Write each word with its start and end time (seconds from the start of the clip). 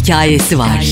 hikayesi 0.00 0.58
var. 0.58 0.86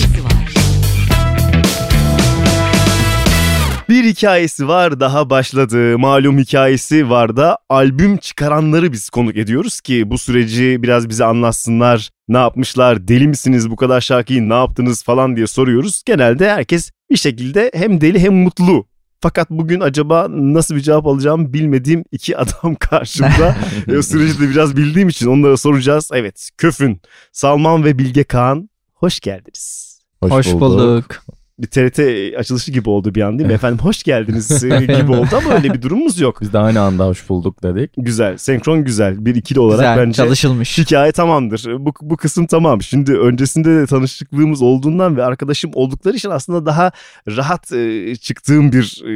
Bir 3.88 4.04
hikayesi 4.04 4.68
var 4.68 5.00
daha 5.00 5.30
başladı. 5.30 5.98
Malum 5.98 6.38
hikayesi 6.38 7.10
var 7.10 7.36
da 7.36 7.58
albüm 7.68 8.16
çıkaranları 8.16 8.92
biz 8.92 9.10
konuk 9.10 9.36
ediyoruz 9.36 9.80
ki 9.80 10.10
bu 10.10 10.18
süreci 10.18 10.82
biraz 10.82 11.08
bize 11.08 11.24
anlatsınlar. 11.24 12.10
Ne 12.28 12.38
yapmışlar, 12.38 13.08
deli 13.08 13.28
misiniz 13.28 13.70
bu 13.70 13.76
kadar 13.76 14.00
şarkıyı 14.00 14.48
ne 14.48 14.54
yaptınız 14.54 15.02
falan 15.02 15.36
diye 15.36 15.46
soruyoruz. 15.46 16.02
Genelde 16.06 16.50
herkes 16.50 16.90
bir 17.10 17.16
şekilde 17.16 17.70
hem 17.74 18.00
deli 18.00 18.18
hem 18.20 18.34
mutlu. 18.34 18.86
Fakat 19.20 19.50
bugün 19.50 19.80
acaba 19.80 20.26
nasıl 20.30 20.76
bir 20.76 20.80
cevap 20.80 21.06
alacağımı 21.06 21.52
bilmediğim 21.52 22.04
iki 22.12 22.36
adam 22.36 22.74
karşımda. 22.80 23.56
e, 23.88 23.98
o 23.98 24.02
süreci 24.02 24.40
de 24.40 24.50
biraz 24.50 24.76
bildiğim 24.76 25.08
için 25.08 25.26
onlara 25.26 25.56
soracağız. 25.56 26.10
Evet, 26.12 26.50
Köfün, 26.58 27.00
Salman 27.32 27.84
ve 27.84 27.98
Bilge 27.98 28.24
Kağan 28.24 28.68
hoş 28.98 29.20
geldiniz. 29.20 29.98
Hoş, 30.22 30.52
bulduk. 30.52 31.22
bir 31.58 31.66
TRT 31.66 31.98
açılışı 32.38 32.72
gibi 32.72 32.90
oldu 32.90 33.14
bir 33.14 33.22
an 33.22 33.38
değil 33.38 33.48
mi? 33.48 33.54
Efendim 33.54 33.78
hoş 33.78 34.02
geldiniz 34.02 34.64
e, 34.64 34.68
gibi 34.80 35.12
oldu 35.12 35.28
ama 35.36 35.54
öyle 35.54 35.74
bir 35.74 35.82
durumumuz 35.82 36.20
yok. 36.20 36.40
Biz 36.40 36.52
de 36.52 36.58
aynı 36.58 36.80
anda 36.80 37.06
hoş 37.06 37.28
bulduk 37.28 37.62
dedik. 37.62 37.90
Güzel, 37.96 38.36
senkron 38.36 38.84
güzel. 38.84 39.26
Bir 39.26 39.34
ikili 39.34 39.60
olarak 39.60 39.80
Güzel 39.80 40.06
bence 40.06 40.16
çalışılmış. 40.16 40.78
hikaye 40.78 41.12
tamamdır. 41.12 41.66
Bu, 41.78 41.92
bu 42.02 42.16
kısım 42.16 42.46
tamam. 42.46 42.82
Şimdi 42.82 43.18
öncesinde 43.18 43.76
de 43.76 43.86
tanışıklığımız 43.86 44.62
olduğundan 44.62 45.16
ve 45.16 45.24
arkadaşım 45.24 45.70
oldukları 45.74 46.16
için 46.16 46.30
aslında 46.30 46.66
daha 46.66 46.92
rahat 47.28 47.72
e, 47.72 48.16
çıktığım 48.16 48.72
bir 48.72 49.02
e, 49.04 49.10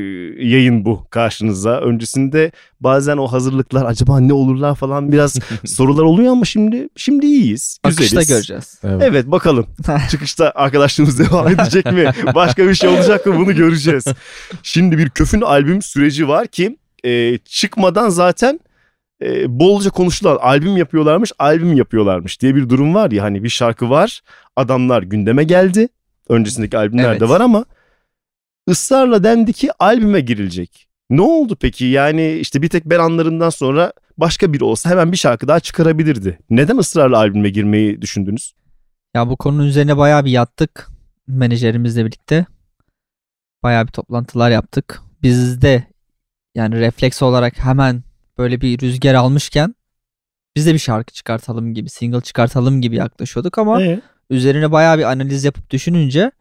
yayın 0.49 0.85
bu 0.85 1.07
karşınıza. 1.11 1.81
Öncesinde 1.81 2.53
bazen 2.83 3.17
o 3.17 3.27
hazırlıklar 3.27 3.85
acaba 3.85 4.21
ne 4.21 4.33
olurlar 4.33 4.75
falan 4.75 5.13
biraz 5.13 5.39
sorular 5.65 6.03
oluyor 6.03 6.33
ama 6.33 6.45
şimdi 6.45 6.89
şimdi 6.97 7.27
iyiyiz. 7.27 7.79
Güzeliz. 7.85 8.13
Akışta 8.15 8.35
göreceğiz. 8.35 8.81
Evet. 8.85 9.03
Evet 9.07 9.27
bakalım. 9.27 9.67
Çıkışta 10.11 10.53
arkadaşlığımız 10.55 11.19
devam 11.19 11.49
edecek 11.53 11.87
mi? 11.93 12.11
Başka 12.35 12.69
bir 12.69 12.75
şey 12.75 12.91
olacak 12.91 13.27
mı? 13.27 13.37
Bunu 13.39 13.55
göreceğiz. 13.55 14.05
Şimdi 14.63 14.99
bir 14.99 15.11
köfün 15.11 15.41
albüm 15.41 15.83
süreci 15.83 16.29
var 16.29 16.47
ki 16.47 16.79
e, 17.05 17.39
çıkmadan 17.39 18.09
zaten 18.09 18.61
e, 19.23 19.59
bolca 19.61 19.91
konuşulan 19.91 20.37
albüm 20.37 20.77
yapıyorlarmış, 20.77 21.33
albüm 21.39 21.73
yapıyorlarmış 21.73 22.41
diye 22.41 22.55
bir 22.55 22.69
durum 22.69 22.95
var 22.95 23.11
ya 23.11 23.23
hani 23.23 23.45
bir 23.45 23.49
şarkı 23.49 23.91
var. 23.91 24.21
Adamlar 24.57 25.03
gündeme 25.03 25.45
geldi. 25.45 25.89
Öncesindeki 26.29 26.79
albümler 26.79 27.11
Evet. 27.11 27.21
de 27.21 27.29
var 27.29 27.41
ama 27.41 27.65
ısrarla 28.69 29.25
dendi 29.25 29.53
ki 29.53 29.71
albüme 29.79 30.21
girilecek. 30.21 30.89
Ne 31.13 31.23
oldu 31.23 31.57
peki? 31.61 31.85
Yani 31.85 32.33
işte 32.33 32.63
bir 32.63 32.69
tek 32.69 32.85
ben 32.85 32.99
anlarından 32.99 33.51
sonra 33.51 33.93
başka 34.19 34.53
biri 34.53 34.65
olsa 34.65 34.91
hemen 34.91 35.13
bir 35.13 35.17
şarkı 35.17 35.49
daha 35.49 35.61
çıkarabilirdi. 35.61 36.39
Neden 36.51 36.77
ısrarla 36.77 37.19
albüme 37.19 37.51
girmeyi 37.51 38.03
düşündünüz? 38.03 38.55
Ya 39.15 39.29
bu 39.29 39.37
konunun 39.37 39.67
üzerine 39.67 39.97
bayağı 39.97 40.25
bir 40.25 40.31
yattık 40.31 40.89
menajerimizle 41.27 42.07
birlikte. 42.07 42.47
Bayağı 43.63 43.87
bir 43.87 43.93
toplantılar 43.93 44.51
yaptık. 44.51 45.03
Biz 45.23 45.63
de 45.63 45.85
yani 46.55 46.81
refleks 46.81 47.23
olarak 47.23 47.59
hemen 47.59 48.03
böyle 48.39 48.61
bir 48.61 48.79
rüzgar 48.79 49.15
almışken 49.15 49.75
biz 50.57 50.67
de 50.67 50.75
bir 50.75 50.79
şarkı 50.79 51.13
çıkartalım 51.13 51.75
gibi, 51.75 51.91
single 51.91 52.21
çıkartalım 52.21 52.81
gibi 52.81 52.97
yaklaşıyorduk 52.97 53.59
ama 53.59 53.83
Ee? 53.83 54.01
üzerine 54.31 54.73
bayağı 54.73 54.99
bir 54.99 55.03
analiz 55.05 55.45
yapıp 55.45 55.71
düşününce 55.71 56.33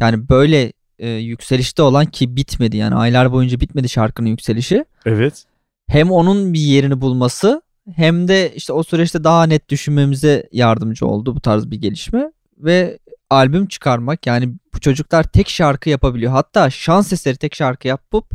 yani 0.00 0.28
böyle 0.28 0.72
e, 0.98 1.08
yükselişte 1.08 1.82
olan 1.82 2.06
ki 2.06 2.36
bitmedi 2.36 2.76
yani 2.76 2.94
aylar 2.94 3.32
boyunca 3.32 3.60
bitmedi 3.60 3.88
şarkının 3.88 4.28
yükselişi. 4.28 4.84
Evet. 5.06 5.44
hem 5.88 6.10
onun 6.10 6.52
bir 6.52 6.60
yerini 6.60 7.00
bulması 7.00 7.62
hem 7.96 8.28
de 8.28 8.52
işte 8.54 8.72
o 8.72 8.82
süreçte 8.82 9.24
daha 9.24 9.46
net 9.46 9.68
düşünmemize 9.68 10.48
yardımcı 10.52 11.06
oldu 11.06 11.36
bu 11.36 11.40
tarz 11.40 11.70
bir 11.70 11.76
gelişme 11.80 12.32
ve 12.58 12.98
albüm 13.30 13.66
çıkarmak 13.66 14.26
yani 14.26 14.54
bu 14.74 14.80
çocuklar 14.80 15.22
tek 15.24 15.48
şarkı 15.48 15.90
yapabiliyor. 15.90 16.32
Hatta 16.32 16.70
şans 16.70 17.12
eseri 17.12 17.36
tek 17.36 17.54
şarkı 17.54 17.88
yapıp 17.88 18.30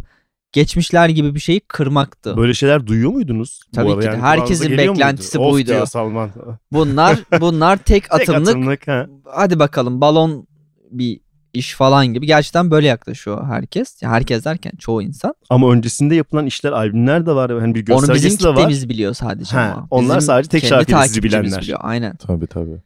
geçmişler 0.52 1.10
gibi 1.10 1.36
bir 1.36 1.40
şeyi 1.40 1.60
kırmaktı. 1.60 2.38
Böyle 2.38 2.54
şeyler 2.54 2.88
duyuyor 2.88 3.12
muydunuz? 3.12 3.60
Tabii 3.76 3.94
ki 3.96 4.02
de. 4.02 4.06
Yani 4.06 4.22
Herkesin 4.22 4.78
beklentisi 4.78 5.38
muydu? 5.38 5.48
Of 5.50 5.54
buydu. 5.54 5.68
diyor 5.68 5.86
Salman. 5.86 6.32
Bunlar 6.72 7.20
bunlar 7.42 7.78
tek 7.78 7.86
Tek 8.04 8.14
atımlık 8.14 8.48
atımlık. 8.50 8.88
ha. 8.88 9.08
hadi 9.26 9.60
bakalım 9.60 10.02
balon 10.02 10.48
bir 10.92 11.20
iş 11.54 11.74
falan 11.76 12.08
gibi. 12.08 12.26
Gerçekten 12.28 12.72
böyle 12.72 12.88
yaklaşıyor 12.88 13.48
herkes. 13.48 14.02
Ya 14.02 14.10
herkes 14.12 14.46
derken 14.46 14.72
çoğu 14.80 15.02
insan. 15.02 15.34
Ama 15.50 15.72
öncesinde 15.72 16.16
yapılan 16.16 16.46
işler, 16.46 16.72
albümler 16.72 17.26
de 17.26 17.32
var. 17.36 17.52
Hani 17.60 17.76
bir 17.76 17.90
Onu 17.92 18.02
bizim 18.02 18.14
göstergesi 18.14 18.44
de 18.44 18.48
var. 18.48 18.56
kitlemiz 18.56 18.90
biliyor 18.90 19.14
sadece 19.14 19.58
Ha, 19.58 19.74
ama. 19.76 19.88
onlar 19.92 20.18
Bizim 20.18 20.28
sadece 20.28 20.50
tek 20.50 20.70
takipçimiz 20.70 21.24
bilenler. 21.24 21.62
Biliyor. 21.62 21.80
Aynen. 21.82 22.16
Tabii 22.16 22.48
tabii. 22.48 22.82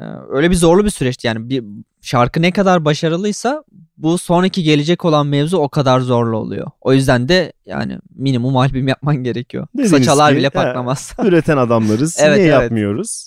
Ee, 0.00 0.04
Öyle 0.30 0.50
bir 0.50 0.54
zorlu 0.56 0.84
bir 0.84 0.90
süreçti 0.90 1.26
yani 1.26 1.48
bir 1.50 1.64
şarkı 2.00 2.42
ne 2.42 2.50
kadar 2.52 2.84
başarılıysa 2.84 3.64
bu 3.96 4.18
sonraki 4.18 4.62
gelecek 4.62 5.04
olan 5.04 5.26
mevzu 5.26 5.56
o 5.58 5.68
kadar 5.68 6.00
zorlu 6.00 6.36
oluyor. 6.36 6.70
O 6.80 6.92
yüzden 6.92 7.28
de 7.28 7.52
yani 7.66 7.98
minimum 8.16 8.56
albüm 8.56 8.88
yapman 8.88 9.16
gerekiyor. 9.16 9.66
Dediniz 9.74 9.90
Kısa 9.90 10.02
çalar 10.04 10.32
ki, 10.32 10.38
bile 10.38 10.50
patlamaz. 10.50 11.12
Üreten 11.24 11.56
adamlarız. 11.56 12.16
Evet, 12.22 12.38
Niye 12.38 12.48
evet. 12.52 12.62
yapmıyoruz? 12.62 13.26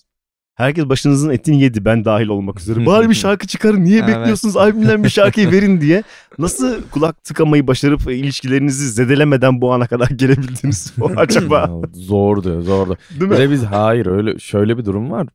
Herkes 0.56 0.90
başınızın 0.90 1.30
etini 1.30 1.62
yedi 1.62 1.86
ben 1.86 2.06
dahil 2.06 2.28
olmak 2.28 2.59
üzere. 2.59 2.86
Bari 2.86 3.09
bir 3.09 3.16
şarkı 3.16 3.47
çıkarın. 3.47 3.84
Niye 3.84 4.00
Evet. 4.00 4.08
bekliyorsunuz 4.18 4.58
albümden 4.58 5.03
bir 5.03 5.09
şarkıyı 5.09 5.52
verin 5.52 5.81
diye. 5.81 6.03
Nasıl 6.40 6.81
kulak 6.91 7.24
tıkamayı 7.24 7.68
başarıp 7.68 8.08
e, 8.09 8.16
ilişkilerinizi 8.16 8.90
zedelemeden 8.90 9.62
bu 9.62 9.74
ana 9.74 9.88
kadar 9.88 10.08
gelebildiniz 10.08 10.94
o 11.02 11.09
acaba? 11.18 11.72
Zordu 11.94 12.62
zordu. 12.62 12.97
Değil 13.09 13.22
Bir 13.22 13.25
mi? 13.25 13.38
de 13.38 13.52
biz 13.52 13.64
hayır 13.64 14.06
öyle 14.06 14.40
şöyle 14.40 14.78
bir 14.78 14.86
durum 14.86 15.12
var. 15.12 15.28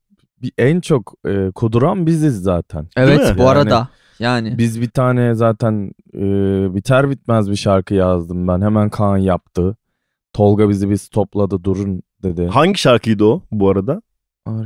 Bir, 0.43 0.53
en 0.59 0.81
çok 0.81 1.15
e, 1.27 1.51
kuduran 1.55 2.07
biziz 2.07 2.43
zaten. 2.43 2.87
evet 2.97 3.19
bu 3.21 3.41
Yani- 3.43 3.49
arada 3.49 3.89
yani 4.19 4.59
Biz 4.59 4.81
bir 4.81 4.91
tane 4.91 5.35
zaten 5.35 5.93
e, 6.15 6.21
biter 6.75 7.11
bitmez 7.11 7.51
bir 7.51 7.57
şarkı 7.57 7.95
yazdım 7.95 8.49
ben. 8.49 8.61
Hemen 8.61 8.91
Kaan 8.91 9.17
yaptı. 9.17 9.77
Tolga 10.33 10.69
bizi 10.69 10.91
bir 10.91 10.97
stopladı 10.97 11.65
durun 11.65 12.03
dedi. 12.23 12.47
Hangi 12.47 12.79
şarkıydı 12.79 13.25
o 13.25 13.43
bu 13.51 13.71
arada? 13.71 14.03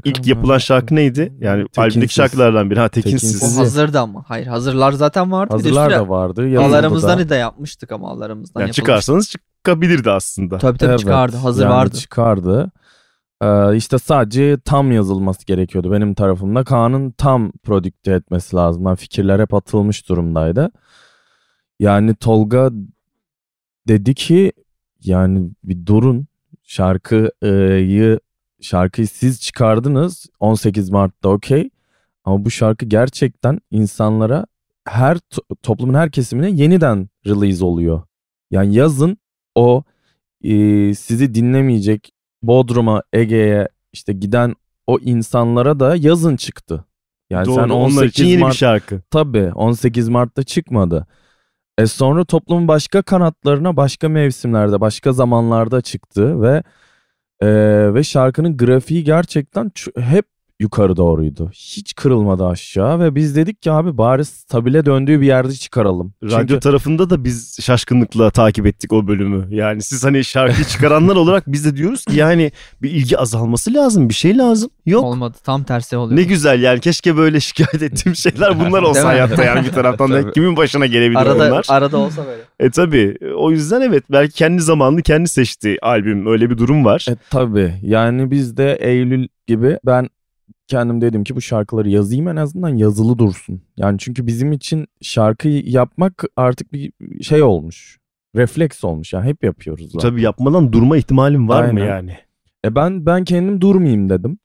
İlk 0.05 0.27
yapılan 0.27 0.59
şarkı 0.59 0.95
neydi? 0.95 1.33
Yani 1.41 1.63
Tekinsiz. 1.63 1.79
albümdeki 1.79 2.15
şarkılardan 2.15 2.71
biri. 2.71 2.81
Ha 2.81 2.89
Tekinsiz. 2.89 3.31
o 3.37 3.39
Tekinsiz. 3.39 3.59
hazırdı 3.59 4.01
ama. 4.01 4.25
Hayır 4.29 4.47
hazırlar 4.47 4.93
zaten 4.93 5.33
vardı. 5.33 5.53
Hazırlar 5.53 5.89
bir 5.89 5.95
de 5.95 5.99
da 5.99 6.09
vardı. 6.09 6.49
yazıldı 6.49 6.69
Alarımızdan 6.77 7.19
da. 7.19 7.29
da 7.29 7.37
yapmıştık 7.37 7.93
ama 7.93 8.11
alarımızdan 8.11 8.61
Yani 8.61 8.73
çıkarsanız 8.73 9.31
çıkabilirdi 9.31 10.11
aslında. 10.11 10.59
Tabii 10.59 10.79
tabii 10.79 10.91
Evet, 10.91 11.01
çıkardı. 11.01 11.37
Hazır 11.37 11.63
yani 11.65 11.73
vardı. 11.75 11.97
çıkardı. 11.97 12.71
Ee, 13.43 13.77
işte 13.77 13.99
sadece 13.99 14.59
tam 14.65 14.93
yazılması 14.93 15.47
gerekiyordu 15.47 15.93
benim 15.93 16.15
tarafımda. 16.15 16.65
Kaan'ın 16.65 17.11
tam 17.11 17.53
prodükte 17.53 18.13
etmesi 18.13 18.57
lazım. 18.57 18.83
Yani 18.87 18.97
fikirler 18.97 19.41
hep 19.41 19.55
atılmış 19.55 20.09
durumdaydı. 20.09 20.71
Yani 21.81 22.15
Tolga 22.15 22.71
dedi 23.89 24.15
ki 24.15 24.53
yani 25.05 25.51
bir 25.65 25.87
durun 25.87 26.27
şarkıyı 26.63 28.21
şarkıyı 28.63 29.09
siz 29.09 29.41
çıkardınız 29.41 30.27
18 30.41 30.91
Mart'ta 30.91 31.29
okey 31.29 31.71
ama 32.25 32.45
bu 32.45 32.51
şarkı 32.51 32.87
gerçekten 32.87 33.61
insanlara 33.71 34.47
her 34.85 35.17
to- 35.17 35.57
toplumun 35.63 35.95
her 35.95 36.11
kesimine 36.11 36.51
yeniden 36.51 37.09
release 37.27 37.65
oluyor. 37.65 38.03
Yani 38.51 38.75
yazın 38.75 39.17
o 39.55 39.83
e, 40.45 40.51
sizi 40.95 41.35
dinlemeyecek 41.35 42.13
Bodrum'a, 42.43 43.03
Ege'ye 43.13 43.69
işte 43.93 44.13
giden 44.13 44.55
o 44.87 44.99
insanlara 44.99 45.81
da 45.81 45.97
yazın 45.97 46.37
çıktı. 46.37 46.85
Yani 47.31 47.47
Doğru, 47.47 47.55
sen 47.55 47.69
onlar 47.69 47.75
18 47.85 48.11
için 48.11 48.27
yeni 48.27 48.41
Mart 48.41 48.53
bir 48.53 48.57
şarkı. 48.59 49.03
tabii 49.11 49.53
18 49.55 50.09
Mart'ta 50.09 50.43
çıkmadı. 50.43 51.07
E 51.79 51.87
sonra 51.87 52.25
toplumun 52.25 52.69
başka 52.69 53.03
kanatlarına 53.03 53.77
başka 53.77 54.09
mevsimlerde, 54.09 54.81
başka 54.81 55.13
zamanlarda 55.13 55.81
çıktı 55.81 56.43
ve 56.43 56.63
e, 57.43 57.47
ve 57.95 58.03
şarkının 58.05 58.57
grafiği 58.57 59.05
gerçekten 59.05 59.73
hep 59.99 60.27
yukarı 60.63 60.97
doğruydu. 60.97 61.51
Hiç 61.53 61.95
kırılmadı 61.95 62.47
aşağı 62.47 63.01
ve 63.01 63.15
biz 63.15 63.37
dedik 63.37 63.63
ki 63.63 63.73
abi 63.73 63.99
bari 63.99 64.25
stabile 64.25 64.87
döndüğü 64.87 65.21
bir 65.21 65.27
yerde 65.27 65.53
çıkaralım. 65.53 66.13
Radyo 66.25 66.39
Çünkü 66.39 66.61
tarafında 66.61 67.11
da 67.11 67.25
biz 67.25 67.59
şaşkınlıkla 67.61 68.31
takip 68.31 68.67
ettik 68.67 68.93
o 68.93 69.07
bölümü. 69.07 69.55
Yani 69.57 69.83
siz 69.83 70.05
hani 70.05 70.25
şarkıyı 70.25 70.65
çıkaranlar 70.67 71.17
olarak 71.17 71.45
biz 71.47 71.65
de 71.65 71.77
diyoruz 71.77 72.05
ki 72.05 72.17
yani 72.17 72.53
bir 72.83 72.91
ilgi 72.91 73.19
azalması 73.19 73.75
lazım. 73.75 74.09
Bir 74.09 74.15
şey 74.15 74.39
lazım. 74.39 74.71
Yok. 74.87 75.05
Olmadı. 75.05 75.37
Tam 75.45 75.65
tersi 75.65 75.97
oluyor. 75.97 76.21
Ne 76.21 76.23
güzel 76.23 76.63
yani 76.63 76.81
keşke 76.81 77.17
böyle 77.17 77.41
şikayet 77.41 77.83
ettiğim 77.83 78.17
şeyler 78.17 78.61
bunlar 78.61 78.83
olsa 78.89 79.09
hayatta 79.09 79.45
yani 79.45 79.67
bir 79.67 79.73
taraftan 79.73 80.13
da 80.13 80.31
kimin 80.31 80.57
başına 80.57 80.87
gelebilir 80.87 81.19
arada 81.19 81.49
onlar. 81.49 81.67
arada 81.69 81.99
olsa 81.99 82.27
böyle. 82.27 82.43
E 82.61 82.71
tabi 82.71 83.17
o 83.37 83.51
yüzden 83.51 83.81
evet 83.81 84.05
belki 84.11 84.35
kendi 84.35 84.63
zamanını 84.63 85.03
kendi 85.03 85.29
seçti 85.29 85.77
albüm 85.83 86.27
öyle 86.27 86.51
bir 86.51 86.59
durum 86.59 86.85
var. 86.85 87.07
E 87.11 87.17
tabii 87.31 87.75
yani 87.83 88.31
biz 88.31 88.57
de 88.57 88.75
Eylül 88.81 89.29
gibi 89.47 89.79
ben 89.87 90.09
kendim 90.73 91.01
dedim 91.01 91.25
ki 91.25 91.37
bu 91.37 91.41
şarkıları 91.41 91.89
yazayım 91.89 92.29
en 92.29 92.37
azından 92.37 92.69
yazılı 92.69 93.19
dursun. 93.19 93.63
Yani 93.77 93.99
çünkü 93.99 94.27
bizim 94.27 94.53
için 94.53 94.87
şarkıyı 95.03 95.63
yapmak 95.67 96.25
artık 96.37 96.73
bir 96.73 96.93
şey 97.23 97.43
olmuş. 97.43 97.99
Refleks 98.37 98.85
olmuş 98.85 99.13
yani 99.13 99.27
hep 99.27 99.45
yapıyoruz 99.45 99.93
zaten. 99.93 100.09
Tabi 100.11 100.23
yapmadan 100.23 100.73
durma 100.73 100.97
ihtimalim 100.97 101.49
var 101.49 101.63
mı 101.71 101.81
Aynen. 101.81 101.87
yani? 101.87 102.17
E 102.65 102.75
ben 102.75 103.07
ben 103.07 103.25
kendim 103.25 103.61
durmayayım 103.61 104.11
dedim. 104.11 104.39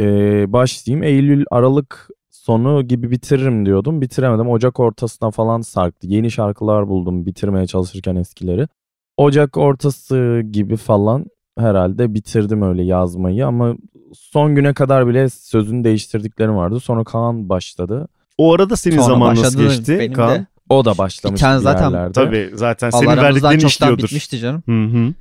E, 0.00 0.06
başlayayım 0.52 1.02
Eylül 1.02 1.44
Aralık 1.50 2.08
sonu 2.30 2.82
gibi 2.82 3.10
bitiririm 3.10 3.66
diyordum. 3.66 4.00
Bitiremedim. 4.00 4.48
Ocak 4.48 4.80
ortasına 4.80 5.30
falan 5.30 5.60
sarktı. 5.60 6.06
Yeni 6.06 6.30
şarkılar 6.30 6.88
buldum 6.88 7.26
bitirmeye 7.26 7.66
çalışırken 7.66 8.16
eskileri. 8.16 8.68
Ocak 9.16 9.56
ortası 9.56 10.42
gibi 10.50 10.76
falan 10.76 11.26
herhalde 11.58 12.14
bitirdim 12.14 12.62
öyle 12.62 12.82
yazmayı 12.82 13.46
ama 13.46 13.74
son 14.14 14.54
güne 14.54 14.74
kadar 14.74 15.06
bile 15.08 15.28
sözünü 15.28 15.84
değiştirdiklerim 15.84 16.56
vardı. 16.56 16.80
Sonra 16.80 17.04
Kaan 17.04 17.48
başladı. 17.48 18.08
O 18.38 18.54
arada 18.54 18.76
senin 18.76 18.96
Sonra 18.96 19.06
zaman 19.06 19.36
nasıl 19.36 19.60
geçti 19.62 19.96
benim 20.00 20.12
Kaan? 20.12 20.30
de. 20.34 20.46
O 20.68 20.84
da 20.84 20.92
Bir 20.92 20.98
başlamış 20.98 21.40
tane 21.40 21.58
bir 21.58 21.62
zaten- 21.62 21.84
yerlerde. 21.90 22.12
Tabii 22.12 22.50
zaten 22.54 22.90
senin 22.90 23.06
verdiklerini 23.06 23.60
çoktan 23.60 23.68
işliyordur. 23.68 24.02
bitmişti 24.04 24.38
canım. 24.38 24.62
Hı 24.66 24.84
hı. 24.98 25.14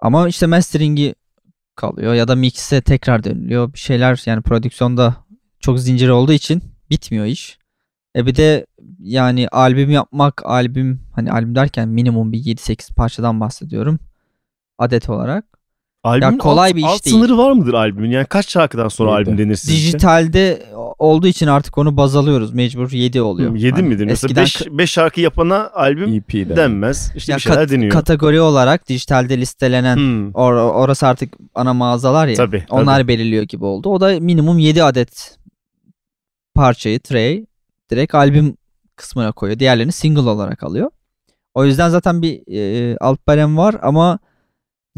Ama 0.00 0.28
işte 0.28 0.46
mastering'i 0.46 1.14
kalıyor 1.76 2.14
ya 2.14 2.28
da 2.28 2.34
mix'e 2.36 2.80
tekrar 2.80 3.24
dönülüyor. 3.24 3.72
Bir 3.72 3.78
şeyler 3.78 4.22
yani 4.26 4.42
prodüksiyonda 4.42 5.16
çok 5.60 5.80
zincir 5.80 6.08
olduğu 6.08 6.32
için 6.32 6.62
bitmiyor 6.90 7.24
iş. 7.24 7.58
E 8.16 8.26
bir 8.26 8.34
de 8.34 8.66
yani 8.98 9.48
albüm 9.48 9.90
yapmak, 9.90 10.42
albüm 10.46 11.00
hani 11.14 11.32
albüm 11.32 11.54
derken 11.54 11.88
minimum 11.88 12.32
bir 12.32 12.38
7-8 12.38 12.94
parçadan 12.94 13.40
bahsediyorum. 13.40 13.98
Adet 14.78 15.10
olarak. 15.10 15.57
Albümün 16.08 16.38
kolay 16.38 16.70
alt, 16.70 16.76
bir 16.76 16.80
iş 16.80 16.86
alt 16.86 17.04
değil. 17.04 17.16
sınırı 17.16 17.38
var 17.38 17.52
mıdır 17.52 17.74
albümün? 17.74 18.10
Yani 18.10 18.26
kaç 18.26 18.48
şarkıdan 18.50 18.88
sonra 18.88 19.10
Yedi. 19.10 19.18
albüm 19.30 19.38
denir 19.38 19.56
sizce? 19.56 19.74
Dijitalde 19.76 20.62
olduğu 20.98 21.26
için 21.26 21.46
artık 21.46 21.78
onu 21.78 21.96
baz 21.96 22.16
alıyoruz. 22.16 22.54
Mecbur 22.54 22.90
7 22.92 23.22
oluyor. 23.22 23.54
7 23.56 23.70
Hani 23.76 23.88
midir? 23.88 24.04
Mesela 24.06 24.42
eskiden 24.42 24.78
5 24.78 24.90
şarkı 24.90 25.20
yapana 25.20 25.70
albüm 25.74 26.14
EP'de. 26.14 26.56
denmez. 26.56 27.12
İşte 27.16 27.32
ya 27.32 27.36
bir 27.36 27.42
şeyler 27.42 27.58
kat- 27.60 27.70
deniyor. 27.70 27.92
kategori 27.92 28.40
olarak 28.40 28.88
dijitalde 28.88 29.38
listelenen 29.38 29.96
Hmm. 29.96 30.30
or- 30.30 30.70
orası 30.70 31.06
artık 31.06 31.34
ana 31.54 31.74
mağazalar 31.74 32.26
ya. 32.26 32.34
Tabii, 32.36 32.64
Onlar 32.70 33.08
belirliyor 33.08 33.42
gibi 33.42 33.64
oldu. 33.64 33.88
O 33.88 34.00
da 34.00 34.20
minimum 34.20 34.58
7 34.58 34.82
adet 34.82 35.38
parçayı, 36.54 37.00
tray 37.00 37.44
direkt 37.90 38.14
albüm 38.14 38.56
kısmına 38.96 39.32
koyuyor. 39.32 39.58
Diğerlerini 39.58 39.92
single 39.92 40.20
olarak 40.20 40.62
alıyor. 40.62 40.90
O 41.54 41.64
yüzden 41.64 41.88
zaten 41.88 42.22
bir 42.22 42.40
e, 42.92 42.96
alt 43.00 43.26
barem 43.26 43.56
var 43.56 43.76
ama 43.82 44.18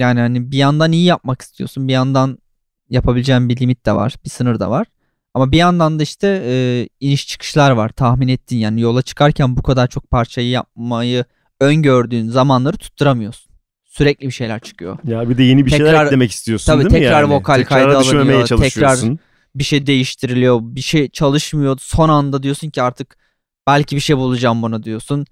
yani 0.01 0.21
hani 0.21 0.51
bir 0.53 0.57
yandan 0.59 0.93
iyi 0.93 1.05
yapmak 1.05 1.43
istiyorsun. 1.43 1.89
Bir 1.89 1.93
yandan 1.93 2.39
yapabileceğin 2.91 3.49
bir 3.49 3.57
limit 3.61 3.87
de 3.87 3.93
var. 3.93 4.15
Bir 4.25 4.31
sınır 4.31 4.61
da 4.61 4.71
var. 4.71 4.87
Ama 5.35 5.53
bir 5.53 5.57
yandan 5.57 5.99
da 5.99 6.03
işte 6.03 6.43
e, 6.47 6.89
iniş 7.01 7.27
çıkışlar 7.29 7.71
var. 7.71 7.89
Tahmin 7.89 8.29
ettiğin 8.29 8.61
yani 8.63 8.81
yola 8.81 9.03
çıkarken 9.03 9.57
bu 9.57 9.63
kadar 9.63 9.87
çok 9.89 10.11
parçayı 10.11 10.49
yapmayı 10.49 11.25
öngördüğün 11.61 12.29
zamanları 12.29 12.77
tutturamıyorsun. 12.77 13.51
Sürekli 13.85 14.27
bir 14.27 14.33
şeyler 14.33 14.61
çıkıyor. 14.61 14.99
Ya 15.05 15.29
bir 15.31 15.39
de 15.39 15.43
yeni 15.43 15.67
bir 15.67 15.71
şeyler 15.71 15.87
Tekrar- 15.87 16.07
eklemek 16.07 16.31
istiyorsun 16.31 16.67
Tabii 16.73 16.83
değil 16.85 16.93
mi 16.93 16.99
tekrar 16.99 17.23
yani? 17.23 17.33
vokal 17.35 17.57
Tekrara 17.57 17.83
kaydı 17.85 17.99
alınıyor, 17.99 18.47
çalışıyorsun. 18.47 19.19
bir 19.55 19.65
şey 19.65 19.87
değiştiriliyor, 19.87 20.61
bir 20.63 20.81
şey 20.81 21.09
çalışmıyor. 21.09 21.79
Son 21.81 22.09
anda 22.09 22.43
diyorsun 22.43 22.71
ki 22.71 22.83
artık 22.83 23.17
belki 23.67 23.97
bir 23.97 24.01
şey 24.01 24.17
bulacağım 24.17 24.63
buna 24.63 24.83
diyorsun. 24.83 25.27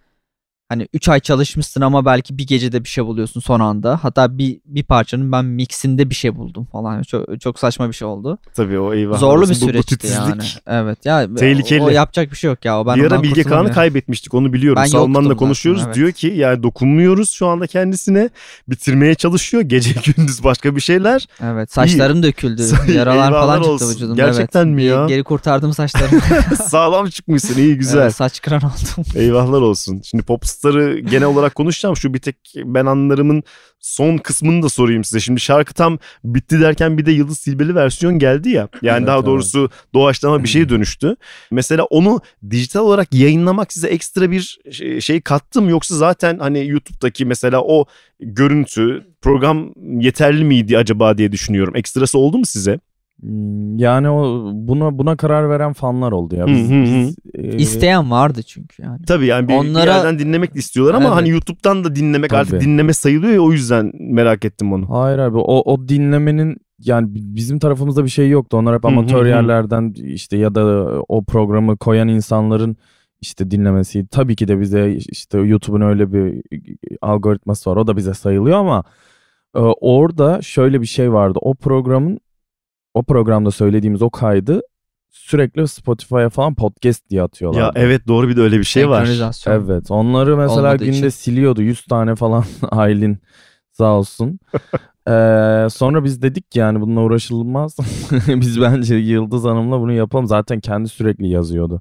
Hani 0.69 0.89
3 0.93 1.09
ay 1.09 1.21
çalışmışsın 1.21 1.81
ama 1.81 2.05
belki 2.05 2.39
bir 2.39 2.47
gecede 2.47 2.85
bir 2.85 2.89
şey 2.89 3.05
buluyorsun 3.05 3.41
son 3.41 3.61
anda. 3.61 3.99
Hatta 4.03 4.39
bir 4.39 4.61
bir 4.65 4.83
parçanın 4.83 5.33
ben 5.33 5.45
mixinde 5.45 6.11
bir 6.11 6.15
şey 6.15 6.37
buldum 6.37 6.65
falan. 6.73 7.03
Çok, 7.03 7.41
çok 7.41 7.59
saçma 7.59 7.89
bir 7.89 7.93
şey 7.95 8.09
oldu. 8.09 8.39
Tabii 8.55 8.79
o 8.79 8.95
eyvah. 8.95 9.19
Zorlu 9.19 9.45
bir 9.45 9.49
Bu- 9.49 9.55
süreçti 9.55 10.07
yani. 10.07 10.43
Evet 10.67 11.07
ya 11.07 11.35
Tehlikeli. 11.35 11.83
o 11.83 11.89
yapacak 11.89 12.31
bir 12.31 12.37
şey 12.37 12.51
yok 12.51 12.65
ya. 12.65 12.81
O 12.81 12.87
Ben 12.87 12.97
bir 12.97 13.05
ara 13.05 13.23
Bilge 13.23 13.43
Kağan'ı 13.43 13.73
kaybetmiştik 13.73 14.35
onu 14.35 14.53
biliyorum. 14.53 14.83
Ben 14.83 14.89
Salman'la 14.89 15.37
konuşuyoruz. 15.37 15.81
zaten, 15.81 15.89
evet. 15.89 15.97
Diyor 15.97 16.13
ki 16.13 16.41
yani 16.41 16.63
dokunmuyoruz 16.63 17.31
şu 17.31 17.47
anda 17.47 17.67
kendisine. 17.67 18.31
Bitirmeye 18.69 19.15
çalışıyor. 19.15 19.63
Gece 19.63 19.95
gündüz 20.17 20.45
başka 20.45 20.77
bir 20.77 20.81
şeyler. 20.81 21.27
Evet 21.43 21.73
saçlarım 21.73 22.23
döküldü. 22.23 22.63
Say- 22.63 22.95
Yaralar 22.95 23.33
falan 23.33 23.57
çıktı 23.57 23.71
olsun. 23.71 23.91
vücudumda. 23.91 24.23
Gerçekten 24.27 24.67
evet. 24.67 24.75
mi 24.75 24.83
ya? 24.83 25.07
Geri 25.07 25.23
kurtardım 25.25 25.73
saçlarımı. 25.73 26.21
Sağlam 26.69 27.07
çıkmışsın 27.09 27.59
iyi 27.59 27.75
güzel. 27.77 28.03
Evet, 28.03 28.15
saç 28.15 28.41
kıran 28.43 28.63
oldum. 28.63 29.05
Eyvahlar 29.15 29.61
olsun. 29.61 30.01
Şimdi 30.05 30.23
Popstar'ı 30.63 30.99
genel 30.99 31.25
olarak 31.27 31.55
konuşacağım. 31.55 31.97
Şu 31.97 32.15
bir 32.15 32.19
tek 32.19 32.37
ben 32.57 32.87
anlarımın 32.87 33.43
son 33.81 34.17
kısmını 34.17 34.63
da 34.63 34.69
sorayım 34.69 35.05
size. 35.05 35.21
Şimdi 35.21 35.41
şarkı 35.41 35.75
tam 35.75 35.99
bitti 36.25 36.61
derken 36.61 36.99
bir 36.99 37.07
de 37.07 37.13
Yıldız 37.13 37.39
Silbeli 37.39 37.75
versiyon 37.75 38.19
geldi 38.19 38.51
ya. 38.51 38.69
Yani 38.83 38.99
Evet, 38.99 39.07
daha 39.07 39.17
evet. 39.17 39.27
doğrusu 39.27 39.71
doğaçlama 39.95 40.43
bir 40.43 40.49
şeye 40.49 40.69
dönüştü. 40.69 41.17
Mesela 41.51 41.85
onu 41.85 42.21
dijital 42.51 42.81
olarak 42.81 43.15
yayınlamak 43.15 43.73
size 43.73 43.89
ekstra 43.89 44.31
bir 44.31 44.59
şey- 45.01 45.21
kattı 45.21 45.63
mı? 45.63 45.71
Yoksa 45.71 45.97
zaten 45.97 46.39
hani 46.39 46.69
YouTube'daki 46.69 47.25
mesela 47.25 47.63
o 47.63 47.85
görüntü 48.21 49.07
program 49.23 49.73
yeterli 50.01 50.45
miydi 50.45 50.79
acaba 50.79 51.19
diye 51.19 51.33
düşünüyorum. 51.33 51.77
Ekstrası 51.77 52.19
oldu 52.19 52.39
mu 52.39 52.47
size? 52.47 52.81
Hmm, 53.21 53.79
Yani 53.79 54.11
o 54.11 54.51
buna 54.55 54.99
buna 54.99 55.17
karar 55.17 55.51
veren 55.51 55.73
fanlar 55.73 56.13
oldu 56.13 56.37
ya. 56.37 56.47
Biz, 56.47 56.71
hı 56.71 56.75
hı. 56.75 56.83
biz, 56.83 57.17
e, 57.35 57.57
İsteyen 57.57 58.11
vardı 58.11 58.43
çünkü 58.43 58.83
yani. 58.83 59.03
Tabii 59.07 59.27
yani 59.27 59.49
bir, 59.49 59.53
bir 59.53 59.59
Onlara- 59.59 59.95
yerden 59.95 60.19
dinlemek 60.19 60.55
de 60.55 60.59
istiyorlar 60.59 60.95
ama 60.95 61.05
Evet. 61.05 61.17
hani 61.17 61.29
YouTube'dan 61.29 61.85
da 61.85 61.95
dinlemek 61.97 62.33
artık 62.33 62.51
Tabii. 62.51 62.65
dinleme 62.65 62.93
sayılıyor 62.93 63.33
ya 63.33 63.41
o 63.41 63.53
yüzden 63.53 63.93
merak 64.01 64.45
ettim 64.45 64.73
onu. 64.73 64.91
Hayır 64.91 65.19
abi 65.19 65.37
o, 65.39 65.73
o 65.73 65.89
dinlemenin 65.89 66.57
yani 66.81 67.09
bizim 67.13 67.59
tarafımızda 67.59 68.05
bir 68.05 68.09
şey 68.11 68.29
yoktu. 68.31 68.57
Onlar 68.57 68.75
hep 68.77 68.85
amatör 68.85 69.27
yerlerden 69.27 69.95
işte 70.05 70.37
ya 70.37 70.55
da 70.55 70.63
o 71.09 71.25
programı 71.25 71.77
koyan 71.77 72.09
insanların 72.09 72.77
işte 73.21 73.51
dinlemesi. 73.51 74.07
Tabii 74.11 74.37
ki 74.37 74.49
de 74.49 74.61
bize 74.61 74.93
işte 74.93 75.39
YouTube'un 75.39 75.81
öyle 75.81 76.13
bir 76.13 76.43
algoritması 77.03 77.71
var. 77.71 77.77
O 77.77 77.87
da 77.87 77.97
bize 77.97 78.15
sayılıyor 78.15 78.59
ama 78.59 78.85
e, 79.57 79.59
orada 79.81 80.43
şöyle 80.43 80.81
bir 80.81 80.87
şey 80.87 81.13
vardı. 81.13 81.39
O 81.43 81.55
programın 81.55 82.21
o 82.95 83.03
programda 83.03 83.51
söylediğimiz 83.51 84.03
o 84.03 84.11
kaydı 84.11 84.61
sürekli 85.11 85.69
Spotify'a 85.69 86.29
falan 86.31 86.55
podcast 86.55 87.11
diye 87.11 87.23
atıyorlar. 87.23 87.61
Ya 87.61 87.73
evet 87.75 88.09
doğru 88.09 88.29
bir 88.29 88.37
de 88.37 88.41
öyle 88.41 88.59
bir 88.59 88.65
şey 88.65 88.89
var. 88.89 89.09
Evet 89.47 89.91
onları 89.91 90.37
mesela 90.37 90.61
Olmadığı 90.61 90.85
günde 90.85 90.97
için. 90.97 91.09
siliyordu 91.09 91.63
100 91.63 91.85
tane 91.85 92.15
falan 92.15 92.45
Aylin 92.71 93.19
sağ 93.73 93.93
olsun. 93.93 94.39
Ee, 95.09 95.67
sonra 95.71 96.05
biz 96.05 96.23
dedik 96.23 96.51
ki 96.51 96.59
yani 96.59 96.81
bununla 96.81 97.01
uğraşılmaz. 97.01 97.77
biz 98.29 98.61
bence 98.61 98.95
Yıldız 98.95 99.45
Hanım'la 99.45 99.81
bunu 99.81 99.93
yapalım. 99.93 100.27
Zaten 100.27 100.61
kendi 100.61 100.89
sürekli 100.89 101.29
yazıyordu. 101.29 101.81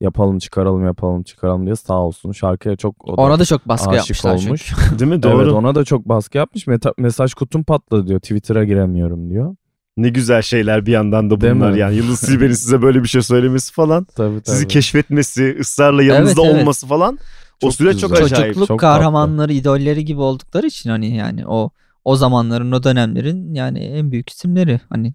Yapalım 0.00 0.38
çıkaralım 0.38 0.84
yapalım 0.84 1.22
çıkaralım 1.22 1.64
diye 1.66 1.76
sağ 1.76 1.94
olsun. 2.02 2.32
Şarkıya 2.32 2.76
çok 2.76 3.08
o 3.08 3.16
da 3.16 3.22
Ona 3.22 3.38
da 3.38 3.44
çok 3.44 3.68
baskı 3.68 3.90
aşık 3.90 3.98
yapmışlar 3.98 4.34
olmuş. 4.48 4.66
çünkü. 4.66 4.98
Değil 4.98 5.08
mi? 5.10 5.14
Evet 5.14 5.24
Doğru. 5.24 5.54
ona 5.54 5.74
da 5.74 5.84
çok 5.84 6.08
baskı 6.08 6.38
yapmış. 6.38 6.66
Meta- 6.66 6.94
mesaj 6.98 7.34
kutum 7.34 7.62
patladı 7.64 8.06
diyor. 8.06 8.20
Twitter'a 8.20 8.64
giremiyorum 8.64 9.30
diyor. 9.30 9.56
Ne 9.98 10.08
güzel 10.08 10.42
şeyler 10.42 10.86
bir 10.86 10.92
yandan 10.92 11.30
da 11.30 11.40
bunlar 11.40 11.72
yani. 11.72 11.96
Yıldız 11.96 12.18
Silbe'nin 12.26 12.52
size 12.52 12.82
böyle 12.82 13.02
bir 13.02 13.08
şey 13.08 13.22
söylemesi 13.22 13.72
falan. 13.72 14.04
Tabii 14.04 14.40
tabii. 14.40 14.54
Sizi 14.54 14.68
keşfetmesi, 14.68 15.56
ısrarla 15.60 16.02
yanınızda 16.02 16.40
Evet, 16.42 16.50
evet. 16.50 16.60
olması 16.62 16.86
falan. 16.86 17.14
o 17.14 17.18
Çok 17.60 17.74
süreç 17.74 17.94
güzel. 17.94 18.08
çok 18.08 18.18
acayip. 18.18 18.46
Çocukluk 18.46 18.68
çok 18.68 18.80
kahramanları, 18.80 19.52
idolleri 19.52 20.04
gibi 20.04 20.20
oldukları 20.20 20.66
için 20.66 20.90
hani 20.90 21.16
yani 21.16 21.46
o 21.46 21.70
o 22.04 22.16
zamanların, 22.16 22.72
o 22.72 22.82
dönemlerin 22.82 23.54
yani 23.54 23.78
en 23.78 24.12
büyük 24.12 24.30
isimleri 24.30 24.80
hani. 24.90 25.14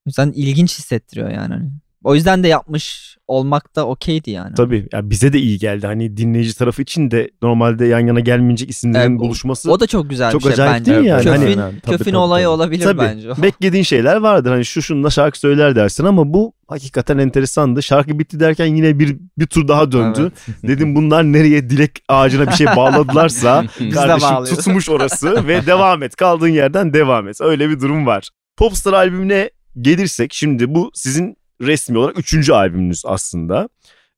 O 0.00 0.02
yüzden 0.06 0.32
ilginç 0.32 0.78
hissettiriyor 0.78 1.30
yani 1.30 1.54
hani. 1.54 1.70
O 2.04 2.14
yüzden 2.14 2.42
de 2.42 2.48
yapmış 2.48 3.16
olmak 3.26 3.76
da 3.76 3.86
okeydi 3.86 4.30
yani. 4.30 4.54
Tabii 4.54 4.88
ya 4.92 5.10
bize 5.10 5.32
de 5.32 5.38
iyi 5.38 5.58
geldi. 5.58 5.86
Hani 5.86 6.16
dinleyici 6.16 6.54
tarafı 6.58 6.82
için 6.82 7.10
de 7.10 7.30
normalde 7.42 7.86
yan 7.86 8.00
yana 8.06 8.20
gelmeyecek 8.20 8.70
isimlerin 8.70 9.10
Evet, 9.10 9.20
buluşması. 9.20 9.72
O 9.72 9.80
da 9.80 9.86
çok 9.86 10.10
güzel 10.10 10.32
Çok 10.32 10.40
bir 10.40 10.44
şey 10.44 10.52
acayip 10.52 10.74
bence. 10.74 10.90
değil 10.90 11.02
mi 11.02 11.08
yani? 11.08 11.22
Köfün, 11.24 11.38
Hani- 11.38 11.54
tabii, 11.56 11.80
köfün 11.96 12.04
tabii, 12.10 12.16
olayı 12.16 12.44
tabii. 12.44 12.48
olabilir 12.54 12.84
Tabii. 12.84 12.98
bence. 13.00 13.28
Beklediğin 13.42 13.82
şeyler 13.84 14.16
vardır. 14.16 14.50
Hani 14.50 14.64
şu 14.64 14.82
şunla 14.82 15.10
şarkı 15.10 15.38
söyler 15.38 15.76
dersin 15.76 16.04
ama 16.04 16.32
bu 16.34 16.52
hakikaten 16.68 17.18
enteresandı. 17.18 17.82
Şarkı 17.82 18.18
bitti 18.18 18.40
derken 18.40 18.66
yine 18.66 18.98
bir 18.98 19.16
bir 19.38 19.46
tur 19.46 19.68
daha 19.68 19.92
döndü. 19.92 20.32
Dedim 20.62 20.94
bunlar 20.94 21.24
nereye 21.24 21.70
dilek 21.70 21.98
ağacına 22.08 22.46
bir 22.46 22.52
şey 22.52 22.66
bağladılarsa 22.66 23.64
kardeşim 23.94 24.56
tutmuş 24.56 24.88
orası 24.90 25.44
ve 25.48 25.66
devam 25.66 26.02
et. 26.02 26.16
Kaldığın 26.16 26.48
yerden 26.48 26.94
devam 26.94 27.28
et. 27.28 27.40
Öyle 27.40 27.70
bir 27.70 27.80
durum 27.80 28.06
var. 28.06 28.28
Popstar 28.56 28.92
albümüne 28.92 29.50
gelirsek 29.80 30.32
şimdi 30.34 30.74
bu 30.74 30.90
sizin 30.94 31.36
resmi 31.60 31.98
olarak 31.98 32.18
üçüncü 32.18 32.52
albümünüz 32.52 33.02
aslında. 33.06 33.68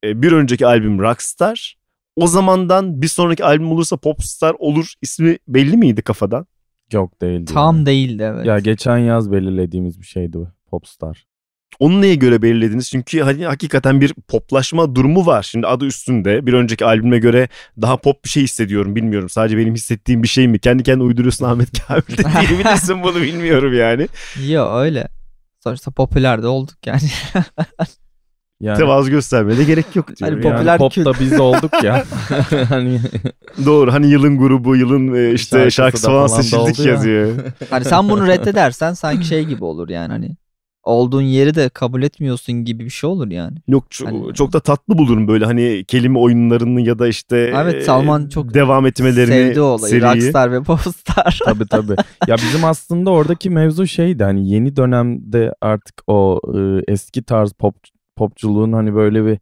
Ee, 0.04 0.22
Bir 0.22 0.32
önceki 0.32 0.66
albüm 0.66 0.98
Rockstar. 0.98 1.76
O 2.16 2.26
zamandan 2.26 3.02
bir 3.02 3.08
sonraki 3.08 3.44
albüm 3.44 3.72
olursa 3.72 3.96
Popstar 3.96 4.54
olur 4.58 4.92
ismi 5.02 5.38
belli 5.48 5.76
miydi 5.76 6.02
kafadan? 6.02 6.46
Yok 6.92 7.22
değildi. 7.22 7.52
Tam 7.54 7.76
yani. 7.76 7.86
değildi 7.86 8.22
evet. 8.34 8.46
Ya 8.46 8.58
geçen 8.58 8.98
yaz 8.98 9.32
belirlediğimiz 9.32 10.00
bir 10.00 10.06
şeydi 10.06 10.32
bu. 10.38 10.48
Popstar. 10.70 11.26
Onu 11.78 12.00
neye 12.00 12.14
göre 12.14 12.42
belirlediniz? 12.42 12.90
Çünkü 12.90 13.20
hani 13.20 13.46
hakikaten 13.46 14.00
bir 14.00 14.14
poplaşma 14.28 14.94
durumu 14.94 15.26
var. 15.26 15.42
Şimdi 15.42 15.66
adı 15.66 15.84
üstünde. 15.86 16.46
Bir 16.46 16.52
önceki 16.52 16.84
albüme 16.84 17.18
göre 17.18 17.48
daha 17.82 17.96
pop 17.96 18.24
bir 18.24 18.28
şey 18.28 18.42
hissediyorum. 18.42 18.96
Bilmiyorum. 18.96 19.28
Sadece 19.28 19.56
benim 19.58 19.74
hissettiğim 19.74 20.22
bir 20.22 20.28
şey 20.28 20.48
mi? 20.48 20.58
Kendi 20.58 20.82
kendine 20.82 21.04
uyduruyorsun 21.04 21.44
Ahmet 21.44 21.86
Kamil 21.86 22.02
de 22.02 22.48
diyebilirsin 22.48 23.02
bunu 23.02 23.22
bilmiyorum 23.22 23.74
yani. 23.74 24.08
Yo 24.48 24.76
öyle. 24.78 25.08
Sonuçta 25.64 25.90
popüler 25.90 26.42
de 26.42 26.46
olduk 26.46 26.86
yani. 26.86 27.00
Yani, 28.62 28.78
Tevazu 28.78 29.10
göstermeye 29.10 29.58
de 29.58 29.64
gerek 29.64 29.96
yok 29.96 30.16
diyor. 30.16 30.30
Hani 30.30 30.42
popüler 30.42 30.66
yani 30.66 30.78
popta 30.78 31.12
biz 31.20 31.40
olduk 31.40 31.82
ya. 31.82 32.04
hani 32.68 33.00
Doğru. 33.64 33.92
Hani 33.92 34.06
yılın 34.06 34.38
grubu, 34.38 34.76
yılın 34.76 35.14
e, 35.14 35.32
işte 35.32 35.56
Şarkısı 35.56 35.76
şarkısı 35.76 36.06
falan 36.06 36.26
falan 36.26 36.40
seçildik 36.40 36.78
ya. 36.78 36.92
yazıyor. 36.92 37.38
hani 37.70 37.84
sen 37.84 38.08
bunu 38.08 38.26
reddedersen 38.26 38.92
sanki 38.92 39.26
şey 39.26 39.44
gibi 39.44 39.64
olur 39.64 39.88
yani 39.88 40.12
hani. 40.12 40.36
Olduğun 40.84 41.22
yeri 41.22 41.54
de 41.54 41.68
kabul 41.68 42.02
etmiyorsun 42.02 42.52
gibi 42.64 42.84
bir 42.84 42.90
şey 42.90 43.10
olur 43.10 43.30
yani. 43.30 43.56
Yok 43.68 43.90
çok, 43.90 44.08
Hani- 44.08 44.34
çok 44.34 44.52
da 44.52 44.60
tatlı 44.60 44.98
bulurum 44.98 45.28
böyle 45.28 45.44
hani 45.44 45.84
kelime 45.88 46.18
oyunlarını 46.18 46.80
ya 46.80 46.98
da 46.98 47.08
işte 47.08 47.52
Evet, 47.56 47.74
e, 47.74 47.80
Salman 47.80 48.28
çok 48.28 48.54
devam 48.54 48.86
etmelerini 48.86 49.26
Sevdi 49.32 49.60
o 49.60 49.64
olayı. 49.64 49.90
seriyi. 49.90 50.02
Rockstar 50.14 50.52
ve 50.52 50.62
Popstar. 50.62 51.40
tabii 51.44 51.66
tabii. 51.66 51.96
Ya 52.26 52.36
bizim 52.36 52.64
aslında 52.64 53.10
oradaki 53.10 53.50
mevzu 53.50 53.86
şeydi 53.86 54.24
hani 54.24 54.48
yeni 54.50 54.76
dönemde 54.76 55.54
artık 55.60 56.02
o 56.06 56.40
e, 56.54 56.82
eski 56.92 57.22
tarz 57.22 57.52
pop 57.52 57.74
popçuluğun 58.16 58.72
hani 58.72 58.94
böyle 58.94 59.26
bir 59.26 59.38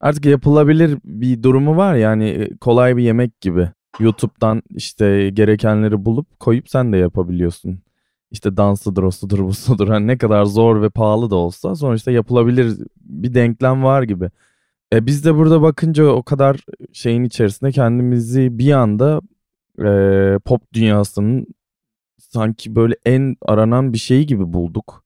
artık 0.00 0.24
yapılabilir 0.24 0.98
bir 1.04 1.42
durumu 1.42 1.76
var 1.76 1.94
yani 1.94 2.28
e, 2.28 2.56
kolay 2.56 2.96
bir 2.96 3.02
yemek 3.02 3.40
gibi. 3.40 3.68
YouTube'dan 4.00 4.62
işte 4.70 5.30
gerekenleri 5.34 6.04
bulup 6.04 6.40
koyup 6.40 6.68
sen 6.68 6.92
de 6.92 6.96
yapabiliyorsun. 6.96 7.78
İşte 8.32 8.56
dansıdır, 8.56 9.02
osudur, 9.02 9.38
busudur. 9.38 9.88
Hani 9.88 10.06
ne 10.06 10.18
kadar 10.18 10.44
zor 10.44 10.82
ve 10.82 10.90
pahalı 10.90 11.30
da 11.30 11.36
olsa 11.36 11.76
sonuçta 11.76 12.10
yapılabilir 12.10 12.78
bir 12.96 13.34
denklem 13.34 13.84
var 13.84 14.02
gibi. 14.02 14.30
E 14.92 15.06
biz 15.06 15.24
de 15.24 15.34
burada 15.34 15.62
bakınca 15.62 16.04
o 16.04 16.22
kadar 16.22 16.60
şeyin 16.92 17.24
içerisinde 17.24 17.72
kendimizi 17.72 18.58
bir 18.58 18.72
anda 18.72 19.20
e, 19.78 20.38
pop 20.38 20.72
dünyasının 20.72 21.46
sanki 22.18 22.76
böyle 22.76 22.94
en 23.06 23.36
aranan 23.42 23.92
bir 23.92 23.98
şeyi 23.98 24.26
gibi 24.26 24.52
bulduk. 24.52 25.01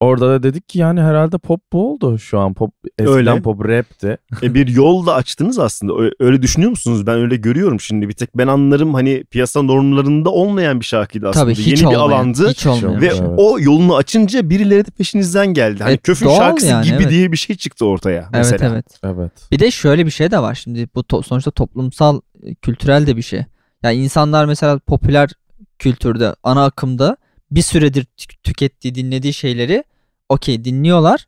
Orada 0.00 0.28
da 0.30 0.42
dedik 0.42 0.68
ki 0.68 0.78
yani 0.78 1.00
herhalde 1.00 1.38
pop 1.38 1.60
bu 1.72 1.92
oldu 1.92 2.18
şu 2.18 2.38
an. 2.38 2.54
Pop 2.54 2.70
eskiden 2.98 3.16
Öyle. 3.16 3.42
pop 3.42 3.68
rapti. 3.68 4.18
E, 4.42 4.54
bir 4.54 4.68
yol 4.68 5.06
da 5.06 5.14
açtınız 5.14 5.58
aslında. 5.58 5.92
Öyle 6.20 6.42
düşünüyor 6.42 6.70
musunuz? 6.70 7.06
Ben 7.06 7.14
öyle 7.18 7.36
görüyorum 7.36 7.80
şimdi. 7.80 8.08
Bir 8.08 8.12
tek 8.12 8.36
ben 8.38 8.46
anlarım 8.46 8.94
hani 8.94 9.24
piyasa 9.24 9.62
normlarında 9.62 10.30
olmayan 10.30 10.80
bir 10.80 10.84
şarkıydı 10.84 11.28
aslında. 11.28 11.44
Tabii 11.44 11.54
hiç 11.54 11.66
Yeni 11.66 11.80
bir 11.80 11.96
olmayan, 11.96 12.00
alandı. 12.00 12.48
Hiç 12.48 12.66
olmayan. 12.66 13.00
Ve 13.00 13.06
Evet. 13.06 13.22
o 13.36 13.60
yolunu 13.60 13.96
açınca 13.96 14.50
birileri 14.50 14.86
de 14.86 14.90
peşinizden 14.90 15.46
geldi. 15.46 15.82
Hani 15.82 15.90
Evet, 15.90 16.02
köfün 16.02 16.28
şarkısı 16.28 16.68
yani, 16.68 16.84
gibi 16.84 16.94
evet. 17.02 17.10
diye 17.10 17.32
bir 17.32 17.36
şey 17.36 17.56
çıktı 17.56 17.86
ortaya 17.86 18.20
Evet 18.20 18.30
mesela. 18.32 18.72
evet. 18.72 18.86
Evet. 19.04 19.32
Bir 19.52 19.58
de 19.58 19.70
şöyle 19.70 20.06
bir 20.06 20.10
şey 20.10 20.30
de 20.30 20.38
var 20.38 20.54
şimdi 20.54 20.88
bu 20.94 21.00
to- 21.00 21.22
sonuçta 21.22 21.50
toplumsal 21.50 22.20
e, 22.42 22.54
kültürel 22.54 23.06
de 23.06 23.16
bir 23.16 23.22
şey. 23.22 23.44
Yani 23.82 23.96
insanlar 23.96 24.44
mesela 24.44 24.78
popüler 24.78 25.30
kültürde 25.78 26.34
ana 26.42 26.64
akımda 26.64 27.16
bir 27.50 27.62
süredir 27.62 28.06
tü- 28.18 28.36
tükettiği 28.42 28.94
dinlediği 28.94 29.32
şeyleri 29.32 29.84
okey 30.28 30.64
dinliyorlar. 30.64 31.26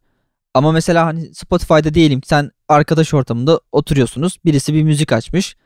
Ama 0.54 0.72
mesela 0.72 1.06
hani 1.06 1.34
Spotify'da 1.34 1.94
diyelim 1.94 2.20
ki 2.20 2.28
sen 2.28 2.50
arkadaş 2.68 3.14
ortamında 3.14 3.60
oturuyorsunuz. 3.72 4.38
Birisi 4.44 4.74
bir 4.74 4.82
müzik 4.82 5.12
açmış. 5.12 5.56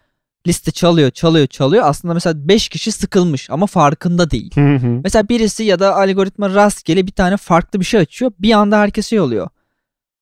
Liste 0.47 0.71
çalıyor 0.71 1.11
çalıyor 1.11 1.47
çalıyor. 1.47 1.85
Aslında 1.87 2.15
mesela 2.15 2.49
5 2.49 2.69
kişi 2.69 2.93
sıkılmış 2.93 3.51
ama 3.51 3.67
farkında 3.67 4.31
değil. 4.31 4.53
Mesela 5.05 5.29
birisi 5.29 5.65
ya 5.65 5.79
da 5.79 5.97
algoritma 5.97 6.55
rastgele 6.55 7.07
bir 7.07 7.13
tane 7.13 7.37
farklı 7.37 7.81
bir 7.81 7.85
şey 7.85 8.01
açıyor. 8.01 8.33
Bir 8.39 8.53
anda 8.53 8.79
herkes 8.79 9.07
şey 9.07 9.21
oluyor. 9.21 9.49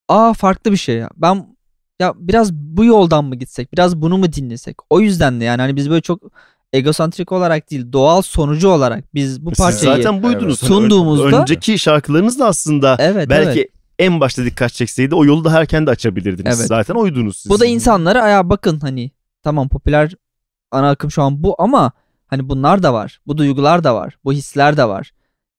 Aa 0.09 0.33
farklı 0.33 0.73
bir 0.73 0.77
şey 0.77 0.97
ya. 0.97 1.11
Ben 1.17 1.47
ya 2.01 2.15
biraz 2.17 2.53
bu 2.53 2.85
yoldan 2.85 3.25
mı 3.25 3.37
gitsek? 3.37 3.73
Biraz 3.73 3.97
bunu 4.03 4.19
mu 4.19 4.33
dinlesek? 4.33 4.77
O 4.91 5.01
yüzden 5.01 5.41
de 5.41 5.45
yani 5.45 5.61
hani 5.63 5.77
biz 5.77 5.91
böyle 5.91 6.01
çok 6.03 6.23
egosantrik 6.75 7.33
olarak 7.33 7.71
değil 7.71 7.93
doğal 7.93 8.23
sonucu 8.23 8.69
olarak 8.69 9.15
biz 9.15 9.45
bu 9.45 9.51
Siz 9.51 9.59
parçayı 9.59 9.97
zaten 9.97 10.23
buydunuz. 10.23 10.63
Sunduğumuzda- 10.63 11.41
önceki 11.43 11.79
şarkılarınız 11.79 12.39
da 12.39 12.47
aslında 12.47 12.97
evet 12.99 13.29
belki 13.29 13.61
evet. 13.61 13.71
en 13.99 14.21
başta 14.21 14.45
dikkat 14.45 14.73
çekseydi 14.73 15.15
o 15.15 15.25
yolu 15.25 15.45
da 15.45 15.61
erken 15.61 15.87
de 15.87 15.91
açabilirdiniz. 15.91 16.59
Evet. 16.61 16.69
Zaten 16.69 16.95
oydunuz 16.95 17.37
siz. 17.37 17.51
Bu 17.51 17.61
da 17.61 17.67
insanlara 17.67 18.23
aya 18.23 18.51
bakın 18.51 18.81
hani 18.81 19.11
tamam 19.43 19.69
popüler 19.69 20.13
ana 20.71 20.91
akım 20.91 21.11
şu 21.11 21.23
an 21.23 21.43
bu 21.43 21.55
ama 21.59 21.93
hani 22.27 22.49
bunlar 22.49 22.83
da 22.83 22.93
var. 22.93 23.21
Bu 23.27 23.39
duygular 23.39 23.85
da 23.85 23.95
var. 23.95 24.19
Bu 24.25 24.33
hisler 24.33 24.77
de 24.77 24.85
var. 24.85 25.11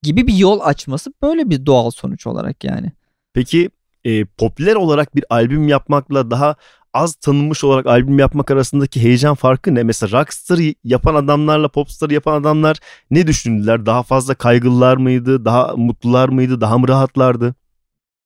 Gibi 0.01 0.27
bir 0.27 0.33
yol 0.33 0.59
açması 0.59 1.13
böyle 1.21 1.49
bir 1.49 1.65
doğal 1.65 1.91
sonuç 1.91 2.27
olarak 2.27 2.63
yani. 2.63 2.91
Peki 3.33 3.69
e, 4.03 4.25
popüler 4.25 4.75
olarak 4.75 5.15
bir 5.15 5.25
albüm 5.29 5.67
yapmakla 5.67 6.31
daha 6.31 6.55
az 6.95 7.15
tanınmış 7.15 7.63
olarak 7.63 7.85
albüm 7.85 8.19
yapmak 8.19 8.51
arasındaki 8.51 9.01
heyecan 9.03 9.35
farkı 9.35 9.75
ne? 9.75 9.83
Mesela 9.83 10.19
rockstar 10.21 10.59
yapan 10.83 11.15
adamlarla 11.15 11.67
popstar 11.67 12.09
yapan 12.09 12.41
adamlar 12.41 12.77
ne 13.11 13.27
düşündüler? 13.27 13.85
Daha 13.85 14.03
fazla 14.03 14.33
kaygılılar 14.35 14.97
mıydı? 14.97 15.45
Daha 15.45 15.73
mutlular 15.77 16.29
mıydı? 16.29 16.61
Daha 16.61 16.77
mı 16.77 16.87
rahatlardı? 16.87 17.55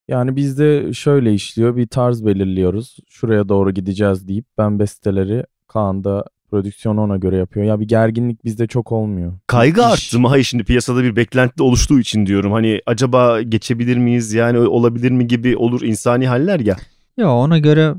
Yani 0.07 0.35
bizde 0.35 0.93
şöyle 0.93 1.33
işliyor. 1.33 1.75
Bir 1.75 1.87
tarz 1.87 2.25
belirliyoruz. 2.25 2.97
Şuraya 3.09 3.49
doğru 3.49 3.71
gideceğiz 3.71 4.27
deyip 4.27 4.45
ben 4.57 4.79
besteleri 4.79 5.43
Kaan'da 5.67 6.25
prodüksiyonu 6.51 7.01
ona 7.01 7.17
göre 7.17 7.37
yapıyor. 7.37 7.65
Ya 7.65 7.79
bir 7.79 7.87
gerginlik 7.87 8.45
bizde 8.45 8.67
çok 8.67 8.91
olmuyor. 8.91 9.33
Kaygı 9.47 9.81
İş- 9.81 9.87
arttı 9.87 10.19
mı? 10.19 10.27
Hayır 10.27 10.43
şimdi 10.43 10.63
piyasada 10.63 11.03
bir 11.03 11.15
beklenti 11.15 11.63
oluştuğu 11.63 11.99
için 11.99 12.25
diyorum. 12.25 12.51
Hani 12.51 12.81
acaba 12.85 13.41
geçebilir 13.41 13.97
miyiz? 13.97 14.33
Yani 14.33 14.57
olabilir 14.59 15.11
mi 15.11 15.27
gibi 15.27 15.57
olur 15.57 15.81
insani 15.81 16.27
haller 16.27 16.59
ya. 16.59 16.75
Ya 17.17 17.31
ona 17.33 17.57
göre 17.59 17.93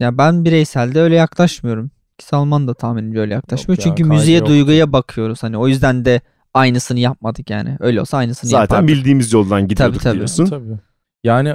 ya 0.00 0.18
ben 0.18 0.44
bireyselde 0.44 1.00
öyle 1.00 1.14
yaklaşmıyorum. 1.14 1.90
Ki 2.18 2.24
Salman 2.26 2.68
da 2.68 2.74
tahminimce 2.74 3.18
öyle 3.20 3.34
yaklaşmıyor. 3.34 3.78
Yok 3.78 3.86
ya, 3.86 3.90
Çünkü 3.90 4.02
kaygı 4.02 4.14
müziğe 4.18 4.38
yok. 4.38 4.48
duyguya 4.48 4.92
bakıyoruz. 4.92 5.42
Hani 5.42 5.56
o 5.58 5.68
yüzden 5.68 6.04
de 6.04 6.20
aynısını 6.54 6.98
yapmadık 7.00 7.50
yani. 7.50 7.76
Öyle 7.80 8.00
olsa 8.00 8.16
aynısını 8.18 8.50
Zaten 8.50 8.60
yapardık. 8.62 8.88
bildiğimiz 8.88 9.32
yoldan 9.32 9.68
gidiyorduk 9.68 10.00
tabii. 10.02 10.16
diyorsun. 10.16 10.46
Tabii. 10.46 10.78
Yani 11.24 11.54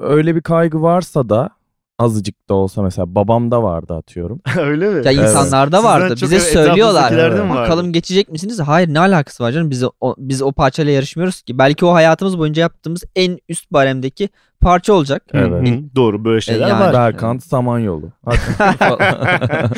öyle 0.00 0.36
bir 0.36 0.40
kaygı 0.40 0.82
varsa 0.82 1.28
da 1.28 1.50
azıcık 1.98 2.48
da 2.48 2.54
olsa 2.54 2.82
mesela 2.82 3.14
babamda 3.14 3.62
vardı 3.62 3.94
atıyorum. 3.94 4.40
Öyle 4.58 4.90
mi? 4.90 5.06
Ya 5.06 5.12
insanlarda 5.12 5.76
Sizden 5.76 5.92
vardı. 5.92 6.16
çok 6.16 6.22
Bize 6.22 6.36
evet, 6.36 6.46
söylüyorlar. 6.46 7.50
Bakalım 7.50 7.92
geçecek 7.92 8.28
misiniz? 8.30 8.60
Hayır 8.60 8.88
ne 8.88 9.00
alakası 9.00 9.44
var 9.44 9.52
canım? 9.52 9.70
Biz 9.70 9.84
o, 10.00 10.14
biz 10.18 10.42
o 10.42 10.52
parçayla 10.52 10.92
yarışmıyoruz 10.92 11.42
ki. 11.42 11.58
Belki 11.58 11.84
o 11.84 11.92
hayatımız 11.92 12.38
boyunca 12.38 12.62
yaptığımız 12.62 13.02
en 13.16 13.38
üst 13.48 13.72
baremdeki 13.72 14.28
parça 14.60 14.92
olacak. 14.92 15.22
Evet. 15.32 15.68
Doğru 15.96 16.24
böyle 16.24 16.40
şeyler 16.40 16.68
yani- 16.68 16.80
var. 16.80 16.92
Berkant 16.92 17.44
Samanyolu. 17.44 18.12
Hadi. 18.24 18.38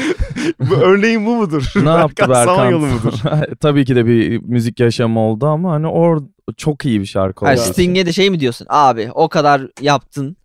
bu 0.60 0.74
örneğin 0.74 1.26
bu 1.26 1.36
mudur? 1.36 1.72
ne 1.82 1.90
yaptı 1.90 2.28
Berkant? 2.28 2.44
Samanyolu 2.44 2.86
mudur? 2.86 3.12
Tabii 3.60 3.84
ki 3.84 3.96
de 3.96 4.06
bir 4.06 4.42
müzik 4.42 4.80
yaşamı 4.80 5.20
oldu 5.20 5.46
ama 5.46 5.72
hani 5.72 5.86
or 5.86 6.22
çok 6.56 6.84
iyi 6.84 7.00
bir 7.00 7.06
şarkı 7.06 7.44
oldu. 7.44 7.48
Hayır, 7.48 7.60
Sting'e 7.60 8.06
de 8.06 8.12
şey 8.12 8.30
mi 8.30 8.40
diyorsun? 8.40 8.66
Abi 8.70 9.10
o 9.14 9.28
kadar 9.28 9.62
yaptın. 9.80 10.36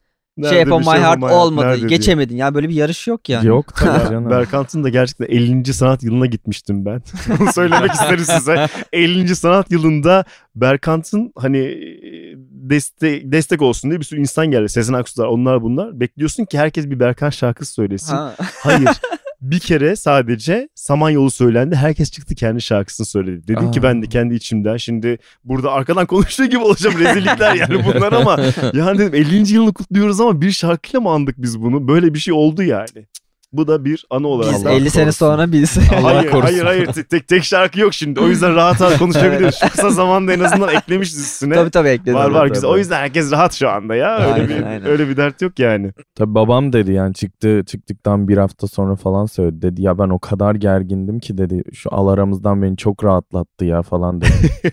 Nerede 0.41 0.49
şey 0.49 0.59
yapalım 0.59 0.81
bir 0.81 0.87
My 0.87 1.03
Heart 1.03 1.23
olmadı. 1.23 1.65
nerede 1.65 1.79
diye. 1.79 1.89
Geçemedin. 1.89 2.35
Ya 2.35 2.53
böyle 2.55 2.69
bir 2.69 2.73
yarış 2.73 3.07
yok 3.07 3.29
yani. 3.29 3.47
Yok 3.47 3.75
tabii 3.75 4.09
canım. 4.09 4.29
Berkant'ın 4.29 4.83
da 4.83 4.89
gerçekten 4.89 5.25
50. 5.25 5.73
sanat 5.73 6.03
yılına 6.03 6.25
gitmiştim 6.25 6.85
ben. 6.85 7.01
Söylemek 7.51 7.91
isterim 7.91 8.25
size. 8.25 8.67
50. 8.93 9.35
sanat 9.35 9.71
yılında 9.71 10.25
Berkant'ın 10.55 11.31
hani 11.37 11.57
e, 11.57 12.33
destek 12.51 13.31
destek 13.31 13.61
olsun 13.61 13.91
diye 13.91 13.99
bir 13.99 14.05
sürü 14.05 14.19
insan 14.19 14.47
geldi. 14.47 14.69
Sezen 14.69 14.93
Aksu'lar 14.93 15.27
onlar 15.27 15.61
bunlar. 15.61 15.99
Bekliyorsun 15.99 16.45
ki 16.45 16.57
herkes 16.59 16.89
bir 16.89 16.99
Berkant 16.99 17.33
şarkısı 17.33 17.73
söylesin. 17.73 18.15
Ha. 18.15 18.35
Hayır. 18.39 18.89
Bir 19.41 19.59
kere 19.59 19.95
sadece 19.95 20.69
Samanyolu 20.75 21.31
söylendi. 21.31 21.75
Herkes 21.75 22.11
çıktı 22.11 22.35
kendi 22.35 22.61
şarkısını 22.61 23.05
söyledi. 23.07 23.47
Dedim 23.47 23.71
ki 23.71 23.79
Aa. 23.79 23.83
ben 23.83 24.01
de 24.01 24.07
kendi 24.07 24.35
içimden 24.35 24.77
şimdi 24.77 25.17
burada 25.43 25.71
arkadan 25.71 26.05
konuştuğu 26.05 26.45
gibi 26.45 26.63
olacağım 26.63 26.99
rezillikler 26.99 27.55
yani 27.55 27.85
bunlar 27.85 28.13
ama 28.13 28.39
yani 28.73 28.99
dedim 28.99 29.15
50. 29.15 29.53
yılını 29.53 29.73
kutluyoruz 29.73 30.21
ama 30.21 30.41
bir 30.41 30.51
şarkıyla 30.51 30.99
mı 30.99 31.09
andık 31.09 31.35
biz 31.37 31.61
bunu? 31.61 31.87
Böyle 31.87 32.13
bir 32.13 32.19
şey 32.19 32.33
oldu 32.33 32.63
yani. 32.63 33.07
Bu 33.53 33.67
da 33.67 33.85
bir 33.85 34.05
anı 34.09 34.27
olarak. 34.27 34.53
Biz 34.53 34.65
Allah 34.65 34.71
50 34.73 34.89
sene 34.89 35.11
sonra 35.11 35.51
biz. 35.51 35.77
Allah 35.77 36.03
hayır, 36.03 36.31
korusun. 36.31 36.41
hayır 36.41 36.63
hayır 36.65 36.85
tek, 37.09 37.27
tek 37.27 37.43
şarkı 37.43 37.79
yok 37.79 37.93
şimdi. 37.93 38.19
O 38.19 38.27
yüzden 38.27 38.55
rahat 38.55 38.81
rahat 38.81 38.97
konuşabiliriz. 38.99 39.55
Şu 39.55 39.69
kısa 39.69 39.89
zamanda 39.89 40.33
en 40.33 40.39
azından 40.39 40.75
eklemişiz 40.75 41.19
üstüne. 41.19 41.53
tabii 41.55 41.69
tabii 41.71 41.89
ekledim. 41.89 42.13
var 42.13 42.29
var 42.31 42.47
güzel. 42.47 42.69
O 42.69 42.77
yüzden 42.77 42.97
herkes 42.97 43.31
rahat 43.31 43.53
şu 43.53 43.69
anda 43.69 43.95
ya. 43.95 44.15
Öyle 44.17 44.33
Aynen, 44.33 44.49
bir 44.49 44.63
aynen. 44.63 44.85
öyle 44.85 45.09
bir 45.09 45.17
dert 45.17 45.41
yok 45.41 45.59
yani. 45.59 45.91
Tabii 46.15 46.35
babam 46.35 46.73
dedi 46.73 46.91
yani 46.91 47.13
çıktı 47.13 47.63
çıktıktan 47.67 48.27
bir 48.27 48.37
hafta 48.37 48.67
sonra 48.67 48.95
falan 48.95 49.25
söyledi. 49.25 49.61
Dedi 49.61 49.81
ya 49.81 49.97
ben 49.97 50.09
o 50.09 50.19
kadar 50.19 50.55
gergindim 50.55 51.19
ki 51.19 51.37
dedi 51.37 51.63
şu 51.73 51.95
alaramızdan 51.95 52.61
beni 52.61 52.77
çok 52.77 53.03
rahatlattı 53.03 53.65
ya 53.65 53.81
falan 53.81 54.21
dedi. 54.21 54.31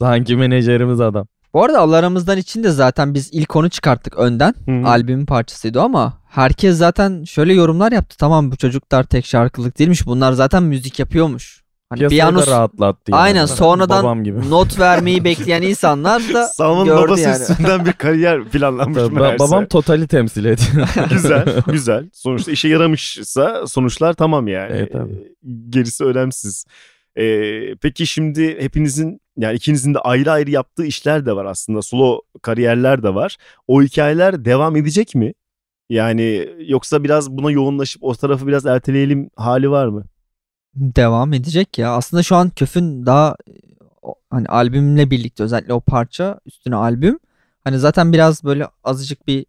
Sanki 0.00 0.36
menajerimiz 0.36 1.00
adam. 1.00 1.26
Bu 1.54 1.64
arada 1.64 1.80
Allah 1.80 1.96
aramızdan 1.96 2.38
için 2.38 2.64
de 2.64 2.70
zaten 2.70 3.14
biz 3.14 3.28
ilk 3.32 3.56
onu 3.56 3.70
çıkarttık 3.70 4.18
önden. 4.18 4.54
Hı. 4.66 4.88
Albümün 4.88 5.26
parçasıydı 5.26 5.80
ama 5.80 6.18
herkes 6.28 6.76
zaten 6.76 7.24
şöyle 7.24 7.54
yorumlar 7.54 7.92
yaptı. 7.92 8.16
Tamam 8.18 8.50
bu 8.52 8.56
çocuklar 8.56 9.04
tek 9.04 9.26
şarkılık 9.26 9.78
değilmiş. 9.78 10.06
Bunlar 10.06 10.32
zaten 10.32 10.62
müzik 10.62 10.98
yapıyormuş. 10.98 11.62
Hani 11.90 11.98
Piyasayı 11.98 12.20
piyano 12.20 12.46
da 12.46 12.50
rahatlattı 12.50 13.10
yani. 13.12 13.20
Aynen, 13.20 13.46
sonradan 13.60 14.02
Babam 14.04 14.24
gibi. 14.24 14.50
not 14.50 14.78
vermeyi 14.78 15.24
bekleyen 15.24 15.62
insanlar 15.62 16.22
da 16.34 16.46
Salman'ın 16.48 16.84
gördü 16.86 17.02
babası 17.02 17.22
yani. 17.22 17.42
üstünden 17.42 17.86
bir 17.86 17.92
kariyer 17.92 18.44
planlanmış 18.44 18.98
Tabii, 19.02 19.14
meğerse. 19.14 19.38
babam 19.38 19.66
totali 19.66 20.06
temsil 20.08 20.44
ediyor. 20.44 20.88
güzel, 21.10 21.44
güzel. 21.66 22.10
Sonuçta 22.12 22.52
işe 22.52 22.68
yaramışsa 22.68 23.66
sonuçlar 23.66 24.14
tamam 24.14 24.48
yani. 24.48 24.72
Evet, 24.76 24.92
tabii. 24.92 25.34
Gerisi 25.68 26.04
önemsiz. 26.04 26.64
Ee, 27.16 27.74
peki 27.82 28.06
şimdi 28.06 28.56
hepinizin 28.62 29.20
yani 29.36 29.56
ikinizin 29.56 29.94
de 29.94 29.98
ayrı 29.98 30.30
ayrı 30.30 30.50
yaptığı 30.50 30.84
işler 30.84 31.26
de 31.26 31.36
var 31.36 31.44
aslında. 31.44 31.82
Solo 31.82 32.20
kariyerler 32.42 33.02
de 33.02 33.14
var. 33.14 33.36
O 33.68 33.82
hikayeler 33.82 34.44
devam 34.44 34.76
edecek 34.76 35.14
mi? 35.14 35.32
Yani 35.90 36.48
yoksa 36.66 37.04
biraz 37.04 37.30
buna 37.30 37.50
yoğunlaşıp 37.50 38.04
o 38.04 38.14
tarafı 38.14 38.46
biraz 38.46 38.66
erteleyelim 38.66 39.30
hali 39.36 39.70
var 39.70 39.86
mı? 39.86 40.04
devam 40.74 41.32
edecek 41.32 41.78
ya. 41.78 41.92
Aslında 41.92 42.22
şu 42.22 42.36
an 42.36 42.50
Köf'ün 42.50 43.06
daha 43.06 43.36
o- 44.02 44.14
hani 44.30 44.46
albümle 44.48 45.10
birlikte 45.10 45.42
özellikle 45.42 45.72
o 45.72 45.80
parça 45.80 46.40
üstüne 46.46 46.76
albüm 46.76 47.18
Hani 47.64 47.78
zaten 47.78 48.12
biraz 48.12 48.44
böyle 48.44 48.66
azıcık 48.84 49.26
bir 49.26 49.46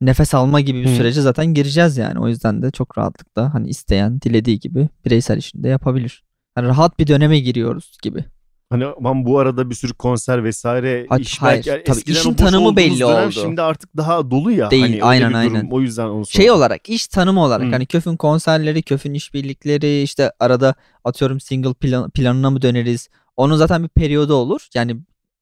nefes 0.00 0.34
alma 0.34 0.60
gibi 0.60 0.82
bir 0.82 0.88
sürece 0.96 1.20
zaten 1.22 1.46
gireceğiz 1.54 1.96
yani. 1.96 2.18
O 2.20 2.28
yüzden 2.28 2.62
de 2.62 2.70
çok 2.70 2.98
rahatlıkla 2.98 3.54
hani 3.54 3.68
isteyen 3.68 4.20
dilediği 4.20 4.58
gibi 4.60 4.88
bireysel 5.04 5.38
işinde 5.38 5.68
yapabilir. 5.68 6.24
Hani 6.54 6.68
rahat 6.68 6.98
bir 6.98 7.06
döneme 7.06 7.38
giriyoruz 7.38 7.98
gibi. 8.02 8.24
Hani 8.74 8.86
aman 8.86 9.24
bu 9.24 9.38
arada 9.38 9.70
bir 9.70 9.74
sürü 9.74 9.94
konser 9.94 10.44
vesaire 10.44 11.06
Hayır, 11.08 11.24
iş 11.24 11.38
hayır. 11.42 11.66
belki 11.66 11.84
Tabii 11.84 11.98
eskiden 11.98 12.18
işin 12.18 12.32
o 12.32 12.36
tanımı 12.36 12.76
belli 12.76 13.00
dönem 13.00 13.26
oldu. 13.26 13.32
Şimdi 13.32 13.62
artık 13.62 13.96
daha 13.96 14.30
dolu 14.30 14.50
ya. 14.50 14.70
Değil, 14.70 14.82
hani 14.82 15.04
aynen, 15.04 15.28
bir 15.30 15.34
durum. 15.34 15.56
aynen. 15.56 15.70
O 15.70 15.80
yüzden 15.80 16.06
onu 16.06 16.26
Şey 16.26 16.50
olarak 16.50 16.88
iş 16.88 17.06
tanımı 17.06 17.44
olarak 17.44 17.66
Hı. 17.66 17.70
hani 17.70 17.86
Köf'ün 17.86 18.16
konserleri, 18.16 18.82
Köf'ün 18.82 19.14
işbirlikleri 19.14 20.02
işte 20.02 20.32
arada 20.40 20.74
atıyorum 21.04 21.40
single 21.40 21.74
plan, 21.74 22.10
planına 22.10 22.50
mı 22.50 22.62
döneriz? 22.62 23.08
Onun 23.36 23.56
zaten 23.56 23.82
bir 23.82 23.88
periyodu 23.88 24.34
olur. 24.34 24.68
Yani 24.74 24.96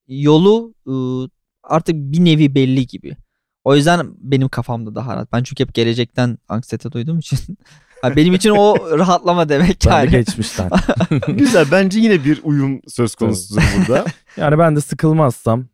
yolu 0.09 0.75
ıı, 0.89 1.29
artık 1.63 1.95
bir 1.97 2.25
nevi 2.25 2.55
belli 2.55 2.87
gibi. 2.87 3.17
O 3.65 3.77
yüzden 3.77 4.07
benim 4.19 4.49
kafamda 4.49 4.95
daha 4.95 5.17
rahat. 5.17 5.33
Ben 5.33 5.43
çünkü 5.43 5.65
hep 5.65 5.75
gelecekten 5.75 6.39
anksiyete 6.49 6.93
duyduğum 6.93 7.19
için. 7.19 7.39
Ha, 8.03 8.17
benim 8.17 8.35
için 8.35 8.51
o 8.51 8.77
rahatlama 8.99 9.49
demek 9.49 9.79
Ben 9.87 9.93
de 9.93 9.97
yani. 9.97 10.11
geçmişten. 10.11 10.71
Güzel 11.29 11.67
bence 11.73 12.01
yine 12.01 12.25
bir 12.25 12.41
uyum 12.45 12.81
söz 12.89 13.15
konusudur 13.15 13.63
burada. 13.79 14.05
Yani 14.37 14.59
ben 14.59 14.77
de 14.77 14.81
sıkılmazsam 14.81 15.65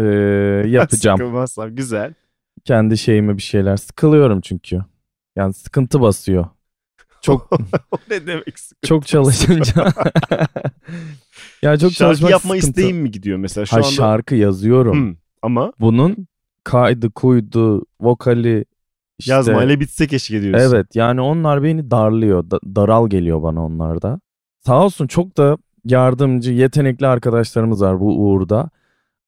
e, 0.00 0.04
yapacağım. 0.66 1.18
Sıkılmazsam 1.18 1.74
güzel. 1.76 2.14
Kendi 2.64 2.98
şeyime 2.98 3.36
bir 3.36 3.42
şeyler. 3.42 3.76
Sıkılıyorum 3.76 4.40
çünkü. 4.40 4.80
Yani 5.36 5.52
sıkıntı 5.54 6.00
basıyor. 6.00 6.46
Çok 7.22 7.52
o 7.92 7.96
ne 8.10 8.26
demek 8.26 8.58
sıkıntı? 8.58 8.88
çok 8.88 9.06
çalışınca. 9.06 9.84
ya 11.62 11.76
çok 11.78 11.92
Şarkı 11.92 11.94
çalışmak 11.94 12.30
yapma 12.30 12.54
sıkıntı. 12.54 12.68
isteğim 12.80 12.96
mi 12.96 13.10
gidiyor 13.10 13.38
mesela 13.38 13.66
şu 13.66 13.72
Ha, 13.72 13.76
anda? 13.76 13.88
şarkı 13.90 14.34
yazıyorum. 14.34 15.10
Hı, 15.10 15.16
Ama 15.42 15.72
Bunun 15.80 16.26
kaydı, 16.64 17.10
kuydu, 17.10 17.84
vokali 18.00 18.64
işte 19.22 19.32
yazmayla 19.32 19.80
bitse 19.80 20.06
keşke 20.06 20.42
diyorsun. 20.42 20.68
Evet 20.68 20.96
yani 20.96 21.20
onlar 21.20 21.62
beni 21.62 21.90
darlıyor. 21.90 22.50
Da- 22.50 22.60
daral 22.76 23.08
geliyor 23.08 23.42
bana 23.42 23.64
onlar 23.64 24.02
da. 24.02 24.20
Sağ 24.66 24.84
olsun 24.84 25.06
çok 25.06 25.36
da 25.36 25.58
yardımcı, 25.84 26.52
yetenekli 26.52 27.06
arkadaşlarımız 27.06 27.82
var 27.82 28.00
bu 28.00 28.18
uğurda. 28.24 28.70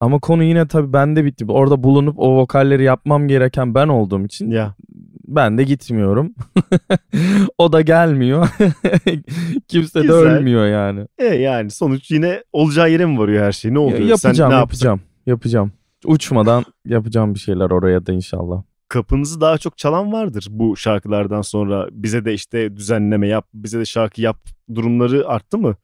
Ama 0.00 0.18
konu 0.18 0.42
yine 0.42 0.66
tabii 0.68 0.92
bende 0.92 1.24
bitti. 1.24 1.44
Orada 1.48 1.82
bulunup 1.82 2.18
o 2.18 2.36
vokalleri 2.36 2.84
yapmam 2.84 3.28
gereken 3.28 3.74
ben 3.74 3.88
olduğum 3.88 4.24
için 4.24 4.50
Ya 4.50 4.74
ben 5.28 5.58
de 5.58 5.64
gitmiyorum. 5.64 6.34
o 7.58 7.72
da 7.72 7.80
gelmiyor. 7.80 8.48
Kimse 9.68 9.98
de 9.98 10.02
Güzel. 10.02 10.16
ölmüyor 10.16 10.66
yani. 10.66 11.06
e, 11.18 11.24
yani 11.24 11.70
sonuç 11.70 12.10
yine 12.10 12.42
olacağı 12.52 12.90
yere 12.90 13.06
mi 13.06 13.18
varıyor 13.18 13.44
her 13.44 13.52
şey? 13.52 13.74
Ne 13.74 13.78
oluyor? 13.78 13.98
Ya- 13.98 14.06
yapacağım, 14.06 14.36
Sen 14.36 14.50
ne 14.50 14.54
yapacağım, 14.54 15.00
yapacağım. 15.26 15.72
Uçmadan 16.06 16.64
yapacağım 16.86 17.34
bir 17.34 17.38
şeyler 17.38 17.70
oraya 17.70 18.06
da 18.06 18.12
inşallah. 18.12 18.62
Kapınızı 18.94 19.40
daha 19.40 19.58
çok 19.58 19.78
çalan 19.78 20.12
vardır 20.12 20.46
bu 20.50 20.76
şarkılardan 20.76 21.42
sonra. 21.42 21.88
Bize 21.92 22.24
de 22.24 22.34
işte 22.34 22.76
düzenleme 22.76 23.28
yap, 23.28 23.48
bize 23.54 23.78
de 23.78 23.84
şarkı 23.84 24.20
yap 24.20 24.36
durumları 24.74 25.28
arttı 25.28 25.58
mı? 25.58 25.76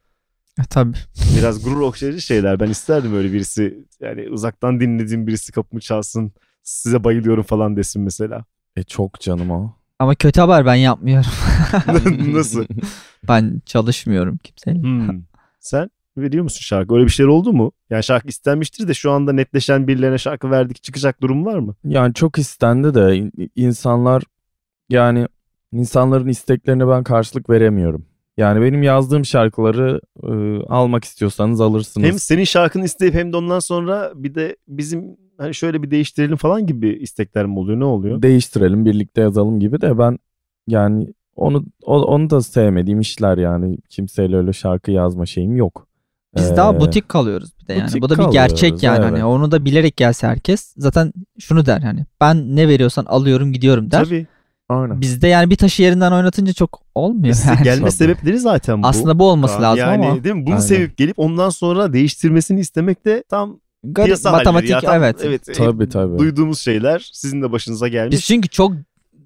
E, 0.59 0.63
Tabii. 0.69 0.97
Biraz 1.37 1.63
gurur 1.63 1.81
okşayıcı 1.81 2.21
şeyler. 2.21 2.59
Ben 2.59 2.69
isterdim 2.69 3.15
öyle 3.15 3.33
birisi 3.33 3.85
yani 3.99 4.29
uzaktan 4.29 4.79
dinlediğim 4.79 5.27
birisi 5.27 5.51
kapımı 5.51 5.81
çalsın. 5.81 6.31
Size 6.63 7.03
bayılıyorum 7.03 7.43
falan 7.43 7.75
desin 7.75 8.01
mesela. 8.01 8.45
E 8.75 8.83
çok 8.83 9.19
canım 9.19 9.51
o. 9.51 9.75
Ama 9.99 10.15
kötü 10.15 10.41
haber 10.41 10.65
ben 10.65 10.75
yapmıyorum. 10.75 11.31
Nasıl? 12.33 12.65
ben 13.27 13.61
çalışmıyorum 13.65 14.37
kimseyle. 14.37 14.81
Hmm. 14.81 15.21
Sen 15.59 15.89
veriyor 16.17 16.43
musun 16.43 16.61
şarkı? 16.61 16.93
Öyle 16.93 17.05
bir 17.05 17.11
şeyler 17.11 17.29
oldu 17.29 17.53
mu? 17.53 17.71
Yani 17.91 18.03
şarkı 18.03 18.27
istenmiştir 18.27 18.87
de 18.87 18.93
şu 18.93 19.11
anda 19.11 19.33
netleşen 19.33 19.87
birilerine 19.87 20.17
şarkı 20.17 20.51
verdik 20.51 20.83
çıkacak 20.83 21.21
durum 21.21 21.45
var 21.45 21.57
mı? 21.59 21.75
Yani 21.83 22.13
çok 22.13 22.37
istendi 22.37 22.93
de 22.93 23.15
in- 23.15 23.51
insanlar 23.55 24.23
yani 24.89 25.27
insanların 25.73 26.27
isteklerine 26.27 26.87
ben 26.87 27.03
karşılık 27.03 27.49
veremiyorum. 27.49 28.05
Yani 28.37 28.61
benim 28.61 28.83
yazdığım 28.83 29.25
şarkıları 29.25 30.01
e, 30.23 30.63
almak 30.67 31.03
istiyorsanız 31.03 31.61
alırsınız. 31.61 32.07
Hem 32.07 32.19
senin 32.19 32.43
şarkını 32.43 32.85
isteyip 32.85 33.13
hem 33.13 33.33
de 33.33 33.37
ondan 33.37 33.59
sonra 33.59 34.11
bir 34.15 34.35
de 34.35 34.57
bizim 34.67 35.17
hani 35.37 35.53
şöyle 35.55 35.83
bir 35.83 35.91
değiştirelim 35.91 36.35
falan 36.37 36.67
gibi 36.67 36.89
istekler 36.89 37.45
mi 37.45 37.59
oluyor? 37.59 37.79
Ne 37.79 37.85
oluyor? 37.85 38.21
Değiştirelim 38.21 38.85
birlikte 38.85 39.21
yazalım 39.21 39.59
gibi 39.59 39.81
de 39.81 39.97
ben 39.97 40.19
yani 40.67 41.13
onu 41.35 41.65
onu 41.83 42.29
da 42.29 42.41
sevmediğim 42.41 42.99
işler 42.99 43.37
yani 43.37 43.77
kimseyle 43.89 44.37
öyle 44.37 44.53
şarkı 44.53 44.91
yazma 44.91 45.25
şeyim 45.25 45.55
yok. 45.55 45.87
Biz 46.35 46.51
Ee, 46.51 46.55
daha 46.55 46.79
butik 46.79 47.09
kalıyoruz 47.09 47.49
bir 47.61 47.67
de 47.67 47.73
yani. 47.73 48.01
Bu 48.01 48.09
da 48.09 48.17
bir 48.17 48.31
gerçek 48.31 48.83
yani. 48.83 48.97
evet. 48.99 49.11
Hani 49.11 49.25
onu 49.25 49.51
da 49.51 49.65
bilerek 49.65 49.97
gelse 49.97 50.27
herkes 50.27 50.73
zaten 50.77 51.13
şunu 51.39 51.65
der 51.65 51.81
hani 51.81 52.05
ben 52.21 52.55
ne 52.55 52.67
veriyorsan 52.67 53.05
alıyorum 53.05 53.53
gidiyorum 53.53 53.91
der. 53.91 54.05
Tabii. 54.05 54.27
Aynen. 54.69 55.01
Bizde 55.01 55.27
yani 55.27 55.49
bir 55.49 55.55
taşı 55.55 55.83
yerinden 55.83 56.11
oynatınca 56.11 56.53
çok 56.53 56.81
olmuyor. 56.95 57.33
Size 57.33 57.49
yani. 57.49 57.63
gelme 57.63 57.91
sebepleri 57.91 58.39
zaten 58.39 58.83
bu. 58.83 58.87
Aslında 58.87 59.19
bu 59.19 59.29
olması 59.29 59.53
Kaan. 59.53 59.63
lazım 59.63 59.79
yani, 59.79 60.05
ama 60.07 60.23
değil 60.23 60.35
mi? 60.35 60.45
Bunu 60.45 60.53
Aynen. 60.53 60.65
sevip 60.65 60.97
gelip 60.97 61.19
ondan 61.19 61.49
sonra 61.49 61.93
değiştirmesini 61.93 62.59
istemek 62.59 63.05
de 63.05 63.23
tam 63.29 63.59
garip 63.83 64.07
piyasa 64.07 64.31
matematik 64.31 64.69
ya. 64.69 64.81
Tam- 64.81 64.95
evet. 64.95 65.15
evet. 65.23 65.41
Tabii, 65.57 65.89
tabii. 65.89 66.19
Duyduğumuz 66.19 66.59
şeyler 66.59 67.09
sizin 67.13 67.41
de 67.41 67.51
başınıza 67.51 67.87
gelmiş. 67.87 68.11
Biz 68.11 68.25
çünkü 68.25 68.49
çok 68.49 68.73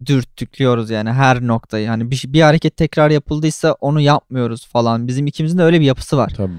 dürtüklüyoruz 0.06 0.90
yani 0.90 1.12
her 1.12 1.48
noktayı. 1.48 1.88
Hani 1.88 2.12
bir, 2.12 2.24
bir 2.28 2.42
hareket 2.42 2.78
tekrar 2.78 3.10
yapıldıysa 3.10 3.74
onu 3.74 4.02
yapmıyoruz 4.02 4.68
falan. 4.68 5.08
Bizim 5.08 5.28
ikimizin 5.28 5.58
de 5.58 5.64
öyle 5.64 5.80
bir 5.80 5.86
yapısı 5.86 6.18
var. 6.18 6.34
Tabii. 6.38 6.52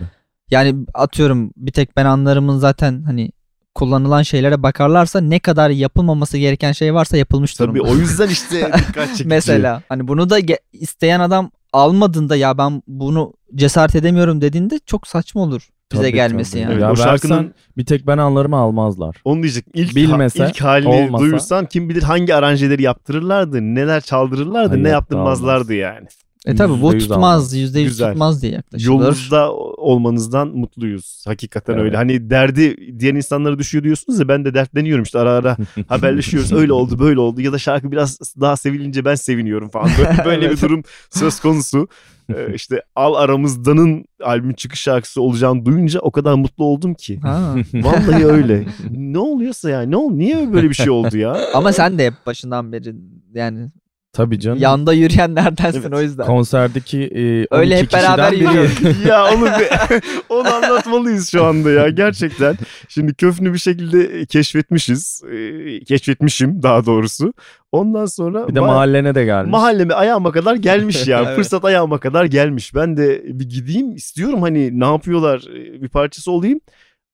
Yani 0.50 0.74
atıyorum 0.94 1.50
bir 1.56 1.72
tek 1.72 1.96
ben 1.96 2.04
anlarımın 2.04 2.58
zaten 2.58 3.02
hani 3.02 3.30
kullanılan 3.74 4.22
şeylere 4.22 4.62
bakarlarsa 4.62 5.20
ne 5.20 5.38
kadar 5.38 5.70
yapılmaması 5.70 6.38
gereken 6.38 6.72
şey 6.72 6.94
varsa 6.94 7.16
yapılmış 7.16 7.54
Tabii 7.54 7.74
durumda. 7.78 7.92
o 7.92 7.96
yüzden 7.96 8.28
işte 8.28 8.70
dikkat 8.88 9.06
çekici. 9.08 9.28
Mesela 9.28 9.82
hani 9.88 10.08
bunu 10.08 10.30
da 10.30 10.38
isteyen 10.72 11.20
adam 11.20 11.50
almadığında 11.72 12.36
ya 12.36 12.58
ben 12.58 12.82
bunu 12.86 13.32
cesaret 13.54 13.94
edemiyorum 13.96 14.40
dediğinde 14.40 14.80
çok 14.86 15.06
saçma 15.06 15.40
olur 15.42 15.68
bize 15.92 16.02
Tabii, 16.02 16.12
gelmesi 16.12 16.50
tabii. 16.52 16.62
yani. 16.62 16.72
Evet, 16.72 16.82
Ya 16.82 16.92
o 16.92 16.96
şarkının 16.96 17.54
bir 17.76 17.84
tek 17.86 18.06
ben 18.06 18.18
anlarımı 18.18 18.56
almazlar. 18.56 19.16
onu 19.24 19.42
diyecek. 19.42 19.64
İlk, 19.74 19.96
Bilmese, 19.96 20.46
ilk 20.48 20.60
halini 20.60 20.88
olmasa- 20.94 21.24
duyursan 21.24 21.66
kim 21.66 21.88
bilir 21.88 22.02
hangi 22.02 22.34
aranjeleri 22.34 22.82
yaptırırlardı, 22.82 23.60
neler 23.60 24.00
çaldırırlardı, 24.00 24.70
ne 24.70 24.82
Hayatta 24.82 24.88
yaptırmazlardı 24.88 25.74
yani. 25.74 26.06
E 26.46 26.54
tabi 26.54 26.82
bu 26.82 26.92
%100 26.92 26.98
tutmaz 26.98 27.54
yüzde 27.54 27.80
yüz 27.80 27.98
tutmaz 27.98 28.42
diye 28.42 28.52
yaklaşılır. 28.52 28.92
Yolunuzda 28.92 29.52
olmanızdan 29.52 30.48
mutluyuz. 30.48 31.24
Hakikaten 31.26 31.74
Evet. 31.74 31.82
öyle. 31.82 31.96
Hani 31.96 32.30
derdi 32.30 32.76
diğer 33.00 33.14
insanlara 33.14 33.58
düşüyor 33.58 33.84
diyorsunuz 33.84 34.20
ya 34.20 34.28
ben 34.28 34.44
de 34.44 34.54
dertleniyorum 34.54 35.02
işte 35.02 35.18
ara 35.18 35.30
ara 35.30 35.56
haberleşiyoruz. 35.88 36.52
Öyle 36.52 36.72
oldu 36.72 36.98
böyle 36.98 37.20
oldu 37.20 37.40
ya 37.40 37.52
da 37.52 37.58
şarkı 37.58 37.92
biraz 37.92 38.18
daha 38.40 38.56
sevilince 38.56 39.04
ben 39.04 39.14
seviniyorum 39.14 39.68
falan. 39.68 39.90
Böyle, 39.98 40.16
böyle 40.24 40.50
bir 40.50 40.60
durum 40.60 40.82
söz 41.10 41.40
konusu. 41.40 41.88
Ee, 42.34 42.48
işte 42.54 42.82
Al 42.96 43.14
Aramızdan'ın 43.14 44.04
albüm 44.24 44.52
çıkış 44.52 44.80
şarkısı 44.80 45.22
olacağını 45.22 45.66
duyunca 45.66 46.00
o 46.00 46.10
kadar 46.10 46.34
mutlu 46.34 46.64
oldum 46.64 46.94
ki. 46.94 47.20
Ha. 47.20 47.54
Vallahi 47.74 48.26
öyle. 48.26 48.64
ne 48.90 49.18
oluyorsa 49.18 49.70
yani 49.70 49.90
ne 49.90 49.96
ol 49.96 50.10
niye 50.10 50.52
böyle 50.52 50.68
bir 50.68 50.74
şey 50.74 50.90
oldu 50.90 51.16
ya? 51.16 51.36
Ama 51.54 51.72
sen 51.72 51.98
de 51.98 52.06
hep 52.06 52.14
başından 52.26 52.72
beri 52.72 52.94
yani 53.34 53.68
Tabii 54.16 54.40
canım. 54.40 54.58
yanda 54.58 54.92
yürüyenlerdensin 54.92 55.80
Evet. 55.80 55.92
o 55.92 56.00
yüzden. 56.02 56.26
Konserdeki 56.26 57.02
e, 57.02 57.20
Öyle 57.56 57.74
12 57.74 57.76
hep 57.82 57.92
beraber 57.92 58.32
yürüyoruz. 58.32 59.04
ya 59.06 59.24
onu 59.34 59.44
bir, 59.44 59.68
onu 60.28 60.54
anlatmalıyız 60.54 61.30
şu 61.30 61.44
anda 61.44 61.70
ya 61.70 61.88
gerçekten. 61.88 62.56
Şimdi 62.88 63.14
köfnü 63.14 63.52
bir 63.52 63.58
şekilde 63.58 64.26
keşfetmişiz. 64.26 65.22
Ee, 65.32 65.84
keşfetmişim 65.84 66.62
daha 66.62 66.86
doğrusu. 66.86 67.32
Ondan 67.72 68.06
sonra 68.06 68.48
Bir 68.48 68.54
de 68.54 68.60
mahallene 68.60 69.14
de 69.14 69.24
gelmiş. 69.24 69.50
mahalleme 69.52 69.94
ayağıma 69.94 70.32
kadar 70.32 70.54
gelmiş 70.54 71.06
ya. 71.06 71.22
Evet. 71.26 71.36
Fırsat 71.36 71.64
ayağıma 71.64 71.98
kadar 72.00 72.24
gelmiş. 72.24 72.74
Ben 72.74 72.96
de 72.96 73.22
bir 73.26 73.48
gideyim 73.48 73.94
istiyorum 73.94 74.42
hani 74.42 74.80
ne 74.80 74.84
yapıyorlar 74.84 75.44
e, 75.56 75.82
bir 75.82 75.88
parçası 75.88 76.30
olayım. 76.32 76.60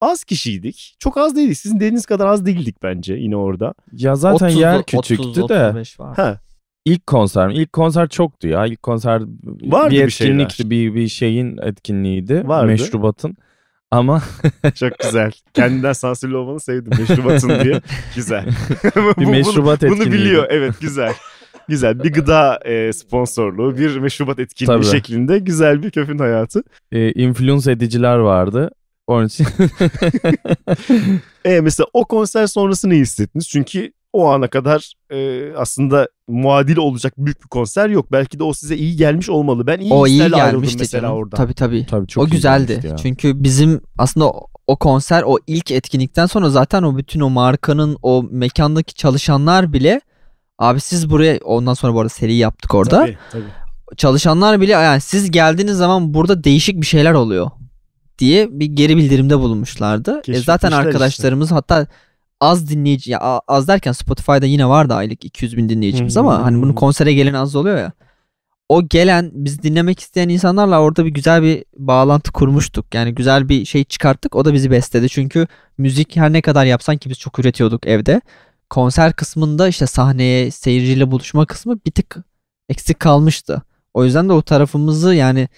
Az 0.00 0.24
kişiydik. 0.24 0.96
Çok 0.98 1.16
az 1.18 1.36
değildik. 1.36 1.58
Sizin 1.58 1.76
dediğiniz 1.76 2.06
kadar 2.06 2.26
az 2.26 2.46
değildik 2.46 2.76
bence 2.82 3.14
yine 3.14 3.36
orada. 3.36 3.74
Ya 3.92 4.14
zaten 4.16 4.46
30, 4.46 4.60
yer 4.60 4.78
30, 4.78 5.00
küçüktü 5.08 5.48
de 5.48 5.66
35 5.66 6.00
var. 6.00 6.16
Ha, 6.16 6.40
ilk 6.84 7.06
konser 7.06 7.48
ilk 7.50 7.72
konser 7.72 8.08
çoktu 8.08 8.48
ya. 8.48 8.66
İlk 8.66 8.82
konser 8.82 9.22
Vardı 9.62 9.90
bir 9.94 10.06
bir 10.06 10.10
şeyler. 10.10 10.32
etkinlikti, 10.32 10.70
bir, 10.70 10.94
bir 10.94 11.08
şeyin 11.08 11.56
etkinliğiydi. 11.62 12.48
Vardı. 12.48 12.66
Meşrubatın. 12.66 13.36
Ama 13.90 14.22
çok 14.74 14.98
güzel. 14.98 15.32
Kendinden 15.54 15.92
sansürlü 15.92 16.36
olmanı 16.36 16.60
sevdim. 16.60 16.92
Meşrubatın 17.08 17.64
diye. 17.64 17.80
Güzel. 18.16 18.46
bir 19.18 19.24
Bu- 19.26 19.30
meşrubat 19.30 19.82
Bunu 19.82 19.90
etkinliğiydi. 19.92 20.12
biliyor 20.24 20.46
evet 20.50 20.74
güzel. 20.80 21.14
Güzel 21.68 22.02
bir 22.04 22.12
gıda 22.12 22.58
e, 22.64 22.92
sponsorluğu 22.92 23.78
bir 23.78 23.96
meşrubat 23.98 24.38
etkinliği 24.38 24.76
Tabii. 24.76 24.84
şeklinde 24.86 25.38
güzel 25.38 25.82
bir 25.82 25.90
köfün 25.90 26.18
hayatı. 26.18 26.62
E, 26.92 27.12
influence 27.12 27.70
ediciler 27.70 28.16
vardı. 28.16 28.70
Onun 29.06 29.26
için 29.26 29.46
E, 31.44 31.60
mesela 31.60 31.86
o 31.92 32.04
konser 32.04 32.46
sonrası 32.46 32.90
ne 32.90 32.94
hissettiniz? 32.96 33.48
Çünkü 33.48 33.92
o 34.12 34.28
ana 34.28 34.48
kadar 34.48 34.92
e, 35.10 35.48
aslında 35.56 36.08
muadil 36.28 36.76
olacak 36.76 37.12
büyük 37.18 37.42
bir 37.42 37.48
konser 37.48 37.88
yok. 37.88 38.12
Belki 38.12 38.38
de 38.38 38.44
o 38.44 38.52
size 38.54 38.76
iyi 38.76 38.96
gelmiş 38.96 39.30
olmalı. 39.30 39.66
Ben 39.66 39.78
iyi 39.80 39.92
O 39.92 40.06
iyi 40.06 40.30
gelmişti 40.30 40.76
mesela 40.78 41.02
canım. 41.02 41.16
oradan. 41.16 41.36
Tabii 41.36 41.54
tabii. 41.54 41.86
tabii 41.86 42.06
çok 42.06 42.24
o 42.24 42.26
güzeldi. 42.26 42.94
Çünkü 43.02 43.42
bizim 43.44 43.80
aslında 43.98 44.30
o- 44.66 44.76
konser 44.76 45.22
o 45.26 45.38
ilk 45.46 45.70
etkinlikten 45.70 46.26
sonra 46.26 46.50
zaten 46.50 46.82
o 46.82 46.96
bütün 46.96 47.20
o 47.20 47.30
markanın 47.30 47.96
o 48.02 48.24
mekandaki 48.30 48.94
çalışanlar 48.94 49.72
bile 49.72 50.00
abi 50.58 50.80
siz 50.80 51.10
buraya 51.10 51.38
ondan 51.44 51.74
sonra 51.74 51.94
bu 51.94 52.00
arada 52.00 52.08
seri 52.08 52.34
yaptık 52.34 52.74
orada. 52.74 53.00
Tabii, 53.00 53.18
tabii. 53.32 53.44
Çalışanlar 53.96 54.60
bile 54.60 54.72
yani 54.72 55.00
siz 55.00 55.30
geldiğiniz 55.30 55.76
zaman 55.76 56.14
burada 56.14 56.44
değişik 56.44 56.80
bir 56.80 56.86
şeyler 56.86 57.12
oluyor 57.12 57.50
diye 58.18 58.48
bir 58.50 58.66
geri 58.66 58.96
bildirimde 58.96 59.38
bulunmuşlardı. 59.38 60.22
E 60.28 60.38
zaten 60.38 60.72
arkadaşlarımız 60.72 61.52
hatta 61.52 61.86
az 62.42 62.68
dinleyici 62.68 63.10
ya 63.10 63.18
az 63.48 63.68
derken 63.68 63.92
Spotify'da 63.92 64.46
yine 64.46 64.68
vardı 64.68 64.94
aylık 64.94 65.24
200 65.24 65.56
bin 65.56 65.68
dinleyicimiz 65.68 66.16
ama 66.16 66.42
hani 66.44 66.56
bunun 66.56 66.68
Hmm. 66.68 66.74
konsere 66.74 67.12
gelen 67.14 67.34
az 67.34 67.56
oluyor 67.56 67.78
ya. 67.78 67.92
O 68.68 68.88
gelen 68.88 69.30
biz 69.34 69.62
dinlemek 69.62 70.00
isteyen 70.00 70.28
insanlarla 70.28 70.80
orada 70.80 71.04
bir 71.04 71.10
güzel 71.10 71.42
bir 71.42 71.64
bağlantı 71.78 72.32
kurmuştuk. 72.32 72.94
Yani 72.94 73.14
güzel 73.14 73.48
bir 73.48 73.64
şey 73.64 73.84
çıkarttık. 73.84 74.34
O 74.34 74.44
da 74.44 74.54
bizi 74.54 74.70
besledi. 74.70 75.08
Çünkü 75.08 75.46
müzik 75.78 76.16
her 76.16 76.32
ne 76.32 76.42
kadar 76.42 76.64
yapsan 76.64 76.96
ki 76.96 77.10
biz 77.10 77.18
çok 77.18 77.38
üretiyorduk 77.38 77.86
evde. 77.86 78.20
Konser 78.70 79.12
kısmında 79.12 79.68
işte 79.68 79.86
sahneye 79.86 80.50
seyirciyle 80.50 81.10
buluşma 81.10 81.46
kısmı 81.46 81.78
bir 81.86 81.90
tık 81.90 82.16
eksik 82.68 83.00
kalmıştı. 83.00 83.62
O 83.94 84.04
yüzden 84.04 84.28
de 84.28 84.32
o 84.32 84.42
tarafımızı 84.42 85.14
yani 85.14 85.48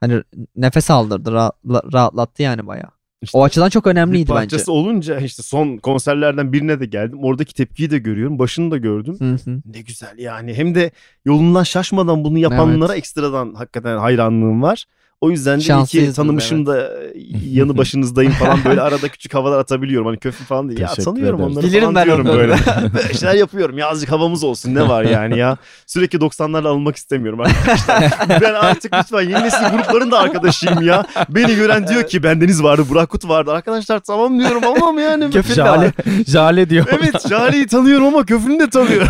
hani 0.00 0.22
nefes 0.56 0.90
aldırdı, 0.90 1.30
rahatla- 1.30 1.92
rahatlattı 1.92 2.42
yani 2.42 2.66
bayağı. 2.66 2.90
İşte 3.22 3.38
O 3.38 3.44
açıdan 3.44 3.68
çok 3.68 3.84
bir 3.84 3.90
önemliydi 3.90 4.20
bence. 4.28 4.32
parçası 4.32 4.72
olunca 4.72 5.18
işte 5.20 5.42
son 5.42 5.76
konserlerden 5.76 6.52
birine 6.52 6.80
de 6.80 6.86
geldim. 6.86 7.18
Oradaki 7.24 7.54
tepkiyi 7.54 7.90
de 7.90 7.98
görüyorum. 7.98 8.38
Başını 8.38 8.70
da 8.70 8.76
gördüm. 8.76 9.16
Hı 9.18 9.50
hı. 9.50 9.62
Ne 9.64 9.80
güzel 9.80 10.18
yani. 10.18 10.54
Hem 10.54 10.74
de 10.74 10.90
yolundan 11.24 11.62
şaşmadan 11.62 12.24
bunu 12.24 12.38
yapanlara 12.38 12.94
ekstradan 12.94 13.54
hakikaten 13.54 13.98
hayranlığım 13.98 14.62
var. 14.62 14.84
O 15.20 15.30
yüzden 15.30 15.54
de 15.54 15.58
iyi 15.58 15.62
ki 15.62 15.66
Şanslıyız 15.66 16.16
tanımışım 16.16 16.66
da 16.66 16.90
yanı 17.50 17.76
başınızdayım 17.76 18.32
falan 18.32 18.58
böyle 18.64 18.80
arada 18.80 19.08
küçük 19.08 19.34
havalar 19.34 19.58
atabiliyorum. 19.58 20.06
Hani 20.06 20.18
köfün 20.18 20.44
falan 20.44 20.68
değil. 20.68 20.80
Ya 20.80 20.88
tanıyorum 20.88 21.40
onları 21.40 21.66
Bilirim 21.66 21.80
falan 21.80 21.94
ben 21.94 22.04
diyorum 22.04 22.26
onları. 22.26 22.38
böyle. 22.38 22.54
böyle 22.94 23.14
şeyler 23.18 23.34
yapıyorum 23.34 23.78
ya 23.78 23.88
azıcık 23.88 24.12
havamız 24.12 24.44
olsun 24.44 24.74
ne 24.74 24.88
var 24.88 25.04
yani 25.04 25.38
ya. 25.38 25.56
Sürekli 25.86 26.18
90'larla 26.18 26.68
alınmak 26.68 26.96
istemiyorum 26.96 27.40
arkadaşlar. 27.40 28.12
ben 28.40 28.54
artık 28.54 28.94
lütfen 28.94 29.20
yeni 29.20 29.44
nesil 29.44 29.64
grupların 29.64 30.10
da 30.10 30.18
arkadaşıyım 30.18 30.82
ya. 30.82 31.04
Beni 31.28 31.56
gören 31.56 31.88
diyor 31.88 32.06
ki 32.06 32.22
bendeniz 32.22 32.62
vardı 32.62 32.84
Burak 32.88 33.08
Kut 33.10 33.28
vardı. 33.28 33.52
Arkadaşlar 33.52 34.00
tamam 34.00 34.40
diyorum 34.40 34.62
ama 34.64 35.00
yani. 35.00 35.34
Var. 35.34 35.42
Jale, 35.42 35.92
Jale 36.26 36.70
diyor. 36.70 36.86
Evet 36.90 37.28
Jale'yi 37.28 37.66
tanıyorum 37.66 38.06
ama 38.06 38.26
köfünü 38.26 38.60
de 38.60 38.70
tanıyorum. 38.70 39.08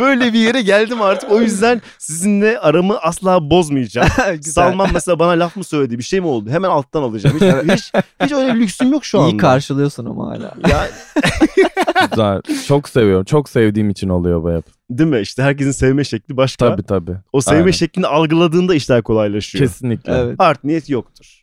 Böyle 0.00 0.32
bir 0.32 0.38
yere 0.38 0.62
geldim 0.62 1.02
artık. 1.02 1.32
O 1.32 1.40
yüzden 1.40 1.82
sizinle 1.98 2.58
aramı 2.58 2.98
asla 2.98 3.50
bozmayacağım. 3.50 4.08
Güzel. 4.44 4.64
Salman 4.64 4.88
mesela 4.92 5.18
bana 5.18 5.30
laf 5.30 5.56
mı 5.56 5.64
söyledi 5.64 5.98
bir 5.98 6.02
şey 6.02 6.20
mi 6.20 6.26
oldu? 6.26 6.50
Hemen 6.50 6.68
alttan 6.68 7.02
alacağım. 7.02 7.36
Hiç, 7.40 7.72
hiç, 7.72 7.92
hiç 8.24 8.32
öyle 8.32 8.54
bir 8.54 8.60
lüksüm 8.60 8.92
yok 8.92 9.04
şu 9.04 9.20
anda. 9.20 9.30
İyi 9.30 9.36
karşılıyorsun 9.36 10.04
ama 10.06 10.26
hala. 10.30 10.54
Ya, 10.68 10.86
Güzel. 12.10 12.40
Çok 12.66 12.88
seviyorum. 12.88 13.24
Çok 13.24 13.48
sevdiğim 13.48 13.90
için 13.90 14.08
oluyor 14.08 14.42
bu 14.42 14.52
hep. 14.52 14.64
değil 14.90 15.10
mi? 15.10 15.20
İşte 15.20 15.42
herkesin 15.42 15.70
sevme 15.70 16.04
şekli 16.04 16.36
başka. 16.36 16.70
Tabii 16.70 16.82
tabii. 16.82 17.16
O 17.32 17.40
sevme 17.40 17.58
Aynen. 17.58 17.70
şeklini 17.70 18.06
algıladığında 18.06 18.74
işler 18.74 19.02
kolaylaşıyor. 19.02 19.64
Kesinlikle. 19.64 20.12
Evet. 20.12 20.34
Art 20.38 20.64
niyet 20.64 20.90
yoktur. 20.90 21.37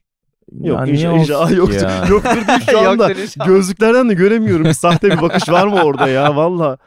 Yok 0.52 0.80
Ya 0.80 0.86
inşallah, 0.86 1.12
niye 1.12 1.22
inşallah 1.22 1.42
olsun 1.44 1.54
ki 1.54 1.60
yoktur. 1.60 1.82
ya? 1.88 2.06
Yoktur 2.10 2.48
değil 2.48 2.60
şu 2.72 2.80
anda. 2.90 3.12
Gözlüklerden 3.46 4.10
de 4.10 4.14
göremiyorum. 4.14 4.66
Sahte 4.74 5.12
bir 5.12 5.22
bakış 5.22 5.50
var 5.50 5.68
mı 5.68 5.82
orada 5.84 6.08
ya? 6.08 6.36
Valla 6.36 6.78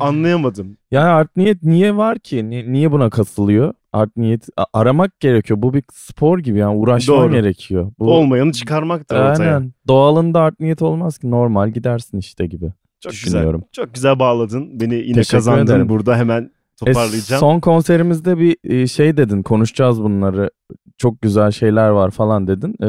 anlayamadım. 0.00 0.76
Yani 0.90 1.04
art 1.04 1.36
niyet 1.36 1.62
niye 1.62 1.96
var 1.96 2.18
ki? 2.18 2.50
Ni- 2.50 2.72
Niye 2.72 2.92
buna 2.92 3.10
kasılıyor? 3.10 3.74
Art 3.92 4.16
niyet 4.16 4.48
aramak 4.72 5.20
gerekiyor. 5.20 5.62
Bu 5.62 5.74
bir 5.74 5.82
spor 5.92 6.38
gibi 6.38 6.58
yani 6.58 6.76
uğraşman 6.76 7.18
Doğru. 7.18 7.32
gerekiyor. 7.32 7.92
Bu, 7.98 8.12
Olmayanı 8.12 8.52
çıkarmaktır 8.52 9.16
ortaya. 9.16 9.56
Aynen. 9.56 9.72
Doğalında 9.88 10.40
art 10.40 10.60
niyet 10.60 10.82
olmaz 10.82 11.18
ki. 11.18 11.30
Normal 11.30 11.68
gidersin 11.70 12.18
işte 12.18 12.46
gibi. 12.46 12.72
Çok 13.00 13.12
güzel. 13.12 13.24
Düşünüyorum. 13.26 13.64
Çok 13.72 13.94
güzel 13.94 14.18
bağladın. 14.18 14.80
Beni 14.80 14.94
yine 14.94 15.14
Teşekkür 15.14 15.36
kazandın. 15.38 15.64
ederim. 15.64 15.88
Burada 15.88 16.16
hemen 16.16 16.42
E, 16.42 16.84
toparlayacağım. 16.86 17.40
son 17.40 17.60
konserimizde 17.60 18.38
bir 18.38 18.56
e, 18.64 18.86
şey 18.86 19.16
dedin. 19.16 19.42
Konuşacağız 19.42 20.02
bunları. 20.02 20.50
Çok 20.98 21.22
güzel 21.22 21.50
şeyler 21.50 21.88
var 21.88 22.10
falan 22.10 22.46
dedin. 22.46 22.74
E, 22.84 22.88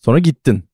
sonra 0.00 0.18
gittin. 0.18 0.64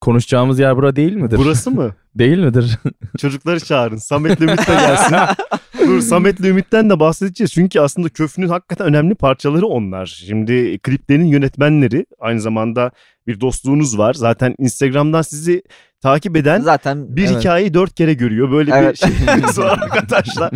Konuşacağımız 0.00 0.58
yer 0.58 0.76
bura 0.76 0.96
değil 0.96 1.12
midir? 1.12 1.38
Burası 1.38 1.70
mı? 1.70 1.94
Değil 2.14 2.38
midir? 2.38 2.78
Çocukları 3.18 3.60
çağırın. 3.60 3.96
Samet'le 3.96 4.40
Ümit 4.40 4.58
de 4.68 4.72
gelsin. 4.72 5.16
Dur 5.86 6.00
Samet'le 6.00 6.40
Ümit'ten 6.44 6.90
de 6.90 7.00
bahsedeceğiz. 7.00 7.52
Çünkü 7.52 7.80
aslında 7.80 8.08
Köfnün 8.08 8.48
hakikaten 8.48 8.86
önemli 8.86 9.14
parçaları 9.14 9.66
onlar. 9.66 10.06
Şimdi 10.06 10.78
kliplerin 10.78 11.24
yönetmenleri 11.24 12.06
aynı 12.20 12.40
zamanda 12.40 12.90
bir 13.26 13.40
dostluğunuz 13.40 13.98
var. 13.98 14.14
Zaten 14.14 14.54
Instagram'dan 14.58 15.22
sizi 15.22 15.62
takip 16.02 16.36
eden 16.36 16.60
Zaten 16.60 17.16
bir 17.16 17.26
evet. 17.26 17.38
hikayeyi 17.38 17.74
dört 17.74 17.94
kere 17.94 18.14
görüyor. 18.14 18.50
Böyle 18.50 18.72
Evet. 18.74 18.92
bir 19.02 19.16
şeyimiz 19.26 19.58
var 19.58 19.78
arkadaşlar. 19.82 20.50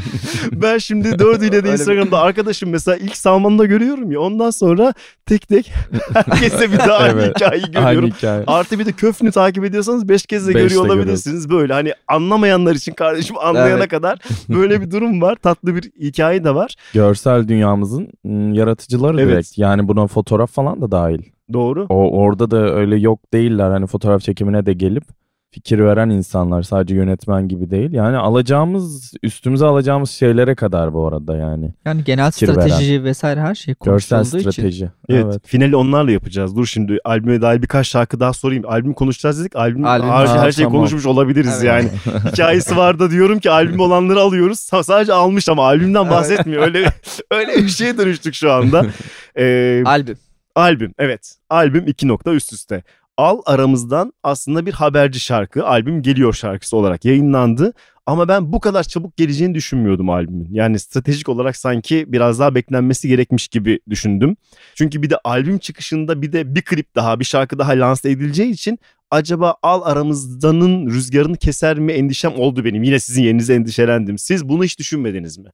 Ben 0.53 0.79
şimdi 0.79 1.19
dördüyle 1.19 1.53
de 1.53 1.57
Öyle 1.57 1.65
bir- 1.69 1.73
Instagram'da 1.73 2.19
arkadaşım 2.19 2.71
mesela 2.71 2.97
ilk 2.97 3.17
Salman'da 3.17 3.67
görüyorum 3.67 4.13
ya. 4.13 4.21
Ondan 4.21 4.51
sonra 4.51 4.95
tek 5.27 5.49
tek 5.49 5.73
herkese 6.15 6.73
bir 6.73 6.79
daha 6.79 6.97
aynı 6.99 7.21
Evet. 7.23 7.37
hikayeyi 7.37 7.65
Aynı 7.65 7.81
görüyorum. 7.95 8.11
hikaye. 8.11 8.45
Artı 8.47 8.79
bir 8.79 8.87
de 8.87 8.93
köfnü 8.93 9.31
takip 9.33 9.65
ediyorsanız 9.65 10.09
5 10.09 10.27
kez 10.27 10.45
de 10.49 10.55
Beş 10.55 10.57
de 10.57 10.63
görüyor 10.63 10.85
olabilirsiniz. 10.87 11.51
Böyle 11.51 11.73
hani 11.73 11.93
anlamayanlar 12.09 12.75
için 12.75 12.93
kardeşim 12.93 13.39
anlayana 13.39 13.79
Evet. 13.79 13.89
kadar 13.89 14.19
böyle 14.49 14.81
bir 14.81 14.91
durum 14.91 15.23
var. 15.23 15.37
Tatlı 15.37 15.75
bir 15.77 15.83
hikaye 16.01 16.45
de 16.45 16.55
var. 16.55 16.75
Görsel 16.95 17.49
dünyamızın 17.49 18.09
yaratıcıları 18.55 19.21
Evet. 19.21 19.33
direkt. 19.33 19.59
Yani 19.59 19.89
buna 19.89 20.07
fotoğraf 20.07 20.51
falan 20.53 20.81
da 20.83 20.91
dahil. 20.91 21.23
Doğru. 21.53 21.87
O 21.89 22.19
orada 22.19 22.51
da 22.51 22.75
öyle 22.75 22.97
yok 22.97 23.33
değiller. 23.33 23.71
Hani 23.71 23.87
fotoğraf 23.87 24.23
çekimine 24.23 24.67
de 24.67 24.73
gelip 24.73 25.05
fikir 25.53 25.79
veren 25.79 26.11
insanlar 26.11 26.63
sadece 26.63 26.95
yönetmen 26.95 27.49
gibi 27.49 27.71
değil. 27.71 27.93
Yani 27.93 28.17
alacağımız 28.17 29.13
üstümüze 29.23 29.67
alacağımız 29.67 30.11
şeylere 30.11 30.55
kadar 30.55 30.95
bu 30.95 31.07
arada 31.07 31.37
yani. 31.37 31.75
Yani 31.85 32.05
genel 32.05 32.31
Fikir 32.31 32.47
strateji 32.47 33.05
vesaire 33.05 33.41
her 33.41 33.55
şey 33.55 33.75
Görsel 33.85 34.19
konuşulduğu 34.19 34.39
için. 34.41 34.51
strateji. 34.51 34.91
Evet, 35.09 35.25
Evet. 35.25 35.47
finali 35.47 35.77
onlarla 35.77 36.11
yapacağız. 36.11 36.57
Dur 36.57 36.67
şimdi 36.67 36.99
albüme 37.05 37.43
dair 37.43 37.63
birkaç 37.63 37.87
şarkı 37.89 38.21
daha 38.21 38.33
sorayım. 38.33 38.65
Albüm 38.67 38.93
konuşacağız 38.95 39.41
dedik. 39.41 39.57
Albüm, 39.57 39.85
Albüm- 39.85 40.09
her, 40.11 40.27
Ha, 40.27 40.43
her 40.43 40.53
şeyi 40.53 40.65
tamam. 40.65 40.79
konuşmuş 40.79 41.07
olabiliriz 41.07 41.65
Evet. 41.65 41.65
yani. 41.65 41.89
Hikayesi 42.33 42.77
var 42.77 42.99
da 42.99 43.11
diyorum 43.11 43.39
ki 43.39 43.51
albüm 43.51 43.81
olanları 43.81 44.21
alıyoruz. 44.21 44.59
Sa- 44.59 44.85
Sadece 44.85 45.13
almış 45.13 45.49
ama 45.49 45.65
albümden 45.67 46.11
bahsetmiyor. 46.11 46.63
Öyle 46.63 46.93
öyle 47.31 47.55
bir 47.57 47.69
şeye 47.69 47.99
dönüştük 47.99 48.35
şu 48.35 48.53
anda. 48.53 48.87
Ee, 49.39 49.83
Albüm. 49.87 50.17
Albüm 50.55 50.93
evet. 50.99 51.35
Albüm 51.51 51.85
iki 51.87 52.09
nokta 52.09 52.33
üst 52.33 52.53
üste. 52.53 52.83
Al 53.21 53.43
aramızdan 53.47 54.13
aslında 54.23 54.67
bir 54.67 54.73
haberci 54.73 55.21
şarkı. 55.21 55.67
Albüm 55.67 56.03
geliyor 56.03 56.33
şarkısı 56.33 56.77
olarak 56.77 57.05
yayınlandı. 57.05 57.73
Ama 58.07 58.29
ben 58.29 58.53
bu 58.53 58.61
kadar 58.61 58.83
çabuk 58.83 59.17
geleceğini 59.17 59.55
düşünmüyordum 59.55 60.11
albümün. 60.11 60.49
Yani 60.51 60.79
stratejik 60.79 61.29
olarak 61.29 61.57
sanki 61.57 62.05
biraz 62.09 62.39
daha 62.39 62.55
beklenmesi 62.55 63.09
gerekmiş 63.09 63.49
gibi 63.49 63.81
düşündüm. 63.91 64.37
Çünkü 64.75 65.03
bir 65.03 65.11
de 65.11 65.19
albüm 65.25 65.59
çıkışında 65.59 66.23
bir 66.23 66.33
de 66.33 66.55
bir 66.55 66.63
klip 66.63 66.95
daha 66.95 67.21
bir 67.21 67.25
şarkı 67.25 67.59
daha 67.59 67.73
lanse 67.73 68.11
edileceği 68.11 68.51
için 68.51 68.79
acaba 69.11 69.55
Al 69.63 69.83
aramızdanın 69.83 70.87
rüzgarını 70.87 71.37
keser 71.37 71.79
mi 71.79 71.93
endişem 71.93 72.33
oldu 72.39 72.65
benim. 72.65 72.83
Yine 72.83 73.01
sizin 73.01 73.23
yerinize 73.23 73.55
endişelendim. 73.55 74.19
Siz 74.19 74.49
bunu 74.49 74.65
hiç 74.65 74.79
düşünmediniz 74.79 75.39
mi? 75.39 75.51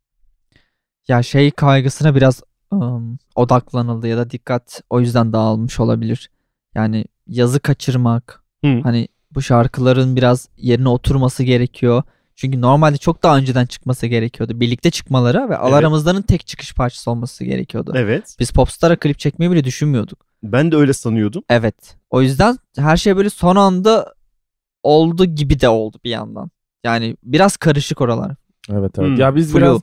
Ya 1.08 1.22
şey 1.22 1.50
kaygısına 1.50 2.14
biraz 2.14 2.42
ım, 2.72 3.18
odaklanıldı 3.34 4.06
ya 4.06 4.16
da 4.16 4.30
dikkat 4.30 4.82
o 4.90 5.00
yüzden 5.00 5.32
dağılmış 5.32 5.80
olabilir. 5.80 6.30
Yani 6.74 7.04
yazı 7.28 7.60
kaçırmak. 7.60 8.42
Hı. 8.64 8.80
Hani 8.82 9.08
bu 9.30 9.42
şarkıların 9.42 10.16
biraz 10.16 10.48
yerine 10.56 10.88
oturması 10.88 11.42
gerekiyor. 11.42 12.02
Çünkü 12.34 12.60
normalde 12.60 12.96
çok 12.96 13.22
daha 13.22 13.36
önceden 13.36 13.66
çıkması 13.66 14.06
gerekiyordu. 14.06 14.60
Birlikte 14.60 14.90
çıkmaları 14.90 15.48
ve 15.50 15.54
Evet. 15.54 15.62
Tek 16.22 16.46
çıkış 16.46 16.74
parçası 16.74 17.10
olması 17.10 17.44
gerekiyordu. 17.44 17.92
Evet. 17.96 18.36
Biz 18.40 18.50
Popstar'a 18.50 18.96
klip 18.96 19.18
çekmeyi 19.18 19.50
bile 19.52 19.64
düşünmüyorduk. 19.64 20.26
Ben 20.42 20.72
de 20.72 20.76
öyle 20.76 20.92
sanıyordum. 20.92 21.42
Evet. 21.48 21.96
O 22.10 22.22
yüzden 22.22 22.58
her 22.76 22.96
şey 22.96 23.16
böyle 23.16 23.30
son 23.30 23.56
anda 23.56 24.14
oldu 24.82 25.24
gibi 25.24 25.60
de 25.60 25.68
oldu 25.68 25.98
bir 26.04 26.10
yandan. 26.10 26.50
Yani 26.84 27.16
biraz 27.22 27.56
karışık 27.56 28.00
oralar. 28.00 28.34
Evet 28.70 28.92
evet. 28.98 29.08
Hmm, 29.08 29.16
Ya 29.16 29.36
biz 29.36 29.52
flu. 29.52 29.58
biraz 29.58 29.80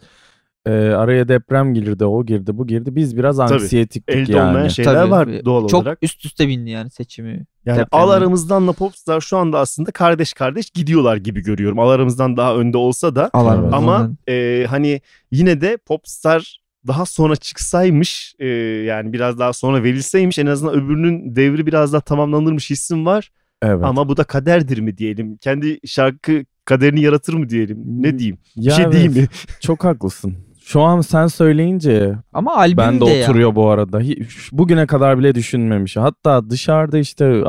e, 0.66 0.72
araya 0.72 1.28
deprem 1.28 1.74
girdi, 1.74 2.06
o 2.06 2.26
girdi, 2.26 2.58
bu 2.58 2.68
girdi. 2.68 2.96
Biz 2.96 3.18
biraz 3.18 3.38
Tabii. 3.38 3.54
anksiyetiktik 3.54 4.16
Elde 4.16 4.32
yani. 4.32 4.50
olmayan 4.50 4.68
şeyler 4.68 4.94
Tabii. 4.94 5.12
var 5.12 5.46
doğal 5.46 5.68
Çok 5.68 5.82
olarak. 5.84 5.98
üst 6.02 6.26
üste 6.26 6.48
bindi 6.48 6.70
yani 6.70 6.90
seçimi. 6.90 7.46
Yani 7.66 7.80
Depremi. 7.80 7.88
Al 7.92 8.10
aramızdanla 8.10 8.72
Popstar 8.74 9.22
şu 9.22 9.38
anda 9.38 9.60
aslında 9.60 9.92
kardeş 9.92 10.34
kardeş 10.34 10.70
gidiyorlar 10.70 11.18
gibi 11.18 11.42
görüyorum. 11.42 11.80
Al 11.80 11.90
aramızdan 11.90 12.38
daha 12.38 12.56
önde 12.56 12.78
olsa 12.78 13.16
da 13.16 13.30
Alaramızdan. 13.34 13.78
ama 13.78 14.12
e, 14.30 14.66
hani 14.70 15.02
yine 15.32 15.62
de 15.62 15.78
Popstar 15.78 16.60
daha 16.88 17.06
sonra 17.06 17.36
çıksaymış 17.36 18.36
e, 18.40 18.48
yani 18.86 19.14
biraz 19.14 19.40
daha 19.40 19.54
sonra 19.54 19.84
verilseymiş 19.84 20.40
en 20.40 20.46
azından 20.46 20.76
öbürünün 20.76 21.36
devri 21.36 21.66
biraz 21.66 21.94
daha 21.94 22.02
tamamlanırmış 22.02 22.70
hissim 22.70 23.06
var. 23.06 23.32
Evet. 23.62 23.84
Ama 23.86 24.08
bu 24.10 24.18
da 24.18 24.24
kaderdir 24.24 24.78
mi 24.80 24.98
diyelim? 24.98 25.38
Kendi 25.38 25.80
şarkı 25.88 26.46
kaderini 26.66 27.02
yaratır 27.02 27.34
mı 27.34 27.50
diyelim? 27.50 27.78
Ne 27.86 28.20
diyeyim? 28.20 28.38
Bir 28.58 28.64
Ya 28.64 28.74
şey 28.76 28.84
evet, 28.84 28.94
diyeyim 28.94 29.14
mi? 29.14 29.28
Çok 29.60 29.84
haklısın. 29.84 30.36
Şu 30.66 30.82
an 30.82 31.02
sen 31.02 31.28
söyleyince 31.28 32.16
Ama 32.34 32.56
albüm 32.58 32.78
ben 32.78 33.02
de 33.02 33.06
de 33.06 33.10
ya. 33.10 33.24
oturuyor 33.24 33.56
bu 33.56 33.70
arada. 33.70 34.00
Hiç, 34.00 34.50
bugüne 34.52 34.88
kadar 34.88 35.20
bile 35.20 35.36
düşünmemiş. 35.36 35.98
Hatta 35.98 36.50
dışarıda 36.50 36.98
işte 36.98 37.44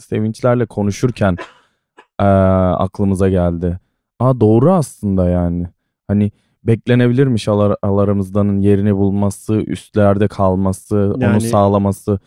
sevinçlerle 0.00 0.66
konuşurken 0.66 1.36
e, 2.20 2.24
aklımıza 2.24 3.28
geldi. 3.28 3.78
Aa 4.20 4.40
doğru 4.40 4.72
aslında 4.72 5.28
yani. 5.30 5.66
Hani 6.08 6.32
beklenebilirmiş 6.64 7.48
alar, 7.48 7.76
alarımızdanın 7.82 8.60
yerini 8.60 8.96
bulması, 8.96 9.54
üstlerde 9.54 10.28
kalması, 10.28 11.12
onu 11.16 11.22
Yani- 11.22 11.40
sağlaması. 11.40 12.18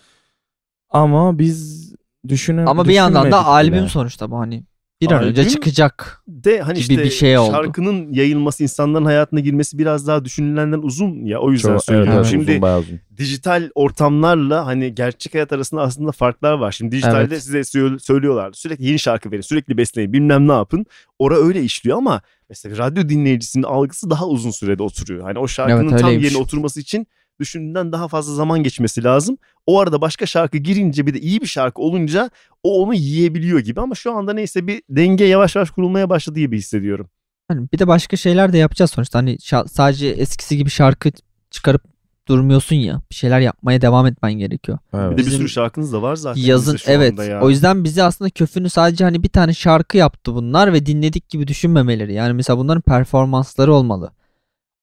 Ama 0.89 1.39
biz 1.39 1.87
düşüne 2.27 2.65
Ama 2.65 2.85
bir 2.87 2.93
yandan 2.93 3.31
da 3.31 3.45
albüm 3.45 3.73
bile. 3.79 3.87
sonuçta 3.89 4.31
bu 4.31 4.39
hani. 4.39 4.63
Bir 5.01 5.11
an 5.11 5.23
önce 5.23 5.49
çıkacak. 5.49 6.21
De 6.27 6.61
hani 6.61 6.73
gibi 6.73 6.81
işte 6.93 7.03
bir 7.03 7.09
şey 7.09 7.37
oldu. 7.37 7.51
şarkının 7.51 8.13
yayılması, 8.13 8.63
insanların 8.63 9.05
hayatına 9.05 9.39
girmesi 9.39 9.77
biraz 9.77 10.07
daha 10.07 10.25
düşünülenden 10.25 10.81
uzun 10.81 11.25
ya. 11.25 11.39
O 11.39 11.51
yüzden 11.51 11.73
Çok- 11.73 11.83
söylüyorum. 11.83 12.13
evet, 12.15 12.25
Şimdi 12.25 12.51
uzun, 12.51 12.61
bayağı 12.61 12.79
uzun. 12.79 12.99
dijital 13.17 13.69
ortamlarla 13.75 14.65
hani 14.65 14.95
gerçek 14.95 15.33
hayat 15.33 15.53
arasında 15.53 15.81
aslında 15.81 16.11
farklar 16.11 16.53
var. 16.53 16.71
Şimdi 16.71 16.91
dijitalde 16.91 17.33
Evet. 17.33 17.43
size 17.43 17.59
sö- 17.59 17.99
söylüyorlar. 17.99 18.53
Sürekli 18.53 18.85
yeni 18.85 18.99
şarkı 18.99 19.31
verin, 19.31 19.41
sürekli 19.41 19.77
besleyin, 19.77 20.13
bilmem 20.13 20.47
ne 20.47 20.51
yapın. 20.53 20.85
Ora 21.19 21.35
öyle 21.35 21.63
işliyor 21.63 21.97
ama 21.97 22.21
mesela 22.49 22.77
radyo 22.77 23.09
dinleyicisinin 23.09 23.63
algısı 23.63 24.09
daha 24.09 24.27
uzun 24.27 24.51
sürede 24.51 24.83
oturuyor. 24.83 25.23
Hani 25.23 25.39
o 25.39 25.47
şarkının 25.47 25.89
Evet, 25.89 26.01
tam 26.01 26.11
yerine 26.19 26.37
oturması 26.37 26.79
için 26.79 27.07
düşündüğünden 27.39 27.91
daha 27.91 28.07
fazla 28.07 28.33
zaman 28.33 28.63
geçmesi 28.63 29.03
lazım. 29.03 29.37
O 29.65 29.79
arada 29.79 30.01
başka 30.01 30.25
şarkı 30.25 30.57
girince 30.57 31.07
bir 31.07 31.13
de 31.13 31.19
iyi 31.19 31.41
bir 31.41 31.47
şarkı 31.47 31.81
olunca 31.81 32.29
o 32.63 32.83
onu 32.83 32.93
yiyebiliyor 32.93 33.59
gibi 33.59 33.81
ama 33.81 33.95
şu 33.95 34.13
anda 34.13 34.33
neyse 34.33 34.67
bir 34.67 34.81
denge 34.89 35.25
yavaş 35.25 35.55
yavaş 35.55 35.69
kurulmaya 35.71 36.09
başladı 36.09 36.39
gibi 36.39 36.57
hissediyorum. 36.57 37.09
Hani 37.47 37.67
bir 37.73 37.79
de 37.79 37.87
başka 37.87 38.17
şeyler 38.17 38.53
de 38.53 38.57
yapacağız 38.57 38.91
sonuçta. 38.91 39.19
Hani 39.19 39.35
şa- 39.35 39.67
sadece 39.67 40.07
eskisi 40.07 40.57
gibi 40.57 40.69
şarkı 40.69 41.11
çıkarıp 41.51 41.83
durmuyorsun 42.27 42.75
ya. 42.75 43.01
Bir 43.09 43.15
şeyler 43.15 43.39
yapmaya 43.39 43.81
devam 43.81 44.05
etmen 44.05 44.33
gerekiyor. 44.33 44.77
Evet. 44.93 45.11
Bir 45.11 45.23
de 45.23 45.27
bir 45.27 45.31
sürü 45.31 45.49
şarkınız 45.49 45.93
da 45.93 46.01
var 46.01 46.15
zaten. 46.15 46.41
Yazın 46.41 46.77
evet. 46.87 47.19
ya. 47.19 47.41
O 47.41 47.49
yüzden 47.49 47.83
bizi 47.83 48.03
aslında 48.03 48.29
köfünü 48.29 48.69
sadece 48.69 49.03
hani 49.03 49.23
bir 49.23 49.29
tane 49.29 49.53
şarkı 49.53 49.97
yaptı 49.97 50.35
bunlar 50.35 50.73
ve 50.73 50.85
dinledik 50.85 51.29
gibi 51.29 51.47
düşünmemeleri. 51.47 52.13
Yani 52.13 52.33
mesela 52.33 52.57
bunların 52.57 52.81
performansları 52.81 53.73
olmalı. 53.73 54.11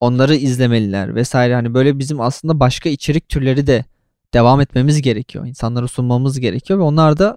Onları 0.05 0.35
izlemeliler 0.35 1.15
vesaire. 1.15 1.55
Hani 1.55 1.75
böyle 1.75 1.99
bizim 1.99 2.21
aslında 2.21 2.61
başka 2.61 2.89
içerik 2.89 3.29
türleri 3.29 3.67
de 3.67 3.85
devam 4.35 4.61
etmemiz 4.61 5.03
gerekiyor. 5.03 5.47
İnsanlara 5.47 5.89
sunmamız 5.89 6.41
gerekiyor 6.41 6.79
ve 6.79 6.83
onlar 6.83 7.19
da 7.19 7.37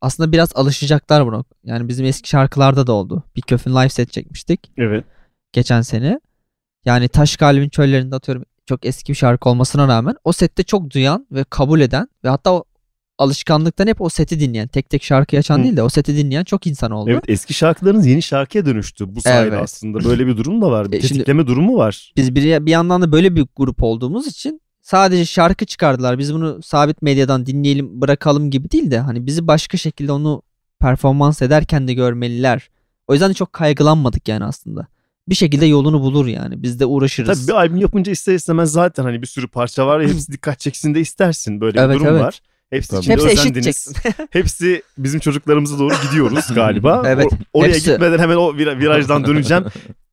aslında 0.00 0.32
biraz 0.32 0.56
alışacaklar 0.56 1.26
buna. 1.26 1.44
Yani 1.64 1.88
bizim 1.88 2.06
eski 2.06 2.28
şarkılarda 2.28 2.86
da 2.86 2.92
oldu. 2.92 3.22
Bir 3.36 3.42
köfün 3.42 3.70
live 3.70 3.88
set 3.88 4.12
çekmiştik 4.12 4.72
Evet. 4.76 5.04
geçen 5.52 5.82
sene. 5.82 6.20
Yani 6.84 7.08
Taş 7.08 7.36
Kalbin 7.36 7.68
Çöllerinde 7.68 8.16
atıyorum 8.16 8.44
çok 8.66 8.86
eski 8.86 9.12
bir 9.12 9.18
şarkı 9.18 9.48
olmasına 9.48 9.88
rağmen 9.88 10.14
o 10.24 10.32
sette 10.32 10.62
çok 10.62 10.90
duyan 10.90 11.26
ve 11.32 11.44
kabul 11.44 11.80
eden 11.80 12.08
ve 12.24 12.28
hatta 12.28 12.62
alışkanlıktan 13.18 13.86
hep 13.86 14.00
o 14.00 14.08
seti 14.08 14.40
dinleyen 14.40 14.68
tek 14.68 14.90
tek 14.90 15.02
şarkı 15.04 15.36
açan 15.38 15.58
Hı. 15.58 15.62
değil 15.62 15.76
de 15.76 15.82
o 15.82 15.88
seti 15.88 16.16
dinleyen 16.16 16.44
çok 16.44 16.66
insan 16.66 16.90
oldu. 16.90 17.10
Evet 17.10 17.24
eski 17.28 17.54
şarkılarınız 17.54 18.06
yeni 18.06 18.22
şarkıya 18.22 18.66
dönüştü 18.66 19.14
bu 19.16 19.20
sayede 19.20 19.48
Evet. 19.48 19.62
aslında. 19.62 20.04
Böyle 20.04 20.26
bir 20.26 20.36
durum 20.36 20.62
da 20.62 20.70
var. 20.70 20.92
Bir 20.92 20.96
E 20.96 21.00
şimdi- 21.00 21.12
tetikleme 21.12 21.46
durumu 21.46 21.76
var. 21.76 22.12
Biz 22.16 22.34
bir, 22.34 22.66
bir 22.66 22.70
yandan 22.70 23.02
da 23.02 23.12
böyle 23.12 23.36
bir 23.36 23.46
grup 23.56 23.82
olduğumuz 23.82 24.26
için 24.26 24.60
sadece 24.82 25.24
şarkı 25.24 25.64
çıkardılar. 25.66 26.18
Biz 26.18 26.34
bunu 26.34 26.62
sabit 26.62 27.02
medyadan 27.02 27.46
dinleyelim 27.46 28.00
bırakalım 28.00 28.50
gibi 28.50 28.70
değil 28.70 28.90
de 28.90 28.98
hani 28.98 29.26
bizi 29.26 29.46
başka 29.46 29.76
şekilde 29.78 30.12
onu 30.12 30.42
performans 30.80 31.42
ederken 31.42 31.88
de 31.88 31.94
görmeliler. 31.94 32.68
O 33.08 33.12
yüzden 33.12 33.30
de 33.30 33.34
çok 33.34 33.52
kaygılanmadık 33.52 34.28
yani 34.28 34.44
aslında. 34.44 34.86
Bir 35.28 35.34
şekilde 35.34 35.66
yolunu 35.66 36.00
bulur 36.00 36.26
yani. 36.26 36.62
Biz 36.62 36.80
de 36.80 36.86
uğraşırız. 36.86 37.38
Tabii 37.46 37.48
bir 37.48 37.58
albüm 37.60 37.76
yapınca 37.76 38.12
ister 38.12 38.34
istemez 38.34 38.72
zaten 38.72 39.02
hani 39.02 39.22
bir 39.22 39.26
sürü 39.26 39.48
parça 39.48 39.86
var 39.86 40.00
ya 40.00 40.08
hepsi 40.12 40.32
dikkat 40.32 40.60
çeksin 40.60 40.94
de 40.94 41.00
istersin. 41.00 41.60
Böyle 41.60 41.80
Evet, 41.80 41.94
bir 41.94 42.00
durum 42.00 42.12
evet. 42.12 42.22
var. 42.22 42.40
Hepsi 42.72 42.90
Tabii. 42.90 43.00
içinde 43.00 43.14
Hepsi 43.14 43.28
özendiniz. 43.28 43.92
Hepsi 44.30 44.82
bizim 44.98 45.20
çocuklarımıza 45.20 45.78
doğru 45.78 45.94
gidiyoruz 46.08 46.46
galiba. 46.54 47.02
Evet, 47.06 47.26
O- 47.32 47.58
oraya 47.58 47.68
hepsi. 47.74 47.90
gitmeden 47.90 48.18
hemen 48.18 48.36
o 48.36 48.52
vir- 48.52 48.78
virajdan 48.78 49.26
döneceğim. 49.26 49.64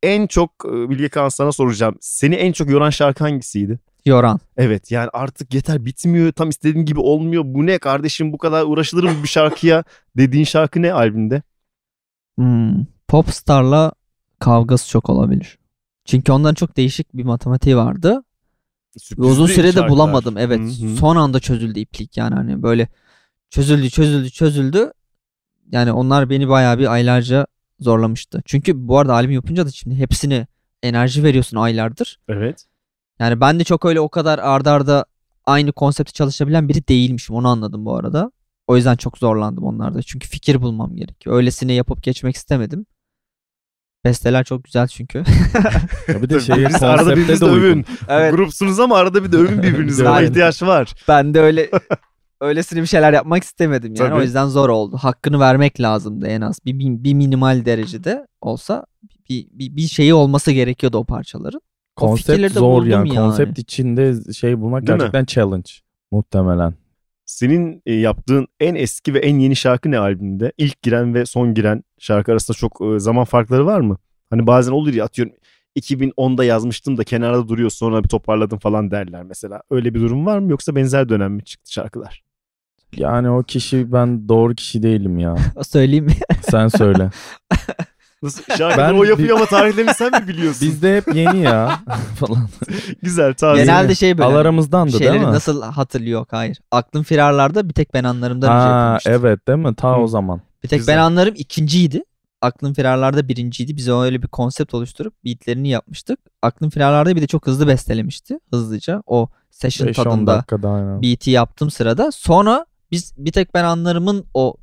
en 0.02 0.26
çok 0.26 0.50
e, 0.64 0.90
Bilge 0.90 1.08
Kağan 1.08 1.28
sana 1.28 1.52
soracağım. 1.52 1.94
Seni 2.00 2.34
en 2.34 2.52
çok 2.52 2.70
yoran 2.70 2.90
şarkı 2.90 3.24
hangisiydi? 3.24 3.78
Yoran. 4.06 4.40
Evet 4.56 4.90
yani 4.90 5.08
artık 5.12 5.54
yeter 5.54 5.84
bitmiyor 5.84 6.32
tam 6.32 6.48
istediğim 6.48 6.86
gibi 6.86 7.00
olmuyor. 7.00 7.42
Bu 7.46 7.66
ne 7.66 7.78
kardeşim 7.78 8.32
bu 8.32 8.38
kadar 8.38 8.64
uğraşılır 8.66 9.04
mı 9.04 9.12
bir 9.22 9.28
şarkıya 9.28 9.84
dediğin 10.16 10.44
şarkı 10.44 10.82
ne 10.82 10.92
albümde? 10.92 11.42
Hmm, 12.38 12.84
Popstar'la 13.08 13.92
kavgası 14.38 14.88
çok 14.88 15.10
olabilir. 15.10 15.58
Çünkü 16.04 16.32
onların 16.32 16.54
çok 16.54 16.76
değişik 16.76 17.14
bir 17.16 17.24
matematiği 17.24 17.76
vardı. 17.76 18.22
Sürprizli 18.98 19.30
uzun 19.30 19.46
sürede 19.46 19.72
şarkılar. 19.72 19.88
bulamadım. 19.88 20.38
Evet. 20.38 20.60
Hı 20.60 20.86
hı. 20.86 20.96
Son 20.96 21.16
anda 21.16 21.40
çözüldü 21.40 21.80
iplik 21.80 22.16
yani 22.16 22.34
hani 22.34 22.62
böyle 22.62 22.88
çözüldü 23.50 23.90
çözüldü 23.90 24.30
çözüldü. 24.30 24.92
Yani 25.72 25.92
onlar 25.92 26.30
beni 26.30 26.48
bayağı 26.48 26.78
bir 26.78 26.92
aylarca 26.92 27.46
zorlamıştı. 27.80 28.42
Çünkü 28.44 28.88
bu 28.88 28.98
arada 28.98 29.14
albüm 29.14 29.30
yapınca 29.30 29.66
da 29.66 29.70
şimdi 29.70 29.94
hepsine 29.96 30.46
enerji 30.82 31.24
veriyorsun 31.24 31.56
aylardır. 31.56 32.18
Evet. 32.28 32.64
Yani 33.18 33.40
ben 33.40 33.60
de 33.60 33.64
çok 33.64 33.84
öyle 33.84 34.00
o 34.00 34.08
kadar 34.08 34.38
ardarda 34.38 34.72
arda 34.72 35.04
aynı 35.46 35.72
konsepti 35.72 36.12
çalışabilen 36.12 36.68
biri 36.68 36.88
değilmişim. 36.88 37.36
Onu 37.36 37.48
anladım 37.48 37.84
bu 37.84 37.96
arada. 37.96 38.32
O 38.66 38.76
yüzden 38.76 38.96
çok 38.96 39.18
zorlandım 39.18 39.64
onlarda. 39.64 40.02
Çünkü 40.02 40.28
fikir 40.28 40.62
bulmam 40.62 40.96
gerekiyor. 40.96 41.36
Öylesine 41.36 41.72
yapıp 41.72 42.02
geçmek 42.02 42.36
istemedim. 42.36 42.86
Besteler 44.04 44.44
çok 44.44 44.64
güzel 44.64 44.86
çünkü. 44.88 45.22
Ya 46.08 46.22
bir 46.22 46.28
de 46.30 46.38
birbirinizi 46.38 46.86
arada 46.86 47.10
birbirinizi 47.16 47.40
de 47.40 47.44
övün. 47.50 47.84
Grupsunuz 48.08 48.80
ama 48.80 48.96
arada 48.96 49.24
bir 49.24 49.32
de 49.32 49.36
övün 49.36 49.62
birbirinizi. 49.62 50.04
Buna 50.04 50.22
ihtiyaç 50.22 50.62
var. 50.62 50.94
Ben 51.08 51.34
de 51.34 51.40
öyle 51.40 51.70
öylesine 52.40 52.80
bir 52.82 52.86
şeyler 52.86 53.12
yapmak 53.12 53.44
istemedim 53.44 53.94
yani. 53.94 54.08
Tabii. 54.08 54.18
O 54.20 54.22
yüzden 54.22 54.46
zor 54.46 54.68
oldu. 54.68 54.96
Hakkını 54.96 55.40
vermek 55.40 55.80
lazımdı 55.80 56.26
en 56.26 56.40
az. 56.40 56.58
Bir, 56.66 56.78
bir, 56.78 57.04
bir 57.04 57.14
minimal 57.14 57.64
derecede 57.64 58.26
olsa 58.40 58.86
bir, 59.30 59.46
bir, 59.52 59.76
bir 59.76 59.82
şeyi 59.82 60.14
olması 60.14 60.52
gerekiyordu 60.52 60.98
o 60.98 61.04
parçaların. 61.04 61.60
O 61.96 62.06
Konsept 62.06 62.42
de 62.42 62.48
zor 62.48 62.72
buldum 62.72 62.88
yani. 62.90 63.08
yani. 63.08 63.16
Konsept 63.16 63.58
içinde 63.58 64.32
şey 64.32 64.60
bulmak 64.60 64.86
Değil 64.86 64.92
mi? 64.92 64.98
gerçekten 64.98 65.24
challenge. 65.24 65.70
Muhtemelen. 66.12 66.74
Senin 67.26 67.82
e, 67.86 67.94
yaptığın 67.94 68.46
en 68.60 68.74
eski 68.74 69.14
ve 69.14 69.18
en 69.18 69.38
yeni 69.38 69.56
şarkı 69.56 69.90
ne 69.90 69.98
albümde? 69.98 70.52
İlk 70.58 70.82
giren 70.82 71.14
ve 71.14 71.26
son 71.26 71.54
giren 71.54 71.82
şarkı 72.00 72.32
arasında 72.32 72.56
çok 72.56 72.80
zaman 72.96 73.24
farkları 73.24 73.66
var 73.66 73.80
mı? 73.80 73.96
Hani 74.30 74.46
bazen 74.46 74.72
olur 74.72 74.94
ya 74.94 75.04
atıyorum 75.04 75.34
2010'da 75.78 76.44
yazmıştım 76.44 76.96
da 76.96 77.04
kenarda 77.04 77.48
duruyor 77.48 77.70
sonra 77.70 78.04
bir 78.04 78.08
toparladım 78.08 78.58
falan 78.58 78.90
derler 78.90 79.22
mesela. 79.22 79.62
Öyle 79.70 79.94
bir 79.94 80.00
durum 80.00 80.26
var 80.26 80.38
mı 80.38 80.50
yoksa 80.50 80.76
benzer 80.76 81.08
dönem 81.08 81.32
mi 81.32 81.44
çıktı 81.44 81.72
şarkılar? 81.72 82.22
Yani 82.96 83.30
o 83.30 83.42
kişi 83.42 83.92
ben 83.92 84.28
doğru 84.28 84.54
kişi 84.54 84.82
değilim 84.82 85.18
ya. 85.18 85.36
Söyleyeyim 85.62 86.04
mi? 86.04 86.16
Sen 86.50 86.68
söyle. 86.68 87.10
Nasıl 88.22 88.42
şarkıları 88.58 88.94
Ben 88.94 88.98
o 88.98 89.04
yapıyor 89.04 89.36
ama 89.36 89.46
tarihlerini 89.46 89.94
sen 89.94 90.22
mi 90.22 90.28
biliyorsun? 90.28 90.68
Bizde 90.68 90.96
hep 90.96 91.14
yeni 91.14 91.42
ya 91.42 91.80
falan. 92.16 92.48
Güzel 93.02 93.34
taze. 93.34 93.62
Genelde 93.62 93.94
şey 93.94 94.18
böyle. 94.18 94.28
Alaramızdandı 94.28 94.98
değil 94.98 95.12
mi? 95.20 95.22
nasıl 95.22 95.62
hatırlıyor? 95.62 96.26
Hayır. 96.30 96.58
Aklım 96.70 97.02
firarlarda 97.02 97.68
bir 97.68 97.74
tek 97.74 97.94
ben 97.94 98.04
anlarımda 98.04 98.46
bir 98.46 98.50
şey 98.50 98.58
Ha 98.60 98.78
yapılmıştı. 98.78 99.10
evet 99.10 99.48
değil 99.48 99.58
mi? 99.58 99.74
Ta 99.74 99.92
Hı. 99.96 100.00
o 100.00 100.06
zaman. 100.06 100.40
Bir 100.62 100.68
tek 100.68 100.78
Güzel. 100.78 100.96
ben 100.96 101.00
anlarım 101.02 101.34
ikinciydi. 101.36 102.04
Aklım 102.40 102.74
firarlarda 102.74 103.28
birinciydi. 103.28 103.76
Biz 103.76 103.88
öyle 103.88 104.22
bir 104.22 104.28
konsept 104.28 104.74
oluşturup 104.74 105.14
beatlerini 105.24 105.68
yapmıştık. 105.68 106.18
Aklım 106.42 106.70
firarlarda 106.70 107.16
bir 107.16 107.22
de 107.22 107.26
çok 107.26 107.46
hızlı 107.46 107.68
bestelemişti. 107.68 108.38
Hızlıca. 108.50 109.02
O 109.06 109.28
session 109.50 109.88
5-10 109.88 109.92
tadında 109.92 110.44
beat'i 111.02 111.30
yaptığım 111.30 111.70
sırada. 111.70 112.12
Sonra 112.12 112.66
biz 112.90 113.14
bir 113.16 113.32
tek 113.32 113.54
ben 113.54 113.64
anlarımın 113.64 114.26
o 114.34 114.54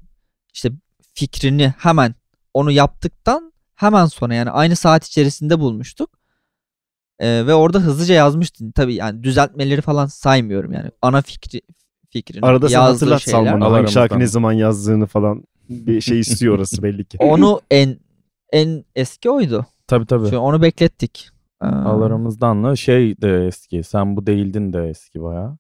işte 0.54 0.72
fikrini 1.14 1.74
hemen 1.78 2.16
onu 2.54 2.72
yaptıktan 2.72 3.54
hemen 3.76 4.06
sonra 4.06 4.34
yani 4.34 4.50
aynı 4.50 4.76
saat 4.76 5.06
içerisinde 5.06 5.60
bulmuştuk. 5.60 6.10
Ee, 7.20 7.48
ve 7.48 7.54
orada 7.54 7.80
hızlıca 7.80 8.16
yazmıştım. 8.16 8.72
Tabii 8.72 8.96
yani 8.96 9.24
düzeltmeleri 9.24 9.82
falan 9.82 10.06
saymıyorum 10.06 10.74
yani. 10.74 10.92
Ana 11.02 11.22
fikri 11.22 11.62
fikrini 12.10 12.46
Arada 12.46 12.70
sen 12.70 12.74
yazdığı 12.74 13.06
hatırlat. 13.06 13.22
Salman'a 13.22 13.72
hangi 13.72 13.92
şarkı 13.92 14.20
ne 14.20 14.28
zaman 14.28 14.52
yazdığını 14.52 15.06
falan 15.06 15.44
bir 15.70 16.02
şey 16.02 16.20
istiyor 16.20 16.56
orası 16.56 16.84
belli 16.84 17.06
ki. 17.06 17.18
Onu 17.22 17.62
en 17.72 17.98
en 18.54 18.84
eski 18.96 19.30
oydu. 19.30 19.66
Tabii 19.88 20.06
tabii. 20.06 20.24
Çünkü 20.26 20.38
onu 20.38 20.62
beklettik. 20.62 21.30
Ee, 21.64 21.66
Alaramızdanla 21.66 22.76
şey 22.76 23.22
de 23.22 23.46
eski. 23.48 23.84
Sen 23.84 24.16
bu 24.18 24.28
değildin 24.28 24.74
de 24.74 24.88
eski 24.90 25.22
baya. 25.22 25.58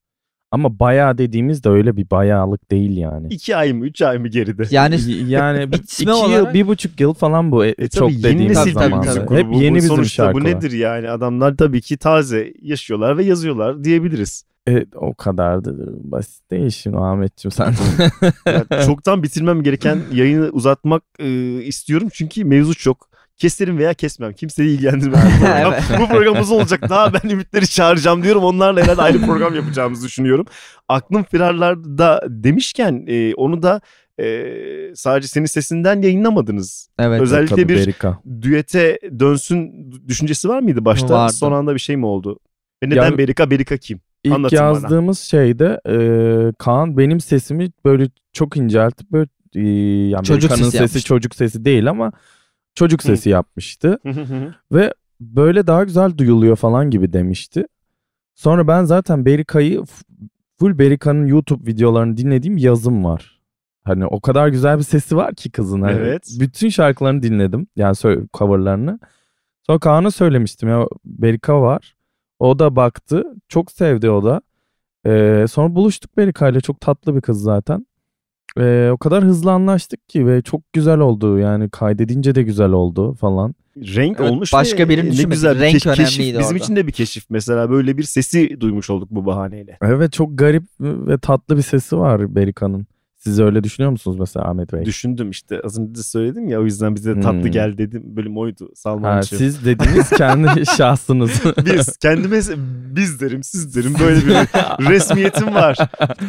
Ama 0.51 0.79
bayağı 0.79 1.17
dediğimiz 1.17 1.63
de 1.63 1.69
öyle 1.69 1.97
bir 1.97 2.09
bayağılık 2.09 2.71
değil 2.71 2.97
yani. 2.97 3.27
İki 3.29 3.55
ay 3.55 3.73
mı 3.73 3.85
üç 3.85 4.01
ay 4.01 4.17
mı 4.17 4.27
geride? 4.27 4.63
Yani 4.69 4.97
yani 5.27 5.63
iki 5.75 6.03
yıl, 6.09 6.11
olarak- 6.15 6.53
bir 6.53 6.67
buçuk 6.67 6.99
yıl 6.99 7.13
falan 7.13 7.51
bu 7.51 7.65
e, 7.65 7.75
E 7.77 7.87
çok 7.87 7.99
tabii 8.09 8.13
yeni 8.13 8.23
dediğimiz 8.23 8.57
nesil 8.57 8.73
tabii 8.73 8.83
zamanda. 8.89 9.05
müzik 9.07 9.21
Hep 9.21 9.27
grubu. 9.29 9.61
yeni 9.61 9.71
Bu 9.71 9.75
bizim 9.75 9.87
sonuçta 9.95 10.23
şarkılar. 10.23 10.43
Bu 10.43 10.47
nedir 10.57 10.71
yani 10.71 11.09
adamlar 11.09 11.57
tabii 11.57 11.81
ki 11.81 11.97
taze 11.97 12.53
yaşıyorlar 12.61 13.17
ve 13.17 13.23
yazıyorlar 13.23 13.83
diyebiliriz. 13.83 14.43
E, 14.67 14.85
o 14.95 15.13
kadar 15.13 15.65
da 15.65 15.71
basit 16.11 16.51
değil 16.51 16.69
şimdi 16.69 16.97
Ahmetciğim 16.97 17.51
sen. 17.51 17.73
Yani 18.45 18.85
çoktan 18.85 19.23
bitirmem 19.23 19.63
gereken 19.63 19.99
yayını 20.13 20.49
uzatmak 20.49 21.03
e, 21.19 21.27
istiyorum 21.63 22.07
çünkü 22.13 22.45
mevzu 22.45 22.75
çok. 22.75 23.09
Keserim 23.37 23.77
veya 23.77 23.93
kesmem. 23.93 24.33
Kimseyi 24.33 24.69
ilgilendirmez. 24.69 25.23
Bu 25.35 25.39
program, 25.45 25.73
Evet. 25.73 25.83
bu 25.99 26.07
programımız 26.07 26.51
olacak. 26.51 26.89
Daha 26.89 27.13
ben 27.13 27.29
ümitleri 27.29 27.67
çağıracağım 27.67 28.23
diyorum. 28.23 28.43
Onlarla 28.43 28.81
herhalde 28.81 29.01
ayrı 29.01 29.21
program 29.21 29.55
yapacağımızı 29.55 30.05
düşünüyorum. 30.07 30.45
Aklım 30.87 31.23
firarlarda 31.23 32.21
demişken 32.27 33.05
e, 33.07 33.33
onu 33.33 33.61
da 33.61 33.81
e, 34.19 34.43
sadece 34.95 35.27
senin 35.27 35.45
sesinden 35.45 36.01
yayınlamadınız. 36.01 36.89
Evet. 36.99 37.21
Özellikle 37.21 37.55
Tabii 37.55 37.69
bir 37.69 37.75
Berika. 37.77 38.19
düete 38.41 38.99
dönsün 39.19 39.91
düşüncesi 40.07 40.49
var 40.49 40.59
mıydı 40.59 40.85
başta? 40.85 41.13
Vardı. 41.13 41.33
Son 41.33 41.51
anda 41.51 41.73
bir 41.73 41.79
şey 41.79 41.97
mi 41.97 42.05
oldu? 42.05 42.39
Ve 42.83 42.89
neden 42.89 43.11
Ya- 43.11 43.17
Berika? 43.17 43.51
Berika 43.51 43.77
kim? 43.77 43.99
İlk 44.23 44.33
Anlatın 44.33 44.57
bana. 44.57 44.65
yazdığımız 44.65 45.19
şeyde 45.19 45.81
e, 45.89 45.95
Kaan 46.57 46.97
benim 46.97 47.19
sesimi 47.19 47.69
böyle 47.85 48.09
çok 48.33 48.57
inceltip 48.57 49.11
böyle 49.11 49.29
e, 49.55 49.61
yani 50.09 50.23
Çocuk 50.23 50.51
sesi 50.51 50.71
sesi 50.77 51.03
çocuk 51.03 51.35
sesi 51.35 51.65
değil 51.65 51.89
ama 51.89 52.11
çocuk 52.75 53.03
Hı. 53.03 53.07
sesi 53.07 53.29
yapmıştı 53.29 53.99
ve 54.71 54.93
böyle 55.19 55.67
daha 55.67 55.83
güzel 55.83 56.17
duyuluyor 56.17 56.55
falan 56.55 56.89
gibi 56.89 57.13
demişti. 57.13 57.65
Sonra 58.35 58.67
ben 58.67 58.83
zaten 58.83 59.25
Berika'yı 59.25 59.83
full 60.59 60.77
Berika'nın 60.79 61.27
YouTube 61.27 61.71
videolarını 61.71 62.17
dinlediğim 62.17 62.57
yazım 62.57 63.05
var. 63.05 63.39
Hani 63.83 64.05
o 64.05 64.21
kadar 64.21 64.47
güzel 64.47 64.77
bir 64.77 64.83
sesi 64.83 65.15
var 65.15 65.35
ki 65.35 65.51
kızın. 65.51 65.81
Hani 65.81 65.97
Evet. 65.97 66.37
Bütün 66.39 66.69
şarkılarını 66.69 67.23
dinledim. 67.23 67.67
Yani 67.75 67.95
coverlarını. 68.33 68.99
Sonra 69.67 69.79
Kaan'a 69.79 70.11
söylemiştim 70.11 70.69
ya 70.69 70.85
Berika 71.05 71.61
var. 71.61 71.96
O 72.39 72.59
da 72.59 72.75
baktı. 72.75 73.23
Çok 73.49 73.71
sevdi 73.71 74.09
o 74.09 74.23
da. 74.23 74.41
Ee, 75.05 75.45
sonra 75.49 75.75
buluştuk 75.75 76.17
Berika 76.17 76.49
ile. 76.49 76.61
Çok 76.61 76.81
tatlı 76.81 77.15
bir 77.15 77.21
kız 77.21 77.41
zaten. 77.41 77.87
Ee, 78.59 78.89
o 78.93 78.97
kadar 78.97 79.23
hızlı 79.23 79.51
anlaştık 79.51 80.09
ki 80.09 80.27
ve 80.27 80.41
çok 80.41 80.73
güzel 80.73 80.99
oldu. 80.99 81.37
Yani 81.39 81.69
kaydedince 81.69 82.35
de 82.35 82.43
güzel 82.43 82.71
oldu 82.71 83.13
falan. 83.13 83.55
renk 83.77 84.19
Evet, 84.19 84.31
olmuş 84.31 84.53
başka 84.53 84.83
ve 84.83 84.89
birini 84.89 85.17
ne 85.17 85.23
güzel 85.23 85.55
bir 85.55 85.59
Renk 85.61 85.73
keş- 85.73 85.83
keşif. 85.83 85.99
önemliydi 86.19 86.39
Bizim 86.39 86.55
orada. 86.55 86.63
için 86.63 86.75
de 86.75 86.87
bir 86.87 86.91
keşif 86.91 87.25
mesela 87.29 87.69
böyle 87.69 87.97
bir 87.97 88.03
sesi 88.03 88.61
duymuş 88.61 88.89
olduk 88.89 89.09
bu 89.11 89.25
bahaneyle. 89.25 89.77
Evet 89.81 90.13
çok 90.13 90.37
garip 90.37 90.63
ve 90.81 91.17
tatlı 91.17 91.57
bir 91.57 91.61
sesi 91.61 91.97
var 91.97 92.35
Berika'nın. 92.35 92.85
Siz 93.17 93.39
öyle 93.39 93.63
düşünüyor 93.63 93.91
musunuz 93.91 94.17
mesela 94.19 94.45
Ahmet 94.49 94.73
Bey? 94.73 94.85
Düşündüm 94.85 95.29
işte 95.29 95.61
az 95.63 95.79
önce 95.79 95.95
de 95.95 96.03
söyledim 96.03 96.47
ya 96.49 96.61
o 96.61 96.63
yüzden 96.63 96.95
bize 96.95 97.15
de 97.15 97.19
tatlı 97.21 97.41
Hmm. 97.43 97.51
geldi 97.51 97.77
dedim. 97.77 98.03
Bölüm 98.05 98.37
oydu 98.37 98.65
Ha, 98.65 98.71
Salmancığım. 98.75 99.39
siz 99.39 99.65
dediniz 99.65 100.09
kendi 100.09 100.65
şahsınız. 100.77 101.31
Biz 101.65 101.97
kendime 101.97 102.39
biz 102.95 103.21
derim 103.21 103.43
siz 103.43 103.75
derim 103.75 103.93
böyle 103.99 104.17
bir 104.27 104.33
resmiyetim 104.89 105.55
var. 105.55 105.77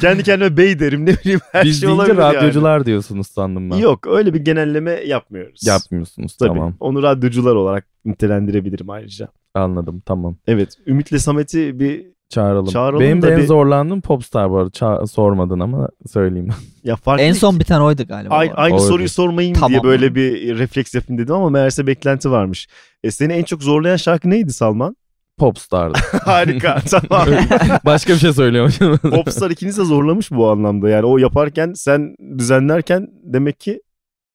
Kendi 0.01 0.23
kendime 0.23 0.57
bey 0.57 0.79
derim 0.79 1.07
ne 1.07 1.15
bileyim 1.17 1.41
her 1.53 1.65
Biz 1.65 1.81
şey 1.81 1.89
olabilir 1.89 2.17
radyocular 2.17 2.87
diyorsunuz 2.87 3.27
sandım 3.27 3.71
ben. 3.71 3.75
yani. 3.75 3.85
Yok 3.85 4.07
öyle 4.07 4.35
bir 4.35 4.41
genelleme 4.41 4.91
yapmıyoruz. 4.91 5.67
Yapmıyorsunuz 5.67 6.37
Tabii. 6.37 6.49
tamam. 6.49 6.75
Onu 6.81 7.03
radyocular 7.03 7.55
olarak 7.55 7.87
nitelendirebilirim 8.05 8.91
ayrıca. 8.91 9.29
Anladım 9.55 10.03
tamam. 10.07 10.37
Evet 10.47 10.73
Ümit'le 10.87 11.19
Samet'i 11.21 11.81
bir 11.81 12.07
Çağıralım. 12.29 12.67
Çağıralım 12.67 13.01
Benim 13.01 13.23
de 13.23 13.29
en 13.31 13.37
bir- 13.39 13.47
zorlandığım 13.47 14.01
Popstar 14.01 14.51
bu 14.51 14.59
arada. 14.59 14.69
Ça- 14.69 15.07
sormadın 15.07 15.61
ama 15.61 15.89
söyleyeyim. 16.07 16.49
ya 16.85 16.97
farklı 16.97 17.23
En 17.25 17.33
son 17.33 17.61
biten 17.61 17.81
oydu 17.81 18.03
galiba. 18.09 18.35
Aynı, 18.35 18.55
aynı 18.55 18.75
Oydu. 18.75 18.85
soruyu 18.85 19.09
sormayayım 19.09 19.55
diye 19.55 19.61
Tamam. 19.61 19.83
böyle 19.85 20.15
bir 20.15 20.59
refleks 20.59 20.95
yapayım 20.95 21.23
dedim 21.23 21.35
ama 21.35 21.51
meğerse 21.51 21.87
beklenti 21.87 22.31
varmış. 22.31 22.69
E, 23.05 23.11
seni 23.11 23.33
en 23.33 23.43
çok 23.43 23.63
zorlayan 23.63 23.97
şarkı 23.97 24.31
neydi 24.31 24.53
Salman? 24.53 24.97
Popstar'dı. 25.39 25.99
Harika 26.25 26.81
tamam. 26.91 27.29
Başka 27.85 28.13
bir 28.13 28.19
şey 28.19 28.33
söylüyormuşum. 28.33 28.99
Popstar 28.99 29.51
ikiniz 29.51 29.79
de 29.79 29.85
zorlamış 29.85 30.31
bu 30.31 30.51
anlamda. 30.51 30.89
Yani 30.89 31.07
o 31.07 31.19
yaparken 31.19 31.73
sen 31.77 32.17
düzenlerken 32.39 33.09
demek 33.23 33.61
ki 33.61 33.81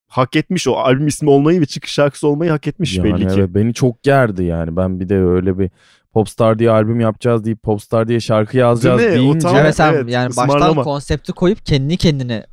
hak 0.08 0.36
etmiş 0.36 0.68
o 0.68 0.74
albüm 0.74 1.08
ismi 1.08 1.30
olmayı 1.30 1.62
ve 1.62 1.66
çıkış 1.66 1.92
şarkısı 1.92 2.28
olmayı 2.28 2.52
hak 2.52 2.68
etmiş 2.68 2.98
yani 2.98 3.14
belli 3.14 3.28
ki. 3.28 3.34
evet, 3.40 3.50
beni 3.56 3.74
çok 3.74 4.04
gerdi 4.04 4.44
yani. 4.44 4.76
Ben 4.78 5.00
bir 5.00 5.10
de 5.10 5.18
öyle 5.20 5.60
bir 5.60 5.72
Popstar 6.14 6.60
diye 6.60 6.70
albüm 6.72 7.00
yapacağız 7.00 7.46
deyip 7.46 7.64
Popstar 7.64 8.08
diye 8.08 8.20
şarkı 8.20 8.58
yazacağız 8.58 9.00
Değil 9.00 9.10
mi? 9.12 9.16
O 9.20 9.22
deyince 9.24 9.40
tam- 9.40 9.56
Evet 9.56 9.76
sen 9.76 9.94
Evet, 9.94 10.10
yani 10.10 10.30
ısmarlama. 10.30 10.60
baştan 10.68 10.84
konsepti 10.84 11.32
koyup 11.34 11.66
kendi 11.66 11.98
kendine 11.98 12.46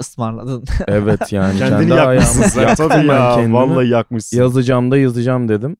ısmarladın. 0.00 0.64
evet 0.88 1.32
yani 1.32 1.58
Kendini 1.58 1.88
kendi 1.88 1.92
yakmışsın 1.94 2.60
yaktım 2.60 2.88
tabii 2.88 3.08
ben 3.08 3.14
ya. 3.14 3.34
kendimi. 3.34 3.54
Vallahi 3.54 3.88
yakmışsın. 3.88 4.36
Yazacağım 4.38 4.90
da 4.90 4.96
yazacağım 4.98 5.48
dedim. 5.48 5.76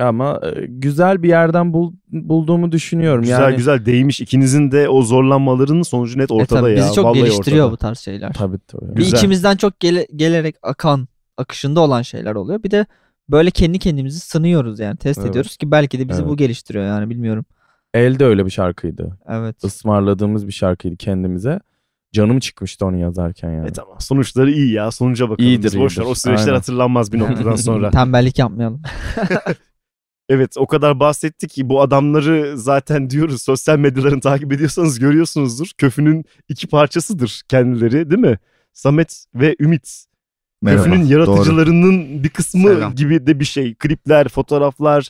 Ama 0.00 0.40
e, 0.44 0.66
güzel 0.68 1.22
bir 1.22 1.28
yerden 1.28 1.72
bul- 1.72 1.92
bulduğumu 2.12 2.72
düşünüyorum. 2.72 3.22
Güzel 3.22 3.40
yani, 3.42 3.56
güzel 3.56 3.86
değmiş. 3.86 4.20
İkinizin 4.20 4.70
de 4.70 4.88
o 4.88 5.02
zorlanmalarının 5.02 5.82
sonucu 5.82 6.18
net 6.18 6.30
E 6.30 6.34
ortada 6.34 6.60
tabii 6.60 6.70
ya. 6.70 6.76
bizi 6.76 6.94
çok 6.94 7.04
Vallahi 7.04 7.18
geliştiriyor 7.18 7.64
ortada. 7.64 7.72
bu 7.72 7.76
tarz 7.76 7.98
şeyler. 7.98 8.32
Tabii 8.32 8.58
tabii. 8.68 8.88
Bir 8.90 8.96
Güzel. 8.96 9.18
içimizden 9.18 9.56
çok 9.56 9.80
gele- 9.80 10.06
gelerek 10.16 10.56
akan 10.62 11.08
akışında 11.36 11.80
olan 11.80 12.02
şeyler 12.02 12.34
oluyor. 12.34 12.62
Bir 12.62 12.70
de 12.70 12.86
böyle 13.30 13.50
kendi 13.50 13.78
kendimizi 13.78 14.20
sınıyoruz 14.20 14.80
yani 14.80 14.96
test 14.96 15.18
Evet. 15.20 15.30
ediyoruz 15.30 15.56
ki 15.56 15.70
belki 15.70 15.98
de 15.98 16.08
bizi 16.08 16.20
Evet. 16.20 16.30
bu 16.30 16.36
geliştiriyor 16.36 16.84
yani 16.84 17.10
bilmiyorum. 17.10 17.44
Elde 17.94 18.24
öyle 18.24 18.46
bir 18.46 18.50
şarkıydı. 18.50 19.18
Evet. 19.28 19.64
Ismarladığımız 19.64 20.46
bir 20.46 20.52
şarkıydı 20.52 20.96
kendimize. 20.96 21.60
Canım 22.12 22.38
çıkmıştı 22.40 22.86
onu 22.86 22.96
yazarken 22.98 23.50
yani. 23.50 23.68
E 23.68 23.72
tamam. 23.72 23.96
Sonuçları 24.00 24.50
iyi 24.50 24.72
ya. 24.72 24.90
Sonuca 24.90 25.30
bakalım. 25.30 25.48
İyidir, 25.48 25.64
Biz 25.64 25.78
boş 25.78 25.98
ver. 25.98 26.02
iyidir. 26.02 26.10
O 26.10 26.14
süreçler 26.14 26.42
Aynen. 26.44 26.54
hatırlanmaz 26.54 27.12
bir 27.12 27.18
noktadan 27.18 27.56
sonra. 27.56 27.90
Tembellik 27.90 28.38
yapmayalım. 28.38 28.82
Evet 30.28 30.54
o 30.58 30.66
kadar 30.66 31.00
bahsettik 31.00 31.50
ki 31.50 31.68
bu 31.68 31.80
adamları 31.82 32.58
zaten 32.58 33.10
diyoruz 33.10 33.42
sosyal 33.42 33.78
medyalarını 33.78 34.20
takip 34.20 34.52
ediyorsanız 34.52 34.98
görüyorsunuzdur. 34.98 35.70
Köfünün 35.78 36.24
iki 36.48 36.66
parçasıdır 36.66 37.42
kendileri 37.48 38.10
değil 38.10 38.20
mi? 38.20 38.38
Samet 38.72 39.24
ve 39.34 39.56
Ümit. 39.60 40.04
Merhaba. 40.66 40.84
Köfünün 40.84 41.04
Doğru. 41.10 41.12
yaratıcılarının 41.12 42.24
bir 42.24 42.28
kısmı 42.28 42.68
Selam. 42.68 42.94
gibi 42.94 43.26
de 43.26 43.40
bir 43.40 43.44
şey. 43.44 43.74
Klipler, 43.74 44.28
fotoğraflar, 44.28 45.08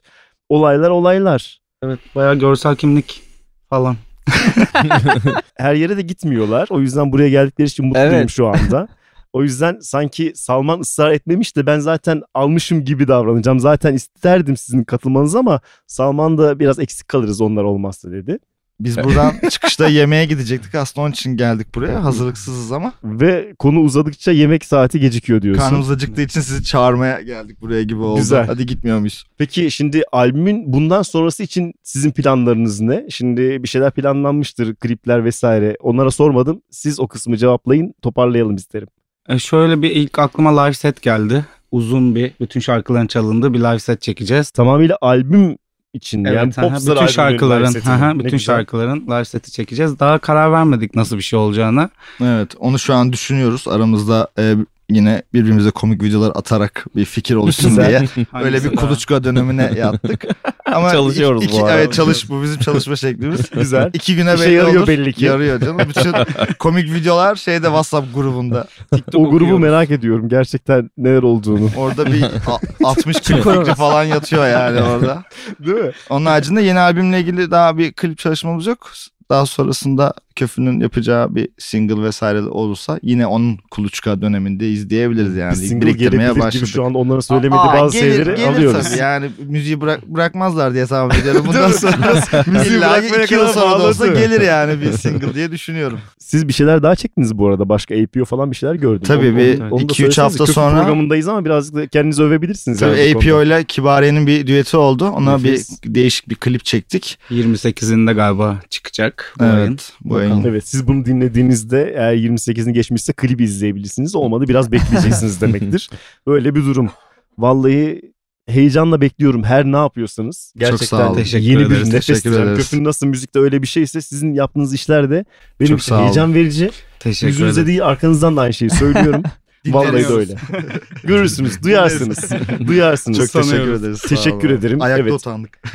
olaylar 0.48 0.90
olaylar. 0.90 1.60
Evet 1.82 1.98
bayağı 2.14 2.38
görsel 2.38 2.76
kimlik 2.76 3.22
falan. 3.70 3.96
Her 5.56 5.74
yere 5.74 5.96
de 5.96 6.02
gitmiyorlar. 6.02 6.68
O 6.70 6.80
yüzden 6.80 7.12
buraya 7.12 7.28
geldikleri 7.28 7.68
için 7.68 7.86
mutluyum 7.86 8.14
Evet. 8.14 8.30
şu 8.30 8.46
anda. 8.46 8.88
O 9.32 9.42
yüzden 9.42 9.78
sanki 9.80 10.32
Salman 10.34 10.80
ısrar 10.80 11.10
etmemiş 11.10 11.56
de 11.56 11.66
ben 11.66 11.78
zaten 11.78 12.22
almışım 12.34 12.84
gibi 12.84 13.08
davranacağım. 13.08 13.60
Zaten 13.60 13.94
isterdim 13.94 14.56
sizin 14.56 14.84
katılmanızı 14.84 15.38
ama 15.38 15.60
Salman 15.86 16.38
da 16.38 16.58
biraz 16.58 16.78
eksik 16.78 17.08
kalırız 17.08 17.40
onlar 17.40 17.64
olmazsa 17.64 18.10
dedi. 18.10 18.38
Biz 18.80 18.96
buradan 19.04 19.34
çıkışta 19.50 19.88
yemeğe 19.88 20.24
gidecektik. 20.24 20.74
Aslında 20.74 21.04
onun 21.04 21.12
için 21.12 21.36
geldik 21.36 21.74
buraya. 21.74 22.04
Hazırlıksızız 22.04 22.72
ama. 22.72 22.92
Ve 23.04 23.54
konu 23.58 23.80
uzadıkça 23.80 24.32
yemek 24.32 24.64
saati 24.64 25.00
gecikiyor 25.00 25.42
diyorsun. 25.42 25.62
Karnımız 25.62 25.90
acıktığı 25.90 26.22
için 26.22 26.40
sizi 26.40 26.64
çağırmaya 26.64 27.20
geldik 27.20 27.60
buraya 27.60 27.82
gibi 27.82 28.00
oldu. 28.00 28.18
Güzel. 28.18 28.46
Hadi 28.46 28.66
gitmiyor 28.66 28.98
muyuz? 28.98 29.24
Peki 29.38 29.70
şimdi 29.70 30.02
albümün 30.12 30.72
bundan 30.72 31.02
sonrası 31.02 31.42
için 31.42 31.72
sizin 31.82 32.10
planlarınız 32.10 32.80
ne? 32.80 33.06
Şimdi 33.10 33.62
bir 33.62 33.68
şeyler 33.68 33.90
planlanmıştır, 33.90 34.74
klipler 34.74 35.24
vesaire. 35.24 35.76
Onlara 35.80 36.10
sormadım. 36.10 36.62
Siz 36.70 37.00
o 37.00 37.08
kısmı 37.08 37.36
cevaplayın, 37.36 37.94
toparlayalım 38.02 38.56
isterim. 38.56 38.88
E 39.28 39.38
şöyle 39.38 39.82
bir 39.82 39.90
ilk 39.90 40.18
aklıma 40.18 40.62
live 40.62 40.74
set 40.74 41.02
geldi. 41.02 41.44
Uzun 41.70 42.14
bir 42.14 42.32
bütün 42.40 42.60
şarkıların 42.60 43.06
çalındığı 43.06 43.54
bir 43.54 43.58
live 43.58 43.78
set 43.78 44.02
çekeceğiz. 44.02 44.50
Tamamıyla 44.50 44.98
albüm 45.00 45.56
için 45.96 46.24
yani 46.24 46.36
Evet, 46.36 46.58
aha, 46.58 46.68
Popstar 46.68 46.94
bütün 46.96 47.06
şarkıların, 47.06 47.80
aha, 47.90 48.10
bütün 48.18 48.22
güzel. 48.24 48.38
şarkıların 48.38 49.00
live 49.06 49.24
seti 49.24 49.52
çekeceğiz. 49.52 49.98
Daha 49.98 50.18
karar 50.18 50.52
vermedik 50.52 50.94
nasıl 50.94 51.16
bir 51.16 51.22
şey 51.22 51.38
olacağına. 51.38 51.90
Evet 52.20 52.54
onu 52.58 52.78
şu 52.78 52.94
an 52.94 53.12
düşünüyoruz. 53.12 53.68
Aramızda 53.68 54.28
e, 54.38 54.54
yine 54.90 55.22
birbirimize 55.34 55.70
komik 55.70 56.02
videolar 56.02 56.32
atarak 56.34 56.86
bir 56.96 57.04
fikir 57.04 57.34
oluşsun 57.34 57.76
diye. 57.76 58.02
Öyle 58.42 58.64
bir 58.64 58.76
kuluçka 58.76 59.24
dönemine 59.24 59.72
yattık. 59.76 60.24
Ama 60.72 60.90
Çalışıyoruz 60.92 61.44
iki, 61.44 61.52
bu 61.52 61.64
arada. 61.64 61.78
Evet 61.78 61.92
çalış 61.92 62.28
bu 62.30 62.42
bizim 62.42 62.58
çalışma 62.60 62.96
şeklimiz. 62.96 63.50
Güzel. 63.54 63.90
İki 63.94 64.16
güne 64.16 64.34
belli 64.34 64.52
yarıyor 64.52 64.78
olur. 64.80 64.86
belli 64.86 65.12
ki. 65.12 65.24
Yarıyor 65.24 65.60
canım. 65.60 65.78
Bütün 65.88 66.12
komik 66.58 66.92
videolar 66.94 67.36
şeyde 67.36 67.66
WhatsApp 67.66 68.14
grubunda. 68.14 68.66
TikTok 68.92 69.14
O 69.20 69.24
grubu 69.24 69.36
okuyoruz. 69.36 69.60
merak 69.60 69.90
ediyorum 69.90 70.28
gerçekten 70.28 70.90
neler 70.98 71.22
olduğunu. 71.22 71.70
Orada 71.76 72.06
bir 72.06 72.22
a- 72.24 72.88
60 72.88 73.20
klip 73.20 73.44
fikri 73.44 73.74
falan 73.74 74.04
yatıyor 74.04 74.46
yani 74.48 74.82
orada. 74.82 75.22
Değil 75.66 75.78
mi? 75.78 75.92
Onun 76.10 76.26
haricinde 76.26 76.62
yeni 76.62 76.78
albümle 76.80 77.20
ilgili 77.20 77.50
daha 77.50 77.78
bir 77.78 77.92
klip 77.92 78.18
çalışmamız 78.18 78.66
yok. 78.66 78.90
Daha 79.30 79.46
sonrasında 79.46 80.14
Köfünün 80.36 80.80
yapacağı 80.80 81.34
bir 81.34 81.48
single 81.58 82.02
vesaire 82.02 82.40
olursa 82.40 82.98
yine 83.02 83.26
onun 83.26 83.58
kuluçka 83.70 84.20
döneminde 84.22 84.68
izleyebiliriz 84.70 85.36
yani. 85.36 85.52
bir 85.52 85.56
single 85.56 85.86
Biriktirmeye 85.86 86.10
gelebilir 86.10 86.34
gibi 86.34 86.40
başladık. 86.44 86.68
şu 86.68 86.84
an 86.84 86.94
onların 86.94 87.20
söylemediği 87.20 87.60
Aa, 87.60 87.74
bazı 87.82 87.98
gelir- 87.98 88.12
şeyleri 88.16 88.36
gelir 88.36 88.48
alıyoruz. 88.48 88.88
Tabii 88.90 88.98
yani 89.00 89.30
müziği 89.48 89.80
bırak, 89.80 90.06
bırakmazlar 90.06 90.74
diye 90.74 90.86
tahmin 90.86 91.14
ediyorum. 91.14 91.44
Bundan 91.46 91.70
sonra 91.70 92.22
Müziği 92.46 92.78
illa 92.78 92.98
iki 93.24 93.34
yıl 93.34 93.46
sonra 93.48 93.78
da 93.78 93.88
olsa 93.88 94.06
gelir 94.06 94.40
yani 94.40 94.80
bir 94.80 94.92
single 94.92 95.34
diye 95.34 95.50
düşünüyorum. 95.50 95.98
Siz 96.18 96.48
bir 96.48 96.52
şeyler 96.52 96.82
daha 96.82 96.96
çektiniz 96.96 97.38
bu 97.38 97.48
arada. 97.48 97.68
Başka 97.68 97.94
APO 97.94 98.24
falan 98.24 98.50
bir 98.50 98.56
şeyler 98.56 98.74
gördüm. 98.74 99.02
Tabii 99.06 99.28
Onu- 99.28 99.36
bir 99.36 99.60
onu- 99.60 99.68
onu 99.70 99.80
da 99.88 99.92
2-3 99.92 99.96
söylesenize. 99.96 100.22
hafta 100.22 100.38
Köfü 100.38 100.52
sonra- 100.52 100.76
programındayız 100.82 101.28
ama 101.28 101.44
birazcık 101.44 101.74
da 101.74 101.86
kendinizi 101.86 102.22
övebilirsiniz. 102.22 102.78
Tabii 102.80 102.98
yani. 103.00 103.16
APO 103.16 103.42
ile 103.42 103.64
Kibariye'nin 103.64 104.26
bir 104.26 104.46
düeti 104.46 104.76
oldu. 104.76 105.08
Ona 105.08 105.38
Nefis. 105.38 105.82
bir 105.84 105.94
değişik 105.94 106.28
bir 106.28 106.34
klip 106.34 106.64
çektik. 106.64 107.18
28'inde 107.30 108.12
galiba 108.14 108.56
çıkacak 108.70 109.34
bu. 109.40 109.44
Evet. 109.44 109.92
Bu 110.04 110.20
ayın. 110.32 110.44
Evet 110.44 110.68
siz 110.68 110.88
bunu 110.88 111.04
dinlediğinizde 111.04 111.92
eğer 111.96 112.14
28'ini 112.14 112.70
geçmişse 112.70 113.12
klibi 113.12 113.44
izleyebilirsiniz. 113.44 114.14
Olmadı 114.14 114.48
biraz 114.48 114.72
bekleyeceksiniz 114.72 115.40
demektir. 115.40 115.90
Böyle 116.26 116.54
bir 116.54 116.60
durum. 116.60 116.90
Vallahi 117.38 118.00
heyecanla 118.48 119.00
bekliyorum 119.00 119.42
her 119.44 119.64
ne 119.64 119.76
yapıyorsanız. 119.76 120.52
Gerçekten 120.56 120.86
sağ 120.86 121.10
olun. 121.10 121.16
Teşekkür 121.16 121.44
yeni 121.46 121.70
bir 121.70 121.92
nefes. 121.92 122.22
Köfün 122.22 122.84
nasıl 122.84 123.06
müzikte 123.06 123.38
öyle 123.38 123.62
bir 123.62 123.66
şeyse 123.66 124.00
sizin 124.00 124.34
yaptığınız 124.34 124.74
işler 124.74 125.10
de 125.10 125.24
benim 125.60 125.70
Çok 125.70 125.80
için 125.80 125.96
heyecan 125.96 126.34
verici. 126.34 126.70
Teşekkür 127.00 127.32
Yüzünüze 127.32 127.52
ederim. 127.60 127.68
değil 127.68 127.84
arkanızdan 127.86 128.36
da 128.36 128.40
aynı 128.40 128.54
şeyi 128.54 128.70
söylüyorum. 128.70 129.22
Vallahi 129.74 129.92
de 129.92 130.06
öyle. 130.14 130.32
Görürsünüz, 131.04 131.62
duyarsınız. 131.62 132.30
duyarsınız. 132.66 133.18
Çok 133.18 133.32
teşekkür 133.32 133.56
Sanıyoruz. 133.56 133.82
ederiz. 133.84 133.98
sağ 134.00 134.08
Teşekkür 134.08 134.48
olun. 134.50 134.58
ederim. 134.58 134.82
Ayakta 134.82 135.02
Evet. 135.02 135.12
utandık. 135.12 135.58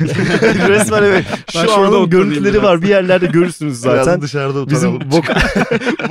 Resmen 0.68 1.02
evet. 1.02 1.24
Ben 1.56 1.66
Şu 1.66 1.70
oturayım 1.72 2.10
görüntüleri 2.10 2.62
var. 2.62 2.82
Bir 2.82 2.88
yerlerde 2.88 3.26
görürsünüz 3.26 3.76
zaten. 3.80 4.04
Biraz 4.06 4.22
dışarıda 4.22 4.70
Bizim 4.70 4.94
utanalım. 4.96 5.12
vokal, 5.18 5.34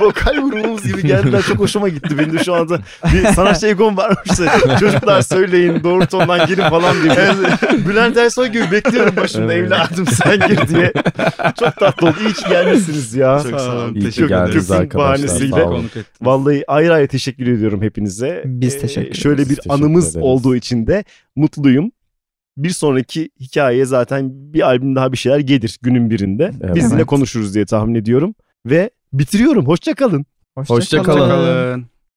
vokal 0.00 0.34
grubumuz 0.50 0.82
gibi 0.82 1.06
geldiler. 1.06 1.42
Çok 1.42 1.58
hoşuma 1.58 1.88
gitti. 1.88 2.18
Benim 2.18 2.38
de 2.38 2.44
şu 2.44 2.54
anda 2.54 2.78
bir 3.14 3.24
sanatçı 3.26 3.66
egom 3.66 3.96
varmış. 3.96 4.30
Çocuklar 4.80 5.22
söyleyin 5.22 5.84
doğru 5.84 6.06
tondan 6.06 6.46
girin 6.46 6.70
falan 6.70 6.96
diye. 7.02 7.14
Bülent 7.88 8.16
Ersoy 8.16 8.48
gibi 8.48 8.70
bekliyorum 8.70 9.16
başımda 9.16 9.52
Evet. 9.54 9.66
evladım 9.72 10.06
sen 10.06 10.48
gir 10.48 10.68
diye. 10.68 10.92
Çok 11.60 11.76
tatlı 11.80 12.06
oldu. 12.06 12.16
İyi 12.26 12.32
ki 12.32 12.44
gelmişsiniz 12.48 13.14
ya. 13.14 13.40
Çok 13.50 13.60
sağ 13.60 13.72
olun. 13.76 13.94
Teşekkür 13.94 14.24
ederiz. 14.30 14.70
Arkadaşlar. 14.70 14.94
bahanesiyle. 14.94 15.66
Vallahi 16.22 16.64
ayrı 16.68 16.94
ayrı 16.94 17.08
teşekkür 17.08 17.46
ediyorum 17.46 17.71
hepinize. 17.80 18.42
Biz 18.46 18.74
Ee, 18.74 18.78
teşekkür 18.78 19.06
ederiz. 19.08 19.22
Şöyle 19.22 19.42
bir 19.42 19.48
Biz 19.48 19.56
teşekkür 19.56 19.70
anımız 19.74 20.10
ederiz. 20.10 20.26
olduğu 20.26 20.56
için 20.56 20.86
de 20.86 21.04
mutluyum. 21.36 21.92
Bir 22.56 22.70
sonraki 22.70 23.30
hikayeye 23.40 23.84
zaten 23.84 24.30
bir 24.32 24.60
albüm 24.66 24.96
daha 24.96 25.12
bir 25.12 25.16
şeyler 25.16 25.38
gelir 25.38 25.78
günün 25.82 26.10
birinde. 26.10 26.50
Evet. 26.62 26.74
Biz 26.74 26.92
yine 26.92 27.04
konuşuruz 27.04 27.54
diye 27.54 27.66
tahmin 27.66 27.94
ediyorum. 27.94 28.34
Ve 28.66 28.90
bitiriyorum. 29.12 29.66
Hoşça 29.66 29.94
kalın. 29.94 30.26
Hoşça 30.54 31.02
kalın. 31.02 31.20
Hoşçakalın. 31.20 31.86